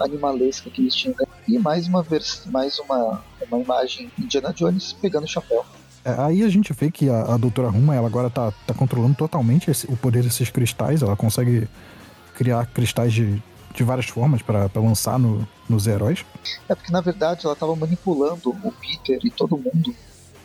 animalesca 0.00 0.68
que 0.70 0.80
eles 0.80 0.94
tinham. 0.94 1.14
E 1.46 1.58
mais 1.58 1.86
uma 1.86 2.02
vers 2.02 2.42
mais 2.46 2.78
uma, 2.78 3.22
uma 3.50 3.60
imagem 3.60 4.10
Indiana 4.18 4.52
Jones 4.52 4.92
pegando 4.92 5.24
o 5.24 5.28
chapéu. 5.28 5.64
É, 6.04 6.14
aí 6.18 6.42
a 6.42 6.48
gente 6.48 6.72
vê 6.72 6.90
que 6.90 7.08
a, 7.08 7.34
a 7.34 7.36
doutora 7.36 7.68
Ruma, 7.68 7.94
ela 7.94 8.08
agora 8.08 8.28
tá, 8.28 8.52
tá 8.66 8.74
controlando 8.74 9.14
totalmente 9.14 9.70
esse- 9.70 9.86
o 9.86 9.96
poder 9.96 10.22
desses 10.24 10.50
cristais. 10.50 11.00
Ela 11.02 11.16
consegue 11.16 11.68
criar 12.34 12.66
cristais 12.66 13.12
de, 13.12 13.40
de 13.74 13.82
várias 13.84 14.06
formas 14.06 14.42
pra 14.42 14.68
pra 14.68 14.80
lançar 14.82 15.18
no- 15.18 15.46
nos 15.68 15.86
heróis. 15.86 16.24
É 16.68 16.74
porque 16.74 16.92
na 16.92 17.00
verdade 17.00 17.42
ela 17.44 17.54
estava 17.54 17.74
manipulando 17.76 18.50
o 18.50 18.72
Peter 18.72 19.18
e 19.24 19.30
todo 19.30 19.56
mundo 19.56 19.94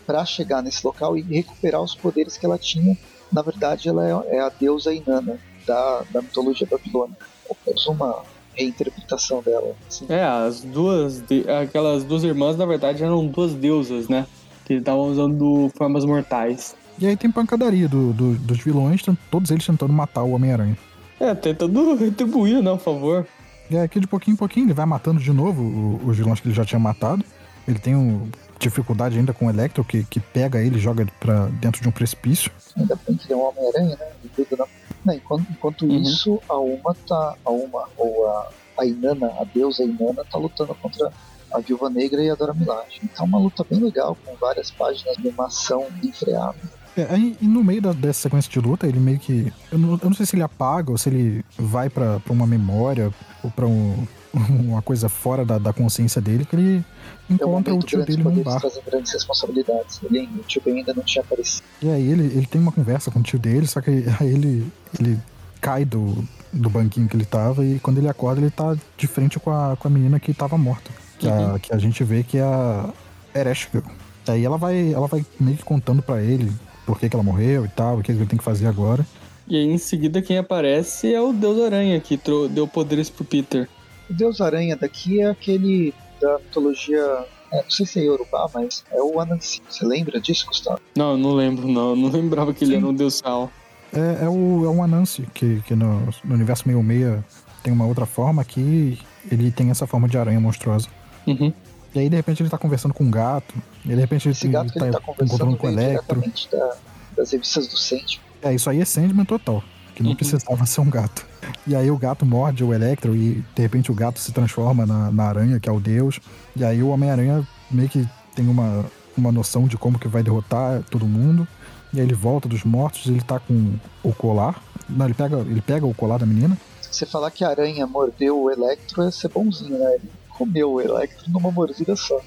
para 0.05 0.23
chegar 0.25 0.61
nesse 0.63 0.85
local 0.85 1.17
e 1.17 1.21
recuperar 1.21 1.81
os 1.81 1.93
poderes 1.95 2.37
que 2.37 2.45
ela 2.45 2.57
tinha. 2.57 2.97
Na 3.31 3.41
verdade, 3.41 3.89
ela 3.89 4.07
é, 4.29 4.37
é 4.37 4.39
a 4.39 4.47
deusa 4.49 4.93
Inanna 4.93 5.37
da, 5.65 6.03
da 6.11 6.21
mitologia 6.21 6.65
babilônica. 6.69 7.25
Apenas 7.51 7.85
uma 7.87 8.23
reinterpretação 8.55 9.41
dela. 9.41 9.75
assim. 9.87 10.05
É, 10.09 10.23
as 10.23 10.61
duas. 10.61 11.21
de- 11.21 11.45
Aquelas 11.49 12.03
duas 12.03 12.23
irmãs, 12.23 12.55
na 12.57 12.65
verdade, 12.65 13.03
eram 13.03 13.25
duas 13.27 13.53
deusas, 13.53 14.07
né? 14.07 14.25
Que 14.65 14.75
estavam 14.75 15.07
usando 15.09 15.69
formas 15.77 16.03
mortais. 16.05 16.75
E 16.99 17.05
aí 17.05 17.15
tem 17.15 17.29
pancadaria 17.29 17.87
do- 17.87 18.11
do- 18.13 18.35
dos 18.35 18.59
vilões, 18.59 19.03
todos 19.29 19.51
eles 19.51 19.65
tentando 19.65 19.93
matar 19.93 20.23
o 20.23 20.31
Homem-Aranha. 20.31 20.77
É, 21.19 21.33
tentando 21.35 21.95
retribuir, 21.97 22.61
né? 22.61 22.71
Por 22.71 22.79
favor. 22.79 23.27
E 23.69 23.77
aí 23.77 23.83
aqui 23.83 23.99
de 23.99 24.07
pouquinho 24.07 24.35
em 24.35 24.37
pouquinho 24.37 24.65
ele 24.67 24.73
vai 24.73 24.85
matando 24.85 25.19
de 25.19 25.31
novo 25.33 25.61
o- 25.61 26.01
os 26.07 26.15
vilões 26.17 26.39
que 26.39 26.47
ele 26.47 26.55
já 26.55 26.63
tinha 26.65 26.79
matado. 26.79 27.23
Ele 27.67 27.79
tem 27.79 27.95
um- 27.95 28.29
dificuldade 28.59 29.17
ainda 29.19 29.33
com 29.33 29.45
o 29.45 29.49
Electro, 29.51 29.83
que, 29.83 30.03
que 30.05 30.19
pega 30.19 30.59
ele 30.59 30.77
e 30.77 30.79
joga 30.79 31.05
pra 31.19 31.45
dentro 31.61 31.79
de 31.81 31.87
um 31.87 31.91
precipício. 31.91 32.51
Ainda 32.75 32.97
bem 33.07 33.15
que 33.15 33.25
ele 33.25 33.33
é 33.33 33.35
um 33.37 33.47
Homem-Aranha, 33.47 33.95
né? 33.97 34.07
Ele 34.37 34.47
na- 34.57 34.65
Não, 35.05 35.13
enquanto 35.13 35.45
enquanto 35.51 35.85
Uhum. 35.85 36.01
isso, 36.01 36.41
a 36.49 36.57
Uma 36.57 36.95
tá. 37.07 37.35
A 37.45 37.51
Uma, 37.51 37.87
ou 37.97 38.27
a, 38.27 38.49
a 38.79 38.85
Inanna, 38.85 39.27
a 39.39 39.43
deusa 39.43 39.83
Inanna, 39.83 40.23
tá 40.25 40.37
lutando 40.39 40.73
contra 40.75 41.11
a 41.53 41.59
Viúva 41.59 41.89
Negra 41.89 42.21
e 42.23 42.29
a 42.29 42.35
Dora 42.35 42.53
Milaje. 42.53 42.99
Então 43.03 43.25
é 43.25 43.29
uma 43.29 43.37
luta 43.37 43.63
bem 43.69 43.79
legal, 43.79 44.17
com 44.25 44.33
várias 44.35 44.71
páginas 44.71 45.15
de 45.17 45.27
uma 45.27 45.45
ação 45.47 45.85
enfreável. 46.03 46.61
É, 46.97 47.07
aí, 47.13 47.37
e 47.39 47.47
no 47.47 47.63
meio 47.63 47.81
da- 47.81 47.93
dessa 47.93 48.21
sequência 48.21 48.51
de 48.51 48.59
luta, 48.59 48.87
ele 48.87 48.99
meio 48.99 49.19
que. 49.19 49.53
Eu 49.71 49.77
não, 49.77 49.91
eu 49.93 49.99
não 50.09 50.13
sei 50.13 50.25
se 50.25 50.35
ele 50.35 50.43
apaga 50.43 50.91
ou 50.91 50.97
se 50.97 51.09
ele 51.09 51.45
vai 51.57 51.89
pra, 51.89 52.19
pra 52.19 52.33
uma 52.33 52.47
memória 52.47 53.13
ou 53.43 53.51
pra 53.51 53.67
um- 53.67 54.07
uma 54.33 54.81
coisa 54.81 55.07
fora 55.07 55.45
da, 55.45 55.57
da 55.57 55.71
consciência 55.71 56.19
dele, 56.21 56.43
que 56.45 56.55
ele 56.55 56.83
É 57.29 57.33
encontra 57.33 57.73
o 57.73 57.79
tio 57.79 58.03
dele 58.05 58.23
num 58.23 58.41
bar. 58.43 58.59
trazem 58.59 58.81
grandes 58.85 59.13
responsabilidades. 59.13 59.99
Ele, 60.03 60.27
o 60.37 60.43
tio 60.43 60.61
ainda 60.65 60.93
não 60.93 61.03
tinha 61.03 61.23
aparecido. 61.23 61.63
E 61.81 61.89
aí 61.89 62.09
ele, 62.11 62.23
ele 62.25 62.45
tem 62.45 62.59
uma 62.59 62.71
conversa 62.71 63.09
com 63.11 63.19
o 63.19 63.23
tio 63.23 63.37
dele, 63.39 63.67
só 63.67 63.79
que 63.79 63.91
aí 64.19 64.27
ele, 64.33 64.67
ele 64.99 65.19
cai 65.61 65.85
do, 65.85 66.23
do 66.51 66.69
banquinho 66.69 67.07
que 67.07 67.15
ele 67.15 67.25
tava 67.25 67.63
e 67.65 67.79
quando 67.79 67.97
ele 67.99 68.09
acorda 68.09 68.41
ele 68.41 68.51
tá 68.51 68.75
de 68.97 69.07
frente 69.07 69.39
com 69.39 69.51
a, 69.51 69.75
com 69.77 69.87
a 69.87 69.91
menina 69.91 70.19
que 70.19 70.33
tava 70.33 70.57
morta. 70.57 70.91
Que, 71.19 71.27
a, 71.27 71.57
que 71.59 71.73
a 71.73 71.77
gente 71.79 72.03
vê 72.03 72.21
que 72.23 72.37
é 72.37 72.43
a 72.43 72.89
Ereshkigal. 73.35 73.83
Aí 74.27 74.43
ela 74.43 74.57
vai, 74.57 74.93
ela 74.93 75.07
vai 75.07 75.25
meio 75.39 75.57
que 75.57 75.63
contando 75.63 76.01
pra 76.01 76.21
ele 76.21 76.51
por 76.87 76.97
que, 76.97 77.09
que 77.09 77.15
ela 77.15 77.23
morreu 77.23 77.65
e 77.65 77.67
tal, 77.67 77.99
o 77.99 78.01
que, 78.01 78.11
ele 78.11 78.25
tem 78.25 78.39
que 78.39 78.43
fazer 78.43 78.65
agora. 78.65 79.05
E 79.45 79.57
aí 79.57 79.65
em 79.65 79.77
seguida 79.77 80.21
quem 80.21 80.37
aparece 80.37 81.13
é 81.13 81.21
o 81.21 81.33
Deus 81.33 81.61
Aranha, 81.61 81.99
que 81.99 82.19
deu 82.49 82.65
poderes 82.65 83.09
pro 83.09 83.25
Peter. 83.25 83.67
O 84.09 84.13
Deus 84.13 84.39
Aranha 84.39 84.75
daqui 84.77 85.19
é 85.19 85.29
aquele 85.29 85.93
da 86.21 86.39
mitologia. 86.39 87.25
é, 87.51 87.61
não 87.61 87.69
sei 87.69 87.85
se 87.85 87.99
é 87.99 88.03
Yorubá, 88.03 88.49
mas 88.53 88.83
é 88.91 89.01
o 89.01 89.19
Anansi. 89.19 89.61
Você 89.69 89.85
lembra 89.85 90.19
disso, 90.19 90.47
Gustavo? 90.47 90.79
Não, 90.95 91.11
eu 91.11 91.17
não 91.17 91.33
lembro, 91.33 91.67
não. 91.67 91.89
Eu 91.89 91.95
não 91.95 92.09
lembrava 92.09 92.53
que 92.53 92.63
ele 92.63 92.71
Sim. 92.71 92.77
era 92.77 92.87
um 92.87 92.93
Deus 92.93 93.15
Sal. 93.15 93.51
É, 93.93 94.25
é 94.25 94.29
o, 94.29 94.65
é 94.65 94.69
o 94.69 94.81
Anansi, 94.81 95.27
que, 95.33 95.61
que 95.67 95.75
no, 95.75 96.07
no 96.23 96.33
universo 96.33 96.63
meio 96.65 96.81
meia 96.81 97.23
tem 97.63 97.71
uma 97.71 97.85
outra 97.85 98.05
forma 98.05 98.43
que 98.43 98.97
ele 99.29 99.51
tem 99.51 99.69
essa 99.69 99.85
forma 99.85 100.07
de 100.07 100.17
aranha 100.17 100.39
monstruosa. 100.39 100.87
Uhum. 101.25 101.51
E 101.95 101.99
aí, 101.99 102.09
de 102.09 102.15
repente, 102.15 102.41
ele 102.43 102.49
tá 102.49 102.57
conversando 102.57 102.93
com 102.93 103.03
um 103.03 103.11
gato. 103.11 103.53
E 103.85 103.89
de 103.89 103.95
repente 103.95 104.29
Esse 104.29 104.47
gato 104.47 104.71
que 104.71 104.79
ele 104.79 104.91
tá 104.91 104.99
conversando 104.99 105.25
encontrando 105.51 105.57
com 105.57 105.67
o 105.67 105.69
Electro. 105.69 106.23
da- 106.51 106.75
das 107.15 107.31
revistas 107.31 107.67
do 107.67 107.77
Sandman. 107.77 108.19
É, 108.43 108.53
isso 108.53 108.69
aí 108.69 108.79
é 108.81 108.85
Sandman 108.85 109.25
total. 109.25 109.63
Que 109.95 110.03
não 110.03 110.11
Uhum. 110.11 110.15
precisava 110.15 110.65
ser 110.67 110.81
um 110.81 110.89
gato. 110.89 111.25
E 111.65 111.75
aí 111.75 111.89
o 111.89 111.97
gato 111.97 112.23
morde 112.25 112.63
o 112.63 112.71
Electro 112.73 113.15
e 113.15 113.43
de 113.55 113.61
repente 113.63 113.89
o 113.91 113.95
gato 113.95 114.19
se 114.19 114.31
transforma 114.31 114.85
na, 114.85 115.09
na 115.11 115.23
aranha, 115.23 115.59
que 115.59 115.67
é 115.67 115.71
o 115.71 115.79
deus. 115.79 116.19
E 116.55 116.63
aí 116.63 116.83
o 116.83 116.89
Homem-Aranha 116.89 117.47
meio 117.71 117.89
que 117.89 118.07
tem 118.35 118.47
uma, 118.47 118.85
uma 119.17 119.31
noção 119.31 119.67
de 119.67 119.75
como 119.77 119.97
que 119.97 120.07
vai 120.07 120.21
derrotar 120.21 120.83
todo 120.91 121.07
mundo. 121.07 121.47
E 121.93 121.99
aí 121.99 122.05
ele 122.05 122.13
volta 122.13 122.47
dos 122.47 122.63
mortos, 122.63 123.07
ele 123.07 123.21
tá 123.21 123.39
com 123.39 123.73
o 124.03 124.13
colar. 124.13 124.61
Não, 124.87 125.05
ele 125.05 125.15
pega, 125.15 125.37
ele 125.39 125.61
pega 125.61 125.85
o 125.87 125.93
colar 125.95 126.19
da 126.19 126.25
menina. 126.27 126.55
Se 126.81 126.89
você 126.99 127.05
falar 127.07 127.31
que 127.31 127.43
a 127.43 127.49
aranha 127.49 127.87
mordeu 127.87 128.39
o 128.43 128.51
Electro, 128.51 129.03
ia 129.03 129.09
ser 129.11 129.29
bonzinho, 129.29 129.79
né? 129.79 129.95
Ele 129.95 130.09
comeu 130.37 130.73
o 130.73 130.81
Electro 130.81 131.29
numa 131.31 131.51
mordida 131.51 131.95
só. 131.95 132.19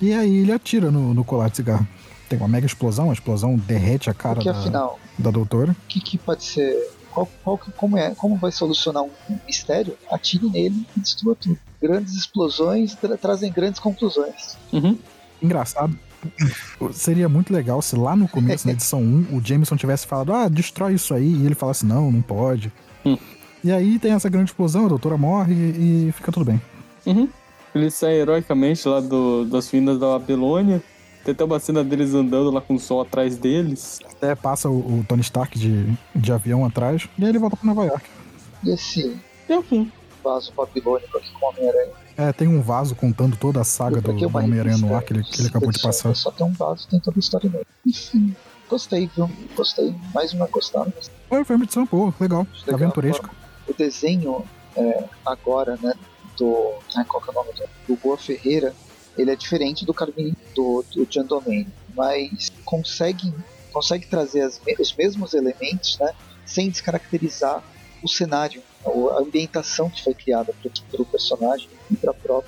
E 0.00 0.12
aí 0.12 0.36
ele 0.38 0.52
atira 0.52 0.90
no, 0.90 1.14
no 1.14 1.24
colar 1.24 1.48
de 1.50 1.56
cigarro. 1.56 1.86
Tem 2.28 2.38
uma 2.38 2.48
mega 2.48 2.66
explosão, 2.66 3.10
a 3.10 3.12
explosão 3.12 3.56
derrete 3.56 4.08
a 4.10 4.14
cara 4.14 4.36
Porque 4.36 4.50
da, 4.50 4.58
afinal, 4.58 4.98
da 5.18 5.30
doutora. 5.30 5.72
o 5.72 5.86
que, 5.88 6.00
que 6.00 6.18
pode 6.18 6.44
ser. 6.44 6.76
Qual, 7.12 7.28
qual 7.44 7.58
como, 7.76 7.96
é, 7.96 8.12
como 8.14 8.36
vai 8.36 8.50
solucionar 8.50 9.04
um 9.04 9.10
mistério? 9.46 9.96
Atire 10.10 10.48
nele 10.50 10.84
e 10.96 11.00
destrua 11.00 11.36
tudo. 11.36 11.58
Grandes 11.80 12.14
explosões 12.14 12.94
tra- 12.94 13.16
trazem 13.16 13.52
grandes 13.52 13.78
conclusões. 13.78 14.56
Uhum. 14.72 14.98
Engraçado. 15.40 15.96
Seria 16.92 17.28
muito 17.28 17.52
legal 17.52 17.80
se 17.82 17.94
lá 17.94 18.16
no 18.16 18.26
começo, 18.26 18.66
na 18.66 18.72
edição 18.74 19.00
1, 19.00 19.36
o 19.36 19.40
Jameson 19.44 19.76
tivesse 19.76 20.06
falado, 20.06 20.32
ah, 20.32 20.48
destrói 20.48 20.94
isso 20.94 21.14
aí, 21.14 21.28
e 21.28 21.46
ele 21.46 21.54
falasse, 21.54 21.84
não, 21.86 22.10
não 22.10 22.22
pode. 22.22 22.72
Hum. 23.04 23.16
E 23.62 23.70
aí 23.70 23.98
tem 23.98 24.12
essa 24.12 24.28
grande 24.28 24.50
explosão, 24.50 24.86
a 24.86 24.88
doutora 24.88 25.16
morre 25.16 25.54
e 25.54 26.12
fica 26.12 26.32
tudo 26.32 26.44
bem. 26.46 26.60
Uhum. 27.06 27.28
Ele 27.74 27.90
sai 27.90 28.14
heroicamente 28.14 28.86
lá 28.88 29.00
do, 29.00 29.44
das 29.44 29.68
finas 29.68 29.98
da 29.98 30.06
Babilônia. 30.18 30.82
Tem 31.24 31.32
até 31.32 31.42
uma 31.44 31.58
cena 31.58 31.82
deles 31.82 32.12
andando 32.14 32.50
lá 32.50 32.60
com 32.60 32.74
o 32.74 32.78
sol 32.78 33.00
atrás 33.00 33.36
deles. 33.36 33.98
Até 34.12 34.34
passa 34.34 34.68
o, 34.68 35.00
o 35.00 35.04
Tony 35.08 35.22
Stark 35.22 35.58
de, 35.58 35.86
de 36.14 36.32
avião 36.32 36.64
atrás, 36.64 37.08
e 37.18 37.22
aí 37.24 37.30
ele 37.30 37.38
volta 37.38 37.56
pra 37.56 37.66
Nova 37.66 37.84
York. 37.86 38.04
E 38.62 38.70
esse 38.70 39.16
E 39.48 39.52
enfim. 39.54 39.90
vaso 40.22 40.52
babilônico 40.54 41.16
aqui 41.18 41.30
com 41.40 41.46
o 41.46 41.48
Homem-Aranha? 41.48 41.92
É, 42.16 42.32
tem 42.32 42.46
um 42.46 42.60
vaso 42.60 42.94
contando 42.94 43.36
toda 43.36 43.60
a 43.60 43.64
saga 43.64 44.00
do, 44.00 44.10
Homem-Aranha 44.36 44.76
no 44.78 44.94
ar 44.94 45.02
que 45.02 45.12
ele, 45.14 45.24
que 45.24 45.40
ele 45.40 45.48
acabou 45.48 45.70
de 45.72 45.80
Só- 45.80 45.88
passar. 45.88 46.14
Só 46.14 46.30
tem 46.30 46.46
um 46.46 46.52
vaso, 46.52 46.86
tem 46.88 47.00
toda 47.00 47.18
a 47.18 47.20
história 47.20 47.48
dele. 47.50 47.66
Enfim, 47.86 48.36
gostei, 48.68 49.10
viu? 49.16 49.28
Gostei. 49.56 49.94
Mais 50.14 50.32
uma 50.32 50.46
gostada. 50.46 50.92
Foi, 51.28 51.42
foi 51.42 51.56
uma 51.56 51.64
edição 51.64 51.86
boa, 51.86 52.14
legal, 52.20 52.46
Legal, 52.66 52.74
aventuresca. 52.74 53.30
O 53.66 53.72
desenho 53.72 54.44
é, 54.76 55.04
agora, 55.26 55.76
né, 55.82 55.92
do. 56.38 56.74
Ai, 56.96 57.04
qual 57.04 57.22
que 57.22 57.28
é 57.28 57.32
o 57.32 57.34
nome 57.34 57.52
do? 57.52 57.64
Do 57.86 57.96
Boa 57.96 58.16
Ferreira, 58.16 58.74
ele 59.16 59.30
é 59.30 59.36
diferente 59.36 59.84
do 59.84 59.94
Carmine 59.94 60.36
do, 60.54 60.84
do 60.94 61.24
Domain, 61.24 61.66
mas 61.94 62.50
consegue, 62.64 63.32
consegue 63.72 64.06
trazer 64.06 64.42
as 64.42 64.60
os 64.78 64.94
mesmos 64.96 65.34
elementos, 65.34 65.98
né, 65.98 66.12
sem 66.44 66.68
descaracterizar 66.70 67.62
o 68.02 68.08
cenário, 68.08 68.62
a 68.84 69.20
ambientação 69.20 69.88
que 69.88 70.02
foi 70.02 70.14
criada 70.14 70.54
para 70.60 71.02
o 71.02 71.06
personagem 71.06 71.68
e 71.90 71.96
para 71.96 72.12
pro 72.12 72.42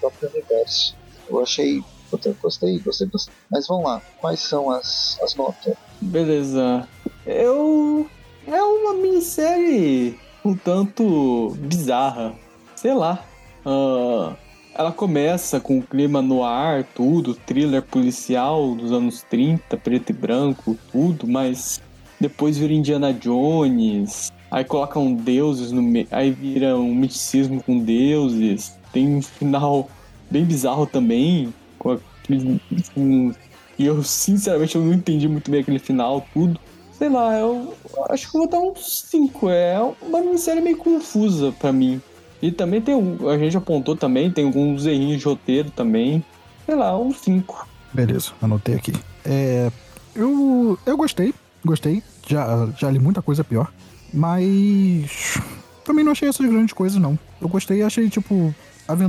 próprio 0.00 0.30
universo. 0.30 0.94
Eu 1.28 1.40
achei, 1.40 1.82
puta, 2.10 2.34
gostei, 2.40 2.78
gostei 2.78 3.06
bastante. 3.06 3.36
Mas 3.50 3.66
vamos 3.66 3.84
lá, 3.84 4.02
quais 4.20 4.40
são 4.40 4.70
as, 4.70 5.18
as 5.22 5.34
notas? 5.34 5.74
Beleza. 6.00 6.86
Eu. 7.26 8.08
É 8.46 8.62
uma 8.62 8.94
minissérie 8.94 10.18
um 10.44 10.54
tanto 10.54 11.50
bizarra. 11.58 12.34
Sei 12.74 12.94
lá. 12.94 13.24
Ah, 13.70 14.34
ela 14.74 14.90
começa 14.92 15.60
com 15.60 15.78
o 15.78 15.82
clima 15.82 16.22
no 16.22 16.42
ar, 16.42 16.84
tudo, 16.84 17.34
thriller 17.34 17.82
policial 17.82 18.74
dos 18.74 18.92
anos 18.92 19.22
30, 19.28 19.76
preto 19.76 20.08
e 20.10 20.12
branco, 20.14 20.74
tudo, 20.90 21.28
mas 21.28 21.78
depois 22.18 22.56
vira 22.56 22.72
Indiana 22.72 23.12
Jones. 23.12 24.32
Aí 24.50 24.64
colocam 24.64 25.12
deuses 25.12 25.70
no 25.70 25.82
meio. 25.82 26.06
Aí 26.10 26.30
vira 26.30 26.74
um 26.78 26.94
misticismo 26.94 27.62
com 27.62 27.78
deuses. 27.78 28.72
Tem 28.90 29.16
um 29.16 29.20
final 29.20 29.90
bem 30.30 30.44
bizarro 30.46 30.86
também. 30.86 31.52
Com 31.78 31.90
aquele. 31.90 32.58
com- 32.94 33.32
e 33.78 33.84
eu, 33.84 34.02
sinceramente, 34.02 34.76
eu 34.76 34.82
não 34.82 34.94
entendi 34.94 35.28
muito 35.28 35.50
bem 35.50 35.60
aquele 35.60 35.78
final, 35.78 36.26
tudo. 36.32 36.58
Sei 36.96 37.08
lá, 37.10 37.38
eu 37.38 37.74
acho 38.08 38.26
que 38.30 38.38
vou 38.38 38.48
dar 38.48 38.58
uns 38.58 39.02
5. 39.10 39.50
É 39.50 39.78
uma 40.00 40.20
minissérie 40.20 40.62
meio 40.62 40.78
confusa 40.78 41.52
pra 41.58 41.72
mim. 41.72 42.00
E 42.40 42.52
também 42.52 42.80
tem, 42.80 42.94
um- 42.94 43.28
a 43.28 43.36
gente 43.38 43.56
apontou 43.56 43.96
também, 43.96 44.30
tem 44.30 44.44
alguns 44.44 44.86
errinhos 44.86 45.18
de 45.20 45.24
roteiro 45.24 45.70
também. 45.70 46.24
Sei 46.66 46.74
lá, 46.74 46.96
uns 46.98 47.18
5. 47.20 47.66
Beleza, 47.92 48.32
anotei 48.40 48.74
aqui. 48.76 48.92
É, 49.24 49.70
eu, 50.14 50.78
eu 50.86 50.96
gostei, 50.96 51.34
gostei. 51.64 52.02
Já, 52.26 52.68
já 52.78 52.90
li 52.90 52.98
muita 52.98 53.22
coisa 53.22 53.42
pior. 53.42 53.72
Mas 54.12 55.38
também 55.84 56.04
não 56.04 56.12
achei 56.12 56.28
essas 56.28 56.46
grandes 56.48 56.72
coisas, 56.72 57.00
não. 57.00 57.18
Eu 57.40 57.48
gostei 57.48 57.78
e 57.78 57.82
achei, 57.82 58.08
tipo, 58.08 58.54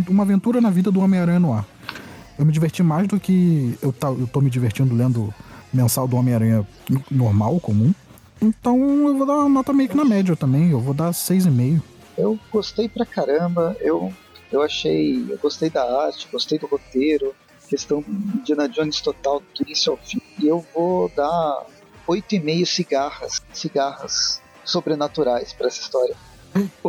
uma 0.10 0.24
aventura 0.24 0.62
na 0.62 0.70
vida 0.70 0.92
do 0.92 1.00
Homem-Aranha 1.02 1.40
no 1.40 1.54
ar. 1.54 1.66
Eu 2.38 2.46
me 2.46 2.52
diverti 2.54 2.82
mais 2.82 3.08
do 3.08 3.20
que 3.20 3.78
eu, 3.82 3.92
tá, 3.92 4.08
eu 4.08 4.26
tô 4.28 4.40
me 4.40 4.50
divertindo 4.50 4.96
lendo 4.96 5.34
mensal 5.74 6.08
do 6.08 6.16
Homem-Aranha 6.16 6.66
normal, 7.12 7.60
comum. 7.60 7.94
Então 8.42 8.78
eu 9.08 9.18
vou 9.18 9.28
dar 9.28 9.34
uma 9.40 9.50
nota 9.50 9.74
meio 9.74 9.90
que 9.90 9.98
na 9.98 10.06
média 10.06 10.36
também. 10.36 10.72
Eu 10.72 10.80
vou 10.80 10.94
dar 10.94 11.12
6,5. 11.12 11.82
Eu 12.20 12.38
gostei 12.52 12.88
pra 12.90 13.06
caramba, 13.06 13.76
eu, 13.80 14.14
eu 14.52 14.62
achei, 14.62 15.26
eu 15.30 15.38
gostei 15.38 15.70
da 15.70 15.84
arte, 16.06 16.28
gostei 16.32 16.60
do 16.60 16.68
roteiro, 16.68 17.34
questão 17.68 18.02
do 18.02 18.12
Indiana 18.40 18.68
Jones 18.68 19.00
total, 19.02 19.40
do 19.56 19.64
início 19.64 19.92
ao 19.92 19.98
fim. 19.98 20.22
E 20.38 20.48
eu 20.48 20.66
vou 20.74 21.10
dar 21.16 21.66
8,5 22.08 22.66
cigarras, 22.66 23.42
cigarras 23.54 24.42
sobrenaturais 24.66 25.54
pra 25.54 25.68
essa 25.68 25.82
história. 25.82 26.16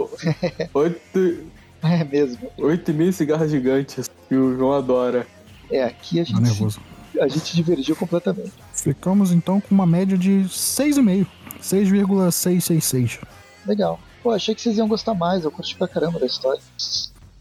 Oito, 0.74 1.44
É 1.82 2.04
mesmo. 2.04 2.50
oito 2.58 2.90
e 2.90 2.94
meio 2.94 3.10
cigarras 3.12 3.50
gigantes 3.50 4.10
que 4.28 4.34
o 4.34 4.54
João 4.56 4.72
adora. 4.74 5.26
É, 5.70 5.82
aqui 5.84 6.20
a 6.20 6.24
Tá 6.24 6.28
gente, 6.30 6.40
nervoso. 6.42 6.80
a 7.18 7.26
gente 7.28 7.54
divergiu 7.56 7.96
completamente. 7.96 8.52
Ficamos 8.74 9.32
então 9.32 9.60
com 9.62 9.74
uma 9.74 9.86
média 9.86 10.18
de 10.18 10.44
6,5. 10.48 11.26
6,666. 11.62 13.18
Legal. 13.66 13.98
Pô, 14.22 14.30
achei 14.30 14.54
que 14.54 14.60
vocês 14.60 14.76
iam 14.76 14.88
gostar 14.88 15.14
mais, 15.14 15.44
eu 15.44 15.50
curti 15.50 15.76
pra 15.76 15.88
caramba 15.88 16.18
da 16.18 16.26
história. 16.26 16.60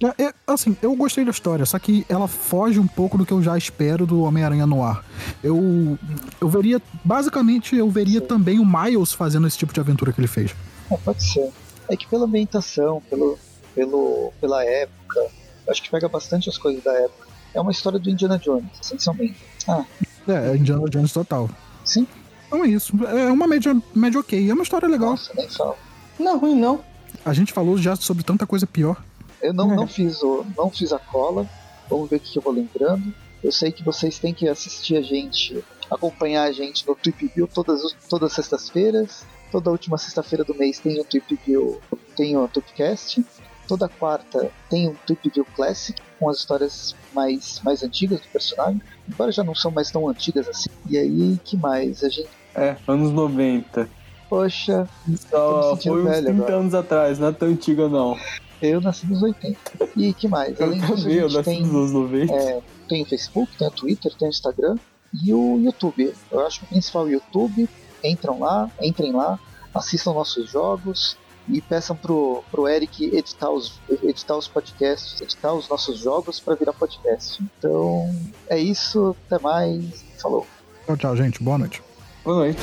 É, 0.02 0.28
é, 0.28 0.34
assim, 0.48 0.78
eu 0.82 0.96
gostei 0.96 1.26
da 1.26 1.32
história, 1.32 1.66
só 1.66 1.78
que 1.78 2.06
ela 2.08 2.26
foge 2.28 2.80
um 2.80 2.88
pouco 2.88 3.18
do 3.18 3.26
que 3.26 3.34
eu 3.34 3.44
já 3.44 3.58
espero 3.58 4.06
do 4.06 4.22
Homem-Aranha 4.22 4.66
no 4.66 4.82
ar. 4.82 5.04
Eu, 5.44 6.00
eu 6.40 6.48
veria, 6.48 6.82
basicamente, 7.04 7.76
eu 7.76 7.90
veria 7.90 8.22
Sim. 8.22 8.26
também 8.28 8.60
o 8.60 8.66
Miles 8.66 9.12
fazendo 9.12 9.46
esse 9.46 9.58
tipo 9.58 9.74
de 9.74 9.80
aventura 9.82 10.14
que 10.14 10.22
ele 10.22 10.28
fez. 10.28 10.56
É, 10.90 10.96
pode 10.96 11.22
ser. 11.22 11.52
É 11.90 11.98
que 11.98 12.08
pela 12.08 12.26
ambientação, 12.26 13.02
pelo, 13.10 13.38
pelo, 13.76 14.32
pela 14.40 14.64
época, 14.64 15.28
acho 15.68 15.84
que 15.84 15.90
pega 15.90 16.08
bastante 16.08 16.48
as 16.48 16.58
coisas 16.58 16.82
da 16.82 16.94
época. 16.94 17.28
É 17.54 17.60
uma 17.60 17.72
história 17.72 18.00
do 18.00 18.10
Indiana 18.10 18.38
Jones, 18.38 18.70
essencialmente. 18.82 19.36
Ah, 19.68 19.84
É, 20.28 20.52
é 20.52 20.56
Indiana 20.56 20.88
Jones 20.90 21.12
total. 21.12 21.50
sim? 21.84 22.08
Então 22.48 22.64
é 22.64 22.68
isso. 22.70 22.94
É 23.06 23.32
uma 23.32 23.46
média, 23.46 23.76
média 23.94 24.20
ok. 24.20 24.50
É 24.50 24.54
uma 24.54 24.64
história 24.64 24.88
legal. 24.88 25.12
Nossa, 25.12 25.32
nem 25.36 25.48
falo. 25.50 25.76
Não, 26.20 26.38
ruim 26.38 26.56
não. 26.56 26.84
A 27.24 27.34
gente 27.34 27.54
falou 27.54 27.78
já 27.78 27.96
sobre 27.96 28.24
tanta 28.24 28.46
coisa 28.46 28.68
pior. 28.68 29.02
Eu 29.42 29.54
não, 29.54 29.68
não 29.68 29.88
fiz 29.88 30.22
o, 30.22 30.46
não 30.58 30.70
fiz 30.70 30.92
a 30.92 31.00
cola. 31.00 31.48
Vamos 31.90 32.10
ver 32.10 32.18
o 32.18 32.20
que 32.20 32.38
eu 32.38 32.42
vou 32.42 32.54
lembrando. 32.54 33.14
Eu 33.44 33.52
sei 33.52 33.72
que 33.72 33.84
vocês 33.84 34.20
têm 34.20 34.34
que 34.34 34.48
assistir 34.48 34.98
a 34.98 35.02
gente 35.02 35.64
acompanhar 35.90 36.44
a 36.44 36.52
gente 36.52 36.86
no 36.88 36.94
Trip 36.94 37.32
View 37.34 37.48
todas, 37.48 37.82
todas 38.10 38.32
as 38.32 38.36
sextas-feiras. 38.36 39.26
Toda 39.52 39.72
última 39.72 39.98
sexta-feira 39.98 40.44
do 40.44 40.54
mês 40.54 40.78
tem 40.78 41.00
o 41.00 41.04
Trip 41.04 41.40
View, 41.46 41.82
tem 42.16 42.38
o 42.38 42.48
Tripcast. 42.48 43.26
Toda 43.68 43.88
quarta 43.88 44.52
tem 44.70 44.88
um 44.90 44.96
Trip 45.06 45.30
View 45.30 45.46
Classic 45.56 46.00
com 46.20 46.30
as 46.30 46.38
histórias 46.38 46.96
mais, 47.14 47.60
mais 47.64 47.82
antigas 47.82 48.20
do 48.20 48.28
personagem. 48.28 48.82
Embora 49.08 49.32
já 49.32 49.44
não 49.44 49.56
são 49.56 49.72
mais 49.72 49.90
tão 49.90 50.08
antigas 50.08 50.48
assim. 50.48 50.70
E 50.88 50.98
aí, 50.98 51.40
que 51.44 51.58
mais? 51.58 52.04
A 52.04 52.10
gente. 52.10 52.30
É, 52.54 52.76
anos 52.88 53.12
90. 53.12 53.90
Poxa, 54.30 54.88
Só 55.30 55.76
foi 55.76 56.04
uns 56.04 56.18
30 56.18 56.30
agora. 56.32 56.56
anos 56.56 56.74
atrás, 56.76 57.18
não 57.18 57.30
é 57.30 57.32
tão 57.32 57.48
antiga 57.48 57.90
não. 57.90 58.16
Eu 58.62 58.80
nasci 58.80 59.08
nos 59.08 59.24
80. 59.24 59.58
E 59.96 60.14
que 60.14 60.28
mais? 60.28 60.60
Além 60.62 60.80
disso, 60.80 61.08
a 61.08 61.30
gente 61.30 61.44
tem, 61.44 61.66
nos 61.66 61.92
90. 61.92 62.34
É, 62.34 62.62
tem 62.88 63.02
o 63.02 63.06
Facebook, 63.06 63.58
tem 63.58 63.68
o 63.68 63.72
Twitter, 63.72 64.14
tem 64.16 64.28
o 64.28 64.30
Instagram 64.30 64.76
e 65.24 65.34
o 65.34 65.58
YouTube. 65.60 66.14
Eu 66.30 66.46
acho 66.46 66.60
que 66.60 66.66
o 66.66 66.68
principal 66.68 67.04
é 67.04 67.06
o 67.06 67.12
YouTube. 67.14 67.70
Entram 68.04 68.40
lá, 68.40 68.70
entrem 68.82 69.12
lá, 69.12 69.40
assistam 69.74 70.14
nossos 70.14 70.50
jogos 70.50 71.18
e 71.48 71.62
peçam 71.62 71.96
pro, 71.96 72.44
pro 72.52 72.68
Eric 72.68 73.06
editar 73.06 73.50
os, 73.50 73.80
editar 74.04 74.38
os 74.38 74.48
podcasts, 74.48 75.20
editar 75.22 75.54
os 75.54 75.68
nossos 75.68 75.98
jogos 75.98 76.40
para 76.40 76.56
virar 76.56 76.74
podcast. 76.74 77.42
Então 77.58 78.14
é 78.48 78.60
isso, 78.60 79.16
até 79.26 79.42
mais. 79.42 80.06
Falou. 80.22 80.46
Tchau, 80.86 80.98
tchau, 80.98 81.16
gente. 81.16 81.42
Boa 81.42 81.58
noite. 81.58 81.82
Boa 82.24 82.38
noite. 82.38 82.60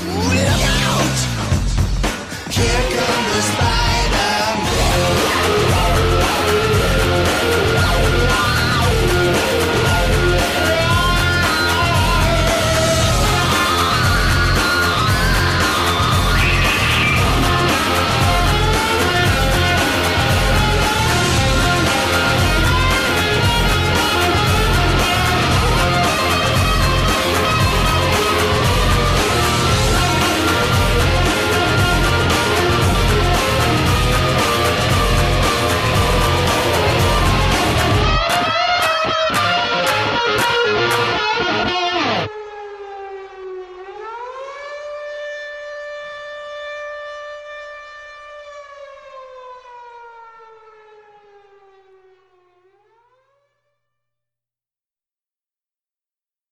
Here 2.48 2.64
comes 2.64 3.34
the 3.34 3.42
spy. 3.42 3.75